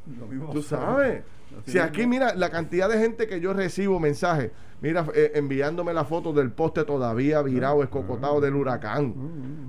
Tú 0.52 0.62
sabes. 0.62 1.22
Si 1.66 1.78
aquí, 1.78 2.06
mira, 2.06 2.34
la 2.34 2.50
cantidad 2.50 2.88
de 2.88 2.98
gente 2.98 3.26
que 3.28 3.40
yo 3.40 3.52
recibo 3.52 4.00
mensajes, 4.00 4.50
mira, 4.80 5.06
eh, 5.14 5.32
enviándome 5.34 5.92
la 5.94 6.04
foto 6.04 6.32
del 6.32 6.50
poste 6.52 6.84
todavía 6.84 7.40
virado, 7.42 7.82
escocotado 7.82 8.40
del 8.40 8.54
huracán. 8.54 9.14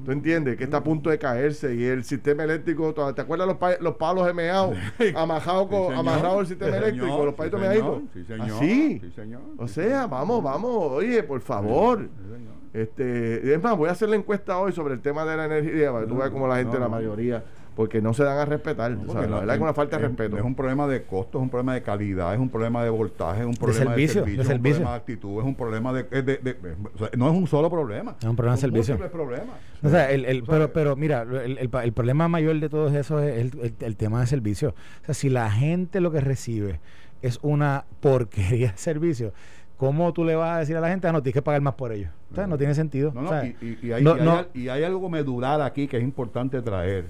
¿Tú 0.05 0.11
entiendes? 0.11 0.57
Que 0.57 0.65
está 0.65 0.77
a 0.77 0.83
punto 0.83 1.09
de 1.09 1.17
caerse 1.17 1.73
y 1.75 1.83
el 1.85 2.03
sistema 2.03 2.43
eléctrico, 2.43 2.93
¿te 3.13 3.21
acuerdas 3.21 3.47
los, 3.47 3.57
pa- 3.57 3.77
los 3.79 3.95
palos 3.95 4.27
gemeados? 4.27 4.75
Amajados 5.15 5.67
con, 5.67 5.93
Sí, 5.93 5.99
amarrado 5.99 6.41
el 6.41 6.47
sistema 6.47 6.71
Sí, 6.71 6.77
eléctrico, 6.77 7.05
señor. 7.07 7.25
los 7.25 7.33
palitos 7.35 7.61
señor. 7.61 8.01
Sí, 8.13 8.23
señor. 8.25 8.51
Así. 8.51 8.99
Sí, 8.99 9.11
señor. 9.15 9.41
O 9.57 9.67
sea, 9.67 10.07
vamos, 10.07 10.43
vamos, 10.43 10.71
oye, 10.91 11.23
por 11.23 11.41
favor. 11.41 11.97
Señor. 11.99 12.55
Este, 12.73 13.53
es 13.53 13.63
más, 13.63 13.77
voy 13.77 13.87
a 13.87 13.93
hacer 13.93 14.09
la 14.09 14.17
encuesta 14.17 14.57
hoy 14.59 14.73
sobre 14.73 14.93
el 14.95 15.01
tema 15.01 15.23
de 15.25 15.37
la 15.37 15.45
energía, 15.45 15.91
para 15.93 16.03
que 16.03 16.11
tú 16.11 16.17
veas 16.17 16.29
como 16.29 16.45
la 16.45 16.57
gente, 16.57 16.73
no, 16.73 16.81
la 16.81 16.89
mayoría, 16.89 17.41
porque 17.75 18.01
no 18.01 18.13
se 18.13 18.23
dan 18.23 18.37
a 18.37 18.45
respetar. 18.45 18.91
tú 18.93 18.99
Porque 18.99 19.13
sabes, 19.13 19.29
la 19.29 19.39
verdad 19.39 19.55
es 19.55 19.61
una 19.61 19.73
falta 19.73 19.97
de 19.97 20.03
es- 20.03 20.09
respeto. 20.09 20.37
Es 20.37 20.43
un 20.43 20.55
problema 20.55 20.87
de 20.87 21.03
costo, 21.03 21.37
es 21.37 21.41
un 21.43 21.49
problema 21.49 21.73
de 21.73 21.81
calidad, 21.81 22.33
es 22.33 22.39
un 22.39 22.49
problema 22.49 22.83
de 22.83 22.89
voltaje, 22.89 23.41
es 23.41 23.45
un 23.45 23.55
problema 23.55 23.91
servicio, 23.91 24.23
de 24.25 24.37
de 24.37 24.43
servicio, 24.45 24.47
es 24.47 24.55
un 24.55 24.61
problema 24.61 24.89
de 24.91 24.95
actitud, 24.97 25.39
es 25.39 25.45
un 25.45 25.55
problema 25.55 25.93
de... 25.93 25.99
es 26.11 26.25
de- 26.25 26.37
de- 26.37 26.55
o 26.93 26.97
sea, 26.97 27.09
no 27.17 27.29
es 27.29 27.35
un 27.37 27.47
solo 27.47 27.69
problema. 27.69 28.15
Es 28.19 28.25
un 28.25 28.35
problema 28.35 28.55
de 28.55 28.61
servicio. 28.61 28.93
múltiples 28.97 29.11
problemas. 29.11 29.55
O 29.83 29.89
sea, 29.89 30.09
el, 30.11 30.25
el- 30.25 30.41
O 30.41 30.45
sea, 30.45 30.53
pero, 30.55 30.73
pero 30.73 30.95
mira, 30.95 31.21
el, 31.23 31.57
el 31.57 31.69
el 31.83 31.93
problema 31.93 32.27
mayor 32.27 32.59
de 32.59 32.69
todo 32.69 32.87
eso 32.87 33.19
es 33.19 33.37
el, 33.53 33.59
el- 33.61 33.75
el 33.79 33.95
tema 33.97 34.21
de 34.21 34.27
servicio. 34.27 34.69
O 35.01 35.05
sea, 35.05 35.13
si 35.13 35.29
la 35.29 35.51
gente 35.51 35.99
lo 35.99 36.11
que 36.11 36.21
recibe 36.21 36.79
es 37.21 37.39
una 37.41 37.85
porquería 37.99 38.71
de 38.71 38.77
servicio, 38.77 39.33
¿cómo 39.77 40.13
tú 40.13 40.23
le 40.23 40.35
vas 40.35 40.55
a 40.55 40.59
decir 40.59 40.77
a 40.77 40.79
la 40.79 40.87
gente, 40.89 41.07
ah, 41.07 41.11
no, 41.11 41.21
tienes 41.21 41.33
que 41.33 41.41
pagar 41.41 41.59
más 41.61 41.73
por 41.75 41.91
ellos? 41.91 42.11
O 42.31 42.35
sea, 42.35 42.47
no 42.47 42.57
tiene 42.57 42.73
sentido. 42.75 43.11
No, 43.13 43.21
no, 43.21 43.27
O 43.27 43.31
sea, 43.31 43.45
y, 43.45 43.55
y- 43.61 43.87
y 43.87 43.91
hay, 43.91 44.03
no- 44.03 44.15
y 44.15 44.19
hay 44.19 44.25
no- 44.25 44.37
al- 44.37 44.47
y 44.53 44.69
hay 44.69 44.83
algo 44.83 45.09
medular 45.09 45.61
aquí 45.61 45.87
que 45.87 45.97
es 45.97 46.03
importante 46.03 46.61
traer. 46.61 47.05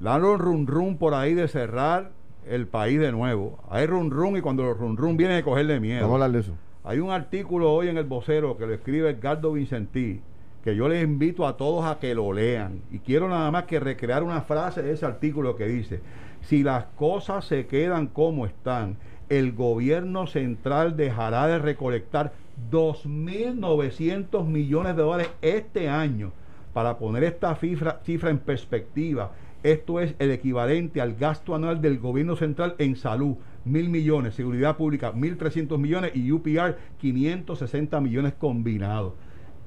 Dando 0.00 0.36
run 0.36 0.66
run 0.66 0.96
por 0.96 1.14
ahí 1.14 1.34
de 1.34 1.48
cerrar 1.48 2.10
el 2.46 2.66
país 2.66 3.00
de 3.00 3.10
nuevo. 3.10 3.58
Hay 3.68 3.86
run 3.86 4.10
run 4.10 4.36
y 4.36 4.40
cuando 4.40 4.62
los 4.62 4.78
run 4.78 4.96
run 4.96 5.16
vienen 5.16 5.38
a 5.38 5.42
cogerle 5.42 5.80
miedo. 5.80 6.02
Vamos 6.02 6.12
a 6.12 6.24
hablar 6.24 6.32
de 6.32 6.40
eso. 6.40 6.54
Hay 6.84 7.00
un 7.00 7.10
artículo 7.10 7.72
hoy 7.72 7.88
en 7.88 7.98
el 7.98 8.04
vocero 8.04 8.56
que 8.56 8.66
lo 8.66 8.74
escribe 8.74 9.10
Edgardo 9.10 9.52
Vincentí, 9.52 10.20
que 10.62 10.76
yo 10.76 10.88
les 10.88 11.02
invito 11.02 11.46
a 11.46 11.56
todos 11.56 11.84
a 11.84 11.98
que 11.98 12.14
lo 12.14 12.32
lean. 12.32 12.80
Y 12.90 13.00
quiero 13.00 13.28
nada 13.28 13.50
más 13.50 13.64
que 13.64 13.80
recrear 13.80 14.22
una 14.22 14.42
frase 14.42 14.82
de 14.82 14.92
ese 14.92 15.04
artículo 15.04 15.56
que 15.56 15.66
dice, 15.66 16.00
si 16.42 16.62
las 16.62 16.84
cosas 16.96 17.44
se 17.44 17.66
quedan 17.66 18.06
como 18.06 18.46
están, 18.46 18.96
el 19.28 19.52
gobierno 19.52 20.26
central 20.26 20.96
dejará 20.96 21.48
de 21.48 21.58
recolectar 21.58 22.32
2.900 22.70 24.46
millones 24.46 24.96
de 24.96 25.02
dólares 25.02 25.30
este 25.42 25.88
año. 25.88 26.32
Para 26.72 26.98
poner 26.98 27.24
esta 27.24 27.54
cifra, 27.56 28.00
cifra 28.04 28.30
en 28.30 28.38
perspectiva, 28.38 29.32
esto 29.62 30.00
es 30.00 30.14
el 30.18 30.30
equivalente 30.30 31.00
al 31.00 31.14
gasto 31.14 31.54
anual 31.54 31.80
del 31.80 31.98
gobierno 31.98 32.36
central 32.36 32.74
en 32.78 32.96
salud, 32.96 33.36
mil 33.64 33.88
millones, 33.88 34.34
seguridad 34.34 34.76
pública, 34.76 35.12
1.300 35.12 35.78
millones 35.78 36.12
y 36.14 36.30
UPR, 36.32 36.76
560 36.98 38.00
millones 38.00 38.34
combinados. 38.38 39.14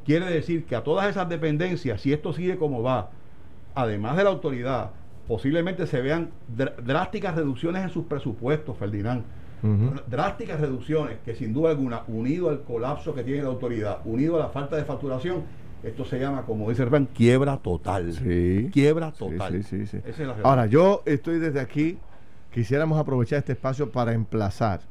Quiere 0.05 0.25
decir 0.25 0.65
que 0.65 0.75
a 0.75 0.83
todas 0.83 1.09
esas 1.09 1.29
dependencias, 1.29 2.01
si 2.01 2.11
esto 2.13 2.33
sigue 2.33 2.57
como 2.57 2.81
va, 2.81 3.11
además 3.75 4.17
de 4.17 4.23
la 4.23 4.29
autoridad, 4.31 4.91
posiblemente 5.27 5.85
se 5.87 6.01
vean 6.01 6.31
dr- 6.47 6.75
drásticas 6.83 7.35
reducciones 7.35 7.83
en 7.83 7.89
sus 7.89 8.05
presupuestos, 8.05 8.77
Ferdinand. 8.77 9.23
Drásticas 10.07 10.59
reducciones 10.59 11.19
que 11.23 11.35
sin 11.35 11.53
duda 11.53 11.69
alguna, 11.69 12.01
unido 12.07 12.49
al 12.49 12.63
colapso 12.63 13.13
que 13.13 13.23
tiene 13.23 13.43
la 13.43 13.49
autoridad, 13.49 13.99
unido 14.05 14.37
a 14.37 14.39
la 14.39 14.49
falta 14.49 14.75
de 14.75 14.85
facturación, 14.85 15.43
esto 15.83 16.05
se 16.05 16.19
llama, 16.19 16.43
como 16.43 16.69
dice 16.69 16.81
el 16.83 16.87
refrán, 16.89 17.07
quiebra 17.07 17.57
total. 17.57 18.13
Sí. 18.13 18.69
Quiebra 18.71 19.11
total. 19.11 19.63
sí, 19.63 19.63
sí, 19.63 19.87
sí. 19.87 19.97
Esa 19.97 20.09
es 20.09 20.17
la 20.19 20.25
realidad. 20.25 20.45
Ahora, 20.45 20.65
yo 20.67 21.01
estoy 21.05 21.39
desde 21.39 21.59
aquí, 21.59 21.97
quisiéramos 22.51 22.99
aprovechar 22.99 23.39
este 23.39 23.53
espacio 23.53 23.91
para 23.91 24.13
emplazar 24.13 24.81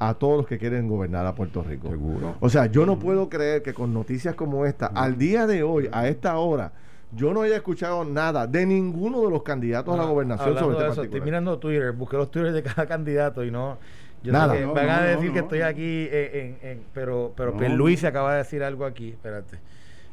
a 0.00 0.14
todos 0.14 0.36
los 0.38 0.46
que 0.46 0.58
quieren 0.58 0.88
gobernar 0.88 1.24
a 1.26 1.34
Puerto 1.34 1.62
Rico. 1.62 1.88
Seguro. 1.90 2.34
O 2.40 2.48
sea, 2.48 2.66
yo 2.66 2.86
no 2.86 2.98
puedo 2.98 3.28
creer 3.28 3.62
que 3.62 3.72
con 3.72 3.94
noticias 3.94 4.34
como 4.34 4.66
esta, 4.66 4.86
al 4.86 5.16
día 5.16 5.46
de 5.46 5.62
hoy, 5.62 5.88
a 5.92 6.08
esta 6.08 6.36
hora, 6.38 6.72
yo 7.12 7.32
no 7.32 7.42
haya 7.42 7.56
escuchado 7.56 8.04
nada 8.04 8.46
de 8.46 8.66
ninguno 8.66 9.20
de 9.22 9.30
los 9.30 9.42
candidatos 9.42 9.94
a 9.94 9.96
la 9.96 10.02
Ah, 10.04 10.06
gobernación 10.06 10.58
sobre 10.58 10.76
de 10.76 10.80
este 10.82 10.92
eso, 10.92 11.02
estoy 11.04 11.20
mirando 11.20 11.58
Twitter, 11.58 11.92
busqué 11.92 12.16
los 12.16 12.30
Twitter 12.30 12.52
de 12.52 12.62
cada 12.62 12.86
candidato 12.88 13.44
y 13.44 13.50
no. 13.50 13.78
Yo 14.22 14.32
Nada. 14.32 14.52
sé 14.52 14.60
que 14.60 14.66
No, 14.66 14.74
van 14.74 14.90
a 14.90 15.02
decir 15.02 15.28
no, 15.28 15.32
que 15.32 15.38
no. 15.38 15.44
estoy 15.46 15.60
aquí, 15.62 16.08
eh, 16.10 16.58
en, 16.62 16.68
en- 16.68 16.82
pero, 16.92 17.32
pero 17.36 17.52
No, 17.52 17.56
Pierluisi 17.58 18.02
no. 18.02 18.08
acaba 18.10 18.32
de 18.32 18.38
decir 18.38 18.62
algo 18.62 18.84
aquí. 18.84 19.10
Espérate. 19.10 19.58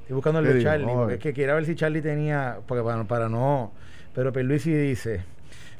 Estoy 0.08 0.16
buscando 0.16 0.40
el 0.40 0.46
¿Qué 0.46 0.54
de? 0.54 0.64
Charlie, 0.64 0.94
porque 0.94 1.14
es 1.16 1.20
que 1.20 1.34
quería 1.34 1.54
ver 1.54 1.66
si 1.66 1.76
Charlie 1.76 2.02
tenía, 2.02 2.60
porque 2.66 2.82
para, 2.82 3.04
para 3.04 3.28
no. 3.28 3.74
Pero 4.16 4.32
Pierluisi 4.32 4.72
dice. 4.72 5.26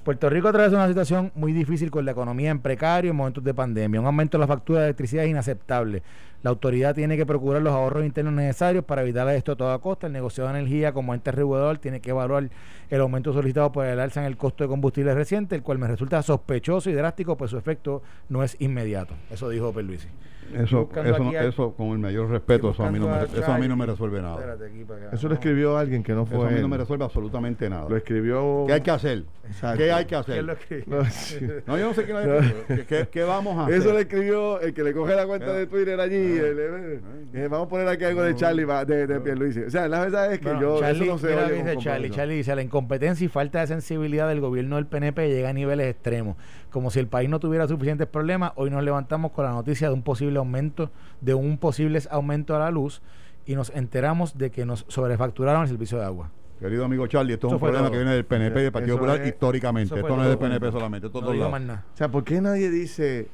Puerto 0.04 0.30
Rico 0.30 0.50
atraviesa 0.50 0.76
una 0.76 0.90
situación 0.90 1.32
muy 1.34 1.54
difícil 1.54 1.90
con 1.90 2.04
la 2.04 2.12
economía 2.12 2.52
en 2.52 2.60
precario 2.60 3.12
en 3.12 3.16
momentos 3.16 3.42
de 3.42 3.54
pandemia. 3.54 4.02
Un 4.02 4.06
aumento 4.06 4.38
de 4.38 4.42
la 4.42 4.48
factura 4.48 4.82
de 4.82 4.88
electricidad 4.88 5.24
es 5.24 5.30
inaceptable. 5.30 6.04
La 6.44 6.52
autoridad 6.52 6.94
tiene 6.94 7.18
que 7.18 7.26
procurar 7.26 7.62
los 7.62 7.74
ahorros 7.74 8.06
internos 8.06 8.34
necesarios 8.34 8.86
para 8.86 9.02
evitar 9.02 9.28
esto 9.30 9.54
a 9.54 9.56
toda 9.56 9.78
costa. 9.80 10.08
El 10.08 10.14
negociado 10.14 10.52
de 10.52 10.60
energía 10.60 10.94
como 10.94 11.14
ente 11.14 11.32
regulador 11.32 11.80
tiene 11.80 12.00
que 12.00 12.12
evaluar 12.12 12.50
el 12.90 13.02
aumento 13.02 13.34
solicitado 13.34 13.72
por 13.72 13.86
el 13.86 14.00
alza 14.00 14.22
en 14.22 14.28
el 14.28 14.38
costo 14.38 14.64
de 14.64 14.68
combustible 14.70 15.14
reciente, 15.14 15.56
el 15.56 15.64
cual 15.64 15.80
me 15.80 15.88
resulta 15.88 16.22
sospechoso 16.22 16.90
y 16.90 16.94
drástico, 16.94 17.36
pues 17.38 17.52
su 17.52 17.58
efecto 17.58 18.02
no 18.30 18.44
es 18.44 18.56
inmediato. 18.60 19.14
Eso 19.32 19.50
dijo 19.50 19.74
Pierluisi. 19.74 20.08
Eso, 20.54 20.90
eso, 21.04 21.24
no- 21.24 21.32
eso 21.38 21.74
con 21.74 21.88
el 21.88 22.00
mayor 22.00 22.30
respeto, 22.30 22.72
eso 22.72 22.84
a, 22.84 22.90
mí 22.90 23.00
no 23.00 23.10
me, 23.10 23.24
eso 23.24 23.52
a 23.52 23.58
mí 23.58 23.68
no 23.68 23.76
me 23.76 23.86
resuelve 23.86 24.22
nada. 24.22 24.54
Acá. 24.54 25.10
Eso 25.12 25.28
lo 25.28 25.34
escribió 25.34 25.78
alguien 25.78 26.04
que 26.04 26.14
no 26.14 26.24
Eso 26.24 26.36
a 26.42 26.46
fue 26.48 26.56
mí 26.56 26.62
no 26.62 26.70
me 26.70 26.78
resuelve 26.78 27.04
absolutamente 27.04 27.70
nada. 27.70 27.90
Lo 27.90 27.98
escribió... 27.98 28.64
¿Qué 28.66 28.74
hay 28.74 28.82
que 28.82 28.92
hacer? 28.92 29.24
Exacto. 29.46 29.78
¿Qué 29.78 29.92
hay 29.92 30.06
que 30.06 30.16
hacer? 30.16 30.36
¿Quién 30.36 30.46
lo 30.48 30.54
escribió? 30.54 31.64
No, 31.66 31.78
yo 31.78 31.88
no 31.88 31.94
sé 31.94 32.06
qué, 32.06 32.14
¿Qué, 32.70 32.86
qué, 32.86 33.08
qué 33.12 33.24
vamos 33.24 33.58
a 33.58 33.66
hacer. 33.66 33.76
Eso 33.76 33.92
lo 33.92 34.00
escribió 34.00 34.62
el 34.62 34.74
que 34.74 34.84
le 34.84 34.94
coge 34.94 35.16
la 35.16 35.28
cuenta 35.28 35.52
de 35.52 35.68
Twitter 35.68 36.00
allí. 36.00 36.37
El- 36.40 36.60
el- 36.60 37.02
eh, 37.34 37.48
vamos 37.50 37.68
a 37.68 37.70
poner 37.70 37.88
aquí 37.88 38.04
algo 38.04 38.22
de 38.24 38.36
Charlie, 38.36 38.66
de, 38.66 39.08
de 39.08 39.20
Pierluisi. 39.22 39.62
O 39.62 39.70
sea, 39.70 39.88
la 39.88 40.00
verdad 40.02 40.32
es 40.34 40.40
que 40.40 40.46
Bueno, 40.46 40.62
yo 40.62 40.80
Charlie, 40.80 41.04
eso 41.04 41.12
no 41.14 41.18
sé. 41.20 41.28
mira, 41.28 41.50
dice 41.50 41.78
Charlie. 41.78 42.10
Charlie 42.10 42.36
dice, 42.36 42.56
la 42.56 42.62
incompetencia 42.62 43.26
y 43.26 43.28
falta 43.28 43.60
de 43.62 43.68
sensibilidad 43.68 44.28
del 44.28 44.40
gobierno 44.42 44.76
del 44.78 44.86
PNP 44.88 45.30
llega 45.30 45.50
a 45.50 45.54
niveles 45.54 45.88
extremos. 45.92 46.36
Como 46.72 46.92
si 46.92 47.00
el 47.00 47.08
país 47.08 47.30
no 47.30 47.40
tuviera 47.40 47.68
suficientes 47.68 48.08
problemas, 48.08 48.52
hoy 48.56 48.70
nos 48.70 48.84
levantamos 48.84 49.32
con 49.32 49.46
la 49.46 49.52
noticia 49.52 49.88
de 49.88 49.94
un 49.94 50.04
posible 50.04 50.38
aumento, 50.40 50.92
de 51.22 51.34
un 51.34 51.58
posible 51.58 52.00
aumento 52.10 52.56
a 52.56 52.60
la 52.60 52.72
luz 52.72 53.02
y 53.46 53.56
nos 53.56 53.70
enteramos 53.70 54.38
de 54.38 54.50
que 54.52 54.66
nos 54.66 54.86
sobrefacturaron 54.88 55.62
el 55.64 55.68
servicio 55.70 55.98
de 55.98 56.06
agua. 56.06 56.32
Querido 56.60 56.86
amigo 56.86 57.06
Charlie, 57.06 57.34
esto 57.34 57.48
es 57.48 57.54
un 57.54 57.60
problema 57.60 57.84
todo. 57.84 57.92
que 57.92 57.98
viene 58.00 58.14
del 58.16 58.26
PNP 58.26 58.60
y 58.60 58.64
del 58.64 58.72
Partido 58.72 58.96
Eso 58.96 59.00
Popular 59.00 59.22
es- 59.22 59.28
históricamente. 59.28 59.94
Esto 59.96 60.08
no 60.16 60.24
es 60.24 60.30
del 60.30 60.38
todo. 60.38 60.48
PNP 60.50 60.72
solamente, 60.72 61.06
esto 61.08 61.20
es 61.20 61.22
No 61.22 61.26
todos 61.28 61.34
digo 61.36 61.50
más 61.52 61.62
nada. 61.62 61.86
O 61.94 61.98
sea, 61.98 62.08
¿por 62.10 62.24
qué 62.24 62.42
nadie 62.42 62.72
dice, 62.72 63.28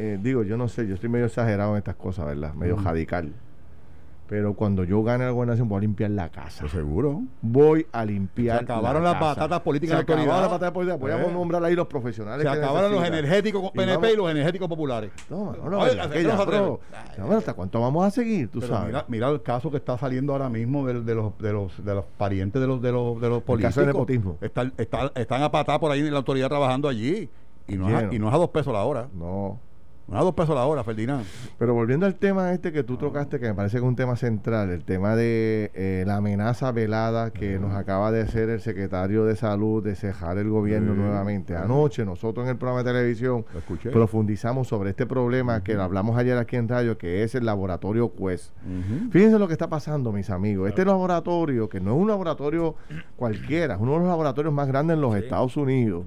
eh, 0.00 0.18
digo, 0.20 0.42
yo 0.42 0.56
no 0.56 0.68
sé, 0.68 0.86
yo 0.86 0.94
estoy 0.94 1.08
medio 1.10 1.26
exagerado 1.26 1.72
en 1.72 1.78
estas 1.78 1.96
cosas, 1.96 2.26
¿verdad? 2.26 2.54
Medio 2.54 2.76
Mm. 2.76 2.84
radical. 2.84 3.32
Pero 4.28 4.54
cuando 4.54 4.84
yo 4.84 5.02
gane 5.02 5.24
la 5.24 5.32
gobernación 5.32 5.68
voy 5.68 5.78
a 5.78 5.80
limpiar 5.80 6.10
la 6.12 6.28
casa. 6.28 6.60
Pues 6.60 6.70
seguro. 6.70 7.22
Voy 7.42 7.84
a 7.90 8.04
limpiar 8.04 8.58
Se 8.58 8.62
acabaron 8.64 9.02
la 9.02 9.10
las 9.10 9.18
casa. 9.18 9.26
batatas 9.34 9.60
políticas 9.62 9.96
Se 9.96 10.02
acabaron 10.02 10.28
las 10.28 10.50
batatas 10.52 10.70
políticas. 10.70 11.00
Voy 11.00 11.10
a 11.10 11.20
Eh. 11.20 11.32
nombrar 11.32 11.64
ahí 11.64 11.74
los 11.74 11.88
profesionales 11.88 12.46
Se 12.46 12.52
que 12.52 12.56
acabaron 12.64 12.92
los 12.92 13.04
energéticos 13.04 13.72
Y 13.74 13.76
PNP 13.76 14.12
y, 14.12 14.16
los 14.16 14.30
energéticos 14.30 14.68
populares. 14.68 15.10
No, 15.28 15.52
no, 15.56 15.68
no, 15.68 15.78
Oye, 15.80 15.88
¿verdad? 15.96 16.04
¿a 16.06 16.08
Que 16.10 16.18
qué 16.18 16.22
ya, 16.28 16.36
nos 16.36 16.46
pero- 16.46 16.80
no, 17.18 17.24
bueno, 17.24 17.38
¿Hasta 17.38 17.54
cuánto 17.54 17.80
vamos 17.80 18.06
a 18.06 18.10
seguir? 18.12 18.48
Tú 18.52 18.60
Pero 18.60 18.72
sabes. 18.72 18.86
mira, 18.86 19.04
mira 19.08 19.28
el 19.30 19.42
caso 19.42 19.68
que 19.68 19.78
está 19.78 19.98
saliendo 19.98 20.32
ahora 20.32 20.48
mismo 20.48 20.86
de, 20.86 21.00
de 21.02 21.14
los, 21.16 21.36
de, 21.38 21.52
los, 21.52 21.84
de 21.84 21.94
los 21.96 22.04
parientes 22.16 22.62
de 22.62 22.68
los, 22.68 22.80
de 22.80 22.92
los, 22.92 23.20
de 23.20 23.28
los 23.30 23.42
políticos. 23.42 23.74
caso 23.74 23.80
de 23.80 23.86
nepotismo. 23.88 24.38
Están, 24.40 24.72
están, 24.76 25.10
están 25.16 25.42
a 25.42 25.50
patar 25.50 25.80
por 25.80 25.90
ahí 25.90 25.98
en 26.06 26.12
la 26.12 26.18
autoridad 26.18 26.48
trabajando 26.48 26.88
allí. 26.88 27.28
Y 27.66 27.76
no, 27.76 27.88
es 27.88 27.94
a, 27.96 28.00
Lleno. 28.02 28.12
y 28.12 28.18
no 28.20 28.28
es 28.28 28.34
a 28.34 28.38
dos 28.38 28.50
pesos 28.50 28.72
la 28.72 28.84
hora. 28.84 29.08
No. 29.12 29.58
No 30.10 30.16
es 30.16 30.22
a 30.22 30.24
dos 30.24 30.34
pesos 30.34 30.56
la 30.56 30.66
hora, 30.66 30.82
Ferdinand. 30.82 31.24
Pero 31.56 31.72
volviendo 31.72 32.04
al 32.04 32.16
tema 32.16 32.52
este 32.52 32.72
que 32.72 32.82
tú 32.82 32.96
tocaste, 32.96 33.38
que 33.38 33.46
me 33.46 33.54
parece 33.54 33.76
que 33.76 33.84
es 33.84 33.88
un 33.88 33.94
tema 33.94 34.16
central, 34.16 34.70
el 34.70 34.82
tema 34.82 35.14
de 35.14 35.70
eh, 35.72 36.02
la 36.04 36.16
amenaza 36.16 36.72
velada 36.72 37.30
que 37.30 37.60
nos 37.60 37.76
acaba 37.76 38.10
de 38.10 38.22
hacer 38.22 38.48
el 38.50 38.60
secretario 38.60 39.24
de 39.24 39.36
Salud 39.36 39.84
de 39.84 39.94
cejar 39.94 40.36
el 40.38 40.48
gobierno 40.48 40.94
nuevamente. 40.94 41.54
Anoche 41.56 42.04
nosotros 42.04 42.44
en 42.44 42.50
el 42.50 42.56
programa 42.56 42.82
de 42.82 42.90
televisión 42.90 43.44
profundizamos 43.92 44.66
sobre 44.66 44.90
este 44.90 45.06
problema 45.06 45.62
que 45.62 45.74
lo 45.74 45.84
hablamos 45.84 46.18
ayer 46.18 46.36
aquí 46.38 46.56
en 46.56 46.68
radio, 46.68 46.98
que 46.98 47.22
es 47.22 47.36
el 47.36 47.46
laboratorio 47.46 48.12
Quest. 48.12 48.52
Fíjense 49.12 49.38
lo 49.38 49.46
que 49.46 49.54
está 49.54 49.68
pasando, 49.68 50.10
mis 50.10 50.28
amigos. 50.28 50.68
Este 50.68 50.84
laboratorio, 50.84 51.68
que 51.68 51.78
no 51.78 51.92
es 51.92 51.96
un 51.96 52.08
laboratorio 52.08 52.74
cualquiera, 53.14 53.74
es 53.74 53.80
uno 53.80 53.92
de 53.92 53.98
los 54.00 54.08
laboratorios 54.08 54.52
más 54.52 54.66
grandes 54.66 54.96
en 54.96 55.02
los 55.02 55.14
Estados 55.14 55.56
Unidos. 55.56 56.04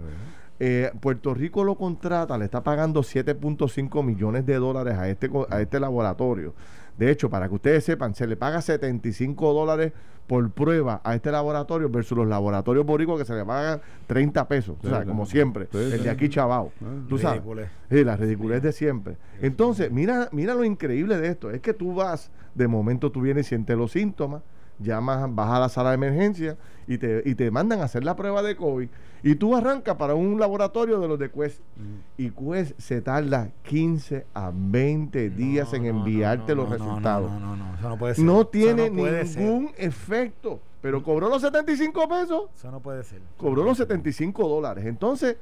Eh, 0.59 0.91
Puerto 0.99 1.33
Rico 1.33 1.63
lo 1.63 1.75
contrata, 1.75 2.37
le 2.37 2.45
está 2.45 2.63
pagando 2.63 3.01
7.5 3.01 4.03
millones 4.03 4.45
de 4.45 4.55
dólares 4.55 4.95
a 4.95 5.09
este, 5.09 5.29
a 5.49 5.61
este 5.61 5.79
laboratorio. 5.79 6.53
De 6.97 7.09
hecho, 7.09 7.29
para 7.29 7.47
que 7.47 7.55
ustedes 7.55 7.83
sepan, 7.83 8.13
se 8.13 8.27
le 8.27 8.37
paga 8.37 8.61
75 8.61 9.53
dólares 9.53 9.93
por 10.27 10.49
prueba 10.51 11.01
a 11.03 11.15
este 11.15 11.31
laboratorio 11.31 11.89
versus 11.89 12.17
los 12.17 12.27
laboratorios 12.27 12.85
boricos 12.85 13.19
que 13.19 13.25
se 13.25 13.33
le 13.33 13.43
pagan 13.43 13.81
30 14.07 14.47
pesos. 14.47 14.77
Sí, 14.81 14.87
o 14.87 14.89
sea, 14.89 15.05
como 15.05 15.25
siempre, 15.25 15.67
Sí, 15.71 15.77
el 15.77 16.03
de 16.03 16.09
aquí 16.09 16.29
chavao. 16.29 16.71
Ah, 16.81 16.85
Tú 17.09 17.17
sabes. 17.17 17.41
Sí, 17.89 18.03
la 18.03 18.15
ridiculez 18.15 18.61
de 18.61 18.71
siempre. 18.71 19.17
Entonces, 19.41 19.91
mira, 19.91 20.29
mira 20.31 20.53
lo 20.53 20.63
increíble 20.63 21.17
de 21.17 21.27
esto. 21.27 21.51
Es 21.51 21.61
que 21.61 21.73
tú 21.73 21.95
vas, 21.95 22.31
de 22.55 22.67
momento 22.67 23.11
tú 23.11 23.21
vienes 23.21 23.47
y 23.47 23.49
sientes 23.49 23.75
los 23.75 23.91
síntomas, 23.91 24.43
llamas, 24.79 25.33
vas 25.33 25.49
a 25.49 25.59
la 25.59 25.69
sala 25.69 25.89
de 25.89 25.95
emergencia 25.95 26.57
y 26.87 26.97
te, 26.97 27.21
y 27.25 27.35
te 27.35 27.49
mandan 27.51 27.79
a 27.81 27.83
hacer 27.85 28.03
la 28.03 28.15
prueba 28.15 28.41
de 28.41 28.55
COVID. 28.55 28.87
Y 29.23 29.35
tú 29.35 29.55
arrancas 29.55 29.95
para 29.95 30.15
un 30.15 30.39
laboratorio 30.39 30.99
de 30.99 31.07
los 31.07 31.17
de 31.17 31.31
Quest. 31.31 31.61
Y 32.17 32.29
Quest 32.31 32.77
se 32.79 33.01
tarda 33.01 33.49
15 33.63 34.25
a 34.33 34.51
20 34.53 35.29
días 35.29 35.69
No, 35.71 35.77
en 35.77 35.85
enviarte 35.85 36.53
no, 36.55 36.61
los 36.63 36.69
no, 36.71 36.75
resultados. 36.77 37.31
No, 37.31 37.39
no, 37.39 37.55
no, 37.55 37.75
eso 37.75 37.89
no 37.89 37.97
puede 37.97 38.15
ser. 38.15 38.25
No 38.25 38.45
tiene 38.47 38.83
ser. 39.25 39.39
ningún 39.41 39.71
efecto. 39.77 40.59
Pero 40.81 41.01
cobró 41.01 41.29
los 41.29 41.41
75 41.41 42.09
pesos 42.09 42.43
Eso 42.57 42.69
no 42.69 42.81
puede 42.81 43.03
ser. 43.05 43.21
cobró 43.37 43.63
los 43.63 43.77
75 43.77 44.45
dólares. 44.49 44.85
Entonces, 44.85 45.37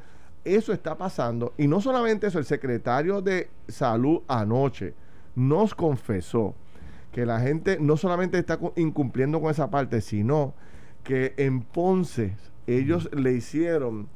eso 0.46 0.72
está 0.74 0.96
pasando. 0.96 1.54
Y 1.58 1.68
no 1.68 1.82
solamente 1.82 2.28
eso, 2.28 2.38
el 2.38 2.46
secretario 2.46 3.22
de 3.24 3.50
salud 3.68 4.22
anoche 4.28 4.94
nos 5.36 5.74
confesó 5.74 6.54
que 7.12 7.26
la 7.26 7.40
gente 7.40 7.78
no 7.80 7.98
solamente 7.98 8.38
está 8.38 8.58
cu- 8.58 8.74
incumpliendo 8.76 9.42
con 9.42 9.50
esa 9.50 9.70
parte, 9.72 10.02
sino 10.02 10.54
que 11.04 11.34
en 11.38 11.62
Ponce 11.62 12.36
ellos 12.68 13.10
le 13.14 13.34
hicieron 13.34 14.08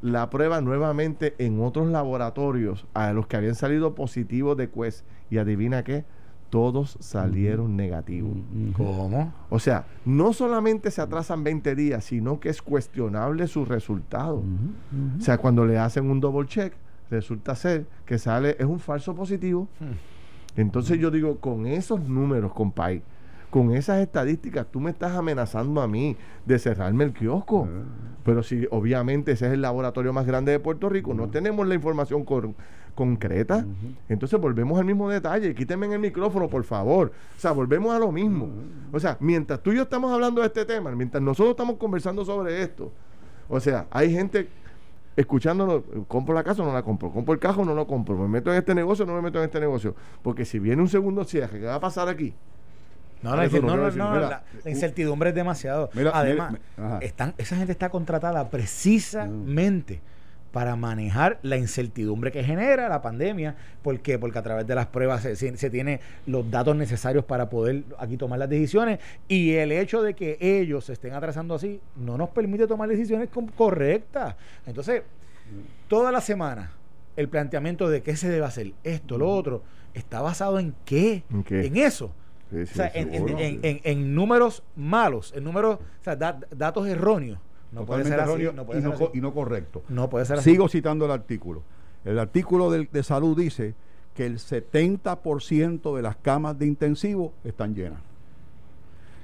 la 0.00 0.30
prueba 0.30 0.60
nuevamente 0.60 1.34
en 1.38 1.60
otros 1.60 1.88
laboratorios 1.88 2.86
a 2.94 3.12
los 3.12 3.26
que 3.26 3.36
habían 3.36 3.54
salido 3.54 3.94
positivos 3.94 4.56
de 4.56 4.70
Quest. 4.70 5.04
Y 5.30 5.38
adivina 5.38 5.84
qué, 5.84 6.04
todos 6.50 6.96
salieron 7.00 7.76
negativos. 7.76 8.36
¿Cómo? 8.76 9.32
O 9.50 9.58
sea, 9.58 9.86
no 10.04 10.32
solamente 10.32 10.90
se 10.90 11.02
atrasan 11.02 11.44
20 11.44 11.74
días, 11.74 12.04
sino 12.04 12.40
que 12.40 12.48
es 12.48 12.62
cuestionable 12.62 13.46
su 13.46 13.64
resultado. 13.64 14.42
O 15.18 15.20
sea, 15.20 15.38
cuando 15.38 15.66
le 15.66 15.78
hacen 15.78 16.08
un 16.10 16.20
double 16.20 16.46
check, 16.46 16.72
resulta 17.10 17.54
ser 17.54 17.86
que 18.06 18.18
sale, 18.18 18.56
es 18.58 18.66
un 18.66 18.80
falso 18.80 19.14
positivo. 19.14 19.68
Entonces 20.56 20.98
yo 20.98 21.10
digo, 21.10 21.38
con 21.38 21.66
esos 21.66 22.00
números, 22.08 22.52
compay, 22.52 23.02
con 23.50 23.74
esas 23.74 23.98
estadísticas, 24.00 24.66
tú 24.70 24.80
me 24.80 24.90
estás 24.90 25.16
amenazando 25.16 25.80
a 25.80 25.88
mí 25.88 26.16
de 26.44 26.58
cerrarme 26.58 27.04
el 27.04 27.12
kiosco. 27.12 27.68
Ah. 27.70 27.82
Pero 28.24 28.42
si 28.42 28.66
obviamente 28.70 29.32
ese 29.32 29.46
es 29.46 29.52
el 29.52 29.62
laboratorio 29.62 30.12
más 30.12 30.26
grande 30.26 30.52
de 30.52 30.60
Puerto 30.60 30.88
Rico, 30.88 31.14
no 31.14 31.28
tenemos 31.28 31.66
la 31.66 31.74
información 31.74 32.26
concreta, 32.94 33.64
entonces 34.06 34.38
volvemos 34.38 34.78
al 34.78 34.84
mismo 34.84 35.08
detalle. 35.08 35.54
Quíteme 35.54 35.86
en 35.86 35.94
el 35.94 35.98
micrófono, 35.98 36.46
por 36.48 36.62
favor. 36.64 37.10
O 37.36 37.40
sea, 37.40 37.52
volvemos 37.52 37.94
a 37.94 37.98
lo 37.98 38.12
mismo. 38.12 38.50
O 38.92 39.00
sea, 39.00 39.16
mientras 39.20 39.62
tú 39.62 39.72
y 39.72 39.76
yo 39.76 39.82
estamos 39.82 40.12
hablando 40.12 40.42
de 40.42 40.48
este 40.48 40.66
tema, 40.66 40.90
mientras 40.90 41.22
nosotros 41.22 41.52
estamos 41.52 41.76
conversando 41.76 42.22
sobre 42.22 42.60
esto, 42.60 42.92
o 43.48 43.58
sea, 43.60 43.86
hay 43.90 44.12
gente 44.12 44.46
escuchándonos, 45.16 45.82
compro 46.06 46.34
la 46.34 46.44
casa 46.44 46.62
o 46.62 46.66
no 46.66 46.72
la 46.72 46.82
compro, 46.82 47.10
compro 47.10 47.32
el 47.32 47.40
cajo 47.40 47.62
o 47.62 47.64
no 47.64 47.74
lo 47.74 47.86
compro, 47.86 48.16
me 48.18 48.28
meto 48.28 48.52
en 48.52 48.58
este 48.58 48.74
negocio 48.74 49.04
o 49.04 49.08
no 49.08 49.14
me 49.14 49.22
meto 49.22 49.38
en 49.38 49.46
este 49.46 49.58
negocio. 49.58 49.94
Porque 50.22 50.44
si 50.44 50.58
viene 50.58 50.82
un 50.82 50.88
segundo 50.88 51.24
cierre, 51.24 51.60
¿qué 51.60 51.64
va 51.64 51.76
a 51.76 51.80
pasar 51.80 52.08
aquí? 52.08 52.34
No, 53.22 53.34
la, 53.36 53.46
no, 53.46 53.50
no 53.50 53.60
no, 53.60 53.66
quiero 53.68 53.84
decir, 53.84 53.98
no, 53.98 54.10
mira, 54.12 54.28
la, 54.28 54.42
la 54.64 54.70
incertidumbre 54.70 55.30
es 55.30 55.34
demasiado. 55.34 55.90
Mira, 55.94 56.12
Además, 56.14 56.54
mira, 56.76 56.98
están, 57.00 57.34
esa 57.38 57.56
gente 57.56 57.72
está 57.72 57.88
contratada 57.88 58.48
precisamente 58.48 60.00
para 60.52 60.76
manejar 60.76 61.38
la 61.42 61.56
incertidumbre 61.56 62.32
que 62.32 62.42
genera 62.42 62.88
la 62.88 63.02
pandemia. 63.02 63.56
¿Por 63.82 64.00
qué? 64.00 64.18
Porque 64.18 64.38
a 64.38 64.42
través 64.42 64.66
de 64.66 64.74
las 64.74 64.86
pruebas 64.86 65.22
se, 65.22 65.36
se, 65.36 65.56
se 65.56 65.70
tiene 65.70 66.00
los 66.26 66.50
datos 66.50 66.74
necesarios 66.74 67.24
para 67.24 67.50
poder 67.50 67.84
aquí 67.98 68.16
tomar 68.16 68.38
las 68.38 68.48
decisiones 68.48 68.98
y 69.28 69.54
el 69.54 69.72
hecho 69.72 70.02
de 70.02 70.14
que 70.14 70.38
ellos 70.40 70.86
se 70.86 70.94
estén 70.94 71.12
atrasando 71.12 71.54
así 71.54 71.80
no 71.96 72.16
nos 72.16 72.30
permite 72.30 72.66
tomar 72.66 72.88
decisiones 72.88 73.28
correctas. 73.56 74.36
Entonces, 74.66 75.02
toda 75.86 76.12
la 76.12 76.20
semana 76.20 76.72
el 77.16 77.28
planteamiento 77.28 77.88
de 77.88 78.02
qué 78.02 78.16
se 78.16 78.28
debe 78.28 78.46
hacer, 78.46 78.72
esto, 78.84 79.18
lo 79.18 79.28
otro, 79.28 79.62
está 79.92 80.20
basado 80.20 80.60
en 80.60 80.74
qué, 80.84 81.24
¿En 81.30 81.42
qué? 81.42 81.66
en 81.66 81.76
eso. 81.76 82.12
Sí, 82.50 82.56
O 82.62 82.66
sí, 82.66 82.74
sea, 82.74 82.90
en, 82.94 83.08
en- 83.08 83.14
seguro. 83.14 83.38
en- 83.38 83.60
en- 83.62 83.80
en 83.84 84.14
números 84.14 84.62
malos, 84.76 85.32
en 85.36 85.44
números, 85.44 85.78
o 86.00 86.02
sea, 86.04 86.16
da- 86.16 86.40
datos 86.50 86.86
erróneos. 86.86 87.38
No 87.72 87.84
puede 87.84 88.04
ser 88.04 88.14
así. 88.20 88.30
erróneo 88.30 88.52
No 88.54 88.64
puede 88.64 88.78
y, 88.78 88.82
ser 88.82 88.88
no, 88.90 88.96
así. 88.96 89.04
y 89.18 89.20
no 89.20 89.34
correcto. 89.34 89.82
No 89.90 90.08
puede 90.08 90.24
ser 90.24 90.38
así. 90.38 90.50
Sigo 90.50 90.68
citando 90.68 91.04
el 91.04 91.10
artículo. 91.10 91.62
El 92.04 92.18
artículo 92.18 92.70
del- 92.70 92.88
de, 92.90 93.02
salud 93.02 93.36
dice 93.38 93.74
que 94.14 94.24
el 94.24 94.38
70% 94.38 95.94
de 95.94 96.02
las 96.02 96.16
camas 96.16 96.58
de 96.58 96.66
intensivo 96.66 97.34
están 97.44 97.74
llenas. 97.74 98.00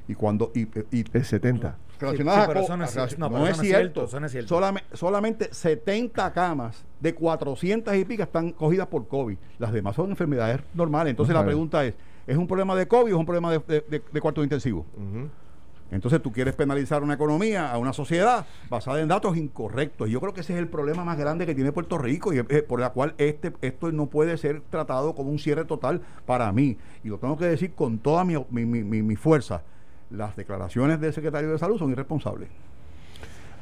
Y 0.07 0.15
cuando 0.15 0.53
y, 0.55 0.63
y- 0.95 1.05
Es 1.15 1.29
70. 1.29 1.77
relacionadas 1.99 2.43
sí, 2.43 2.49
pero 2.49 2.61
a 2.61 2.63
co- 2.63 2.67
eso 2.67 2.77
no 2.77 2.85
es- 2.85 2.91
cierto. 2.91 3.63
cierto, 3.63 4.05
eso 4.05 4.21
no 4.21 4.27
es 4.27 4.33
cierto. 4.33 4.55
Solame- 4.55 4.83
solamente 4.93 5.49
70 5.55 6.31
camas 6.35 6.85
de 7.01 7.15
400 7.15 7.95
y 7.95 8.05
pico 8.05 8.23
están 8.25 8.53
cogidas 8.53 8.87
por 8.89 9.09
COVID. 9.09 9.39
Las 9.59 9.73
demás 9.73 9.97
son 9.97 10.11
enfermedades 10.11 10.61
normales. 10.75 11.13
Entonces 11.13 11.35
la 11.35 11.45
pregunta 11.45 11.85
es, 11.87 11.95
¿es 12.27 12.37
un 12.37 12.47
problema 12.47 12.75
de 12.75 12.87
COVID 12.89 13.13
o 13.13 13.17
es 13.17 13.21
un 13.21 13.27
problema 13.27 13.51
de, 13.53 13.59
de, 13.59 13.85
de- 13.91 14.43
intensivos? 14.43 14.85
Ujú. 14.97 15.29
Entonces 15.91 16.21
tú 16.23 16.33
quieres 16.33 16.55
penalizar 16.57 17.03
una 17.03 17.15
economía, 17.15 17.71
a 17.71 17.79
una 17.79 17.93
sociedad 17.93 18.47
basada 18.69 19.01
en 19.01 19.07
datos 19.09 19.37
incorrectos. 19.37 20.09
Yo 20.11 20.21
creo 20.21 20.33
que 20.35 20.41
ese 20.41 20.55
es 20.55 20.59
el 20.59 20.67
problema 20.67 21.05
más 21.05 21.17
grande 21.19 21.47
que 21.47 21.55
tiene 21.55 21.71
Puerto 21.73 21.99
Rico 21.99 22.33
y 22.33 22.39
eh, 22.39 22.45
por 22.67 22.81
la 22.81 22.91
cual 22.91 23.15
este 23.19 23.53
esto 23.61 23.93
no 23.93 24.07
puede 24.07 24.37
ser 24.39 24.63
tratado 24.71 25.15
como 25.15 25.31
un 25.31 25.39
cierre 25.39 25.65
total 25.67 26.01
para 26.27 26.51
mí. 26.53 26.79
Y 27.05 27.09
lo 27.09 27.19
tengo 27.19 27.37
que 27.37 27.45
decir 27.45 27.75
con 27.75 27.99
toda 27.99 28.25
mi, 28.25 28.35
mi, 28.51 28.65
mi- 28.65 29.03
mi- 29.03 29.17
fuerza. 29.17 29.63
Las 30.11 30.35
declaraciones 30.37 31.01
del 31.01 31.13
secretario 31.13 31.51
de 31.53 31.59
Salud 31.59 31.79
son 31.79 31.91
irresponsables. 31.93 32.49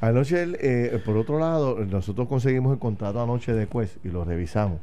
Anoche, 0.00 0.46
eh, 0.60 1.00
por 1.04 1.16
otro 1.16 1.38
lado, 1.38 1.78
nosotros 1.84 2.26
conseguimos 2.28 2.72
el 2.72 2.78
contrato 2.80 3.22
anoche 3.22 3.52
de 3.52 3.68
Quest 3.68 4.04
y 4.04 4.08
lo 4.08 4.24
revisamos. 4.24 4.80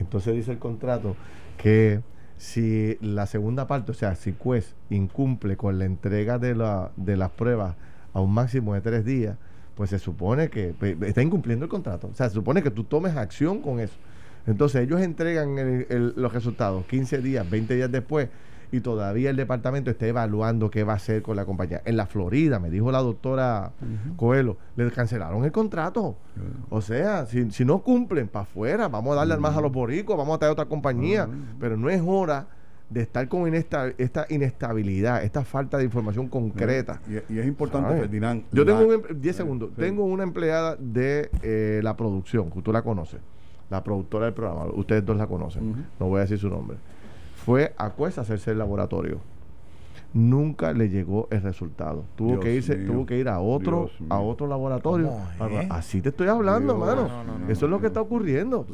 Entonces 0.00 0.34
dice 0.34 0.50
el 0.52 0.58
contrato 0.58 1.14
que 1.56 2.00
si 2.36 2.98
la 3.00 3.26
segunda 3.26 3.66
parte, 3.66 3.92
o 3.92 3.94
sea, 3.94 4.14
si 4.14 4.32
Quest 4.32 4.72
incumple 4.90 5.56
con 5.56 5.78
la 5.78 5.84
entrega 5.84 6.38
de, 6.38 6.54
la, 6.54 6.90
de 6.96 7.16
las 7.16 7.30
pruebas 7.30 7.76
a 8.12 8.20
un 8.20 8.32
máximo 8.32 8.74
de 8.74 8.80
tres 8.80 9.04
días, 9.04 9.36
pues 9.74 9.90
se 9.90 9.98
supone 9.98 10.48
que 10.48 10.74
pues, 10.78 10.96
está 11.02 11.22
incumpliendo 11.22 11.64
el 11.64 11.70
contrato. 11.70 12.08
O 12.08 12.14
sea, 12.14 12.28
se 12.28 12.34
supone 12.34 12.62
que 12.62 12.70
tú 12.70 12.84
tomes 12.84 13.16
acción 13.16 13.60
con 13.60 13.80
eso. 13.80 13.96
Entonces 14.46 14.82
ellos 14.82 15.00
entregan 15.00 15.84
los 16.16 16.32
resultados 16.32 16.86
15 16.86 17.18
días, 17.18 17.48
20 17.48 17.74
días 17.74 17.90
después 17.90 18.28
y 18.72 18.80
todavía 18.80 19.30
el 19.30 19.36
departamento 19.36 19.90
está 19.90 20.06
evaluando 20.06 20.70
qué 20.70 20.82
va 20.84 20.94
a 20.94 20.96
hacer 20.96 21.22
con 21.22 21.36
la 21.36 21.44
compañía. 21.44 21.82
En 21.84 21.96
la 21.96 22.06
Florida, 22.06 22.58
me 22.58 22.70
dijo 22.70 22.90
la 22.92 22.98
doctora 23.00 23.72
Coelho, 24.16 24.56
le 24.76 24.90
cancelaron 24.90 25.44
el 25.44 25.52
contrato. 25.52 26.16
O 26.70 26.80
sea, 26.80 27.26
si, 27.26 27.50
si 27.50 27.64
no 27.64 27.78
cumplen, 27.82 28.28
para 28.28 28.42
afuera, 28.44 28.88
vamos 28.88 29.12
a 29.12 29.16
darle 29.16 29.36
más 29.36 29.56
a 29.56 29.60
los 29.60 29.72
boricos, 29.72 30.16
vamos 30.16 30.34
a 30.36 30.38
traer 30.38 30.52
otra 30.52 30.64
compañía, 30.66 31.28
pero 31.60 31.76
no 31.76 31.88
es 31.88 32.02
hora 32.04 32.48
de 32.88 33.00
estar 33.02 33.26
con 33.28 33.48
inesta- 33.48 33.92
esta 33.98 34.26
inestabilidad, 34.28 35.24
esta 35.24 35.44
falta 35.44 35.76
de 35.78 35.84
información 35.84 36.28
concreta. 36.28 37.00
Y, 37.08 37.34
y 37.34 37.38
es 37.40 37.46
importante, 37.46 37.88
¿sabes? 37.88 38.02
Ferdinand. 38.02 38.44
Yo 38.52 38.64
la- 38.64 38.78
tengo 38.78 38.88
un 38.88 38.94
em- 39.10 39.20
10 39.20 39.34
segundos. 39.36 39.70
Sí. 39.74 39.80
Tengo 39.80 40.04
una 40.04 40.22
empleada 40.22 40.76
de 40.78 41.30
eh, 41.42 41.80
la 41.82 41.96
producción, 41.96 42.50
que 42.50 42.62
tú 42.62 42.72
la 42.72 42.82
conoces, 42.82 43.20
la 43.70 43.82
productora 43.82 44.26
del 44.26 44.34
programa, 44.34 44.66
ustedes 44.74 45.04
dos 45.04 45.16
la 45.16 45.26
conocen, 45.26 45.86
no 45.98 46.06
voy 46.06 46.18
a 46.18 46.20
decir 46.22 46.38
su 46.38 46.48
nombre. 46.48 46.76
Fue 47.46 47.72
a 47.78 47.90
Cuesta 47.90 48.22
a 48.22 48.24
hacerse 48.24 48.50
el 48.50 48.58
laboratorio. 48.58 49.20
Nunca 50.12 50.72
le 50.72 50.88
llegó 50.88 51.28
el 51.30 51.42
resultado. 51.42 52.04
Tuvo 52.16 52.30
Dios 52.30 52.40
que 52.40 52.54
irse, 52.54 52.74
mío. 52.74 52.92
tuvo 52.92 53.06
que 53.06 53.18
ir 53.18 53.28
a 53.28 53.38
otro, 53.38 53.90
Dios 53.98 54.10
a 54.10 54.18
otro 54.18 54.48
laboratorio. 54.48 55.12
¿Cómo 55.38 55.60
es? 55.60 55.70
Así 55.70 56.00
te 56.00 56.08
estoy 56.08 56.26
hablando, 56.26 56.74
Dios. 56.74 56.86
mano. 56.86 57.06
No, 57.06 57.22
no, 57.22 57.38
no, 57.38 57.48
Eso 57.48 57.66
es 57.66 57.70
lo 57.70 57.80
que 57.80 57.86
está 57.86 58.00
ocurriendo. 58.00 58.66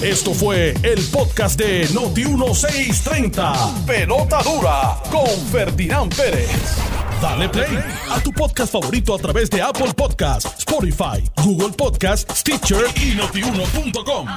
Esto 0.00 0.32
fue 0.32 0.74
el 0.84 1.00
podcast 1.12 1.58
de 1.58 1.88
Noti1630. 1.88 3.84
Pelota 3.84 4.40
dura 4.42 4.96
con 5.10 5.26
Ferdinand 5.50 6.14
Pérez. 6.14 6.76
Dale 7.20 7.48
play 7.48 7.78
a 8.10 8.20
tu 8.20 8.30
podcast 8.32 8.72
favorito 8.72 9.12
a 9.14 9.18
través 9.18 9.50
de 9.50 9.60
Apple 9.60 9.92
Podcasts, 9.96 10.58
Spotify, 10.58 11.28
Google 11.44 11.70
Podcasts, 11.76 12.40
Stitcher 12.40 12.84
y 12.96 13.16
notiuno.com. 13.16 14.28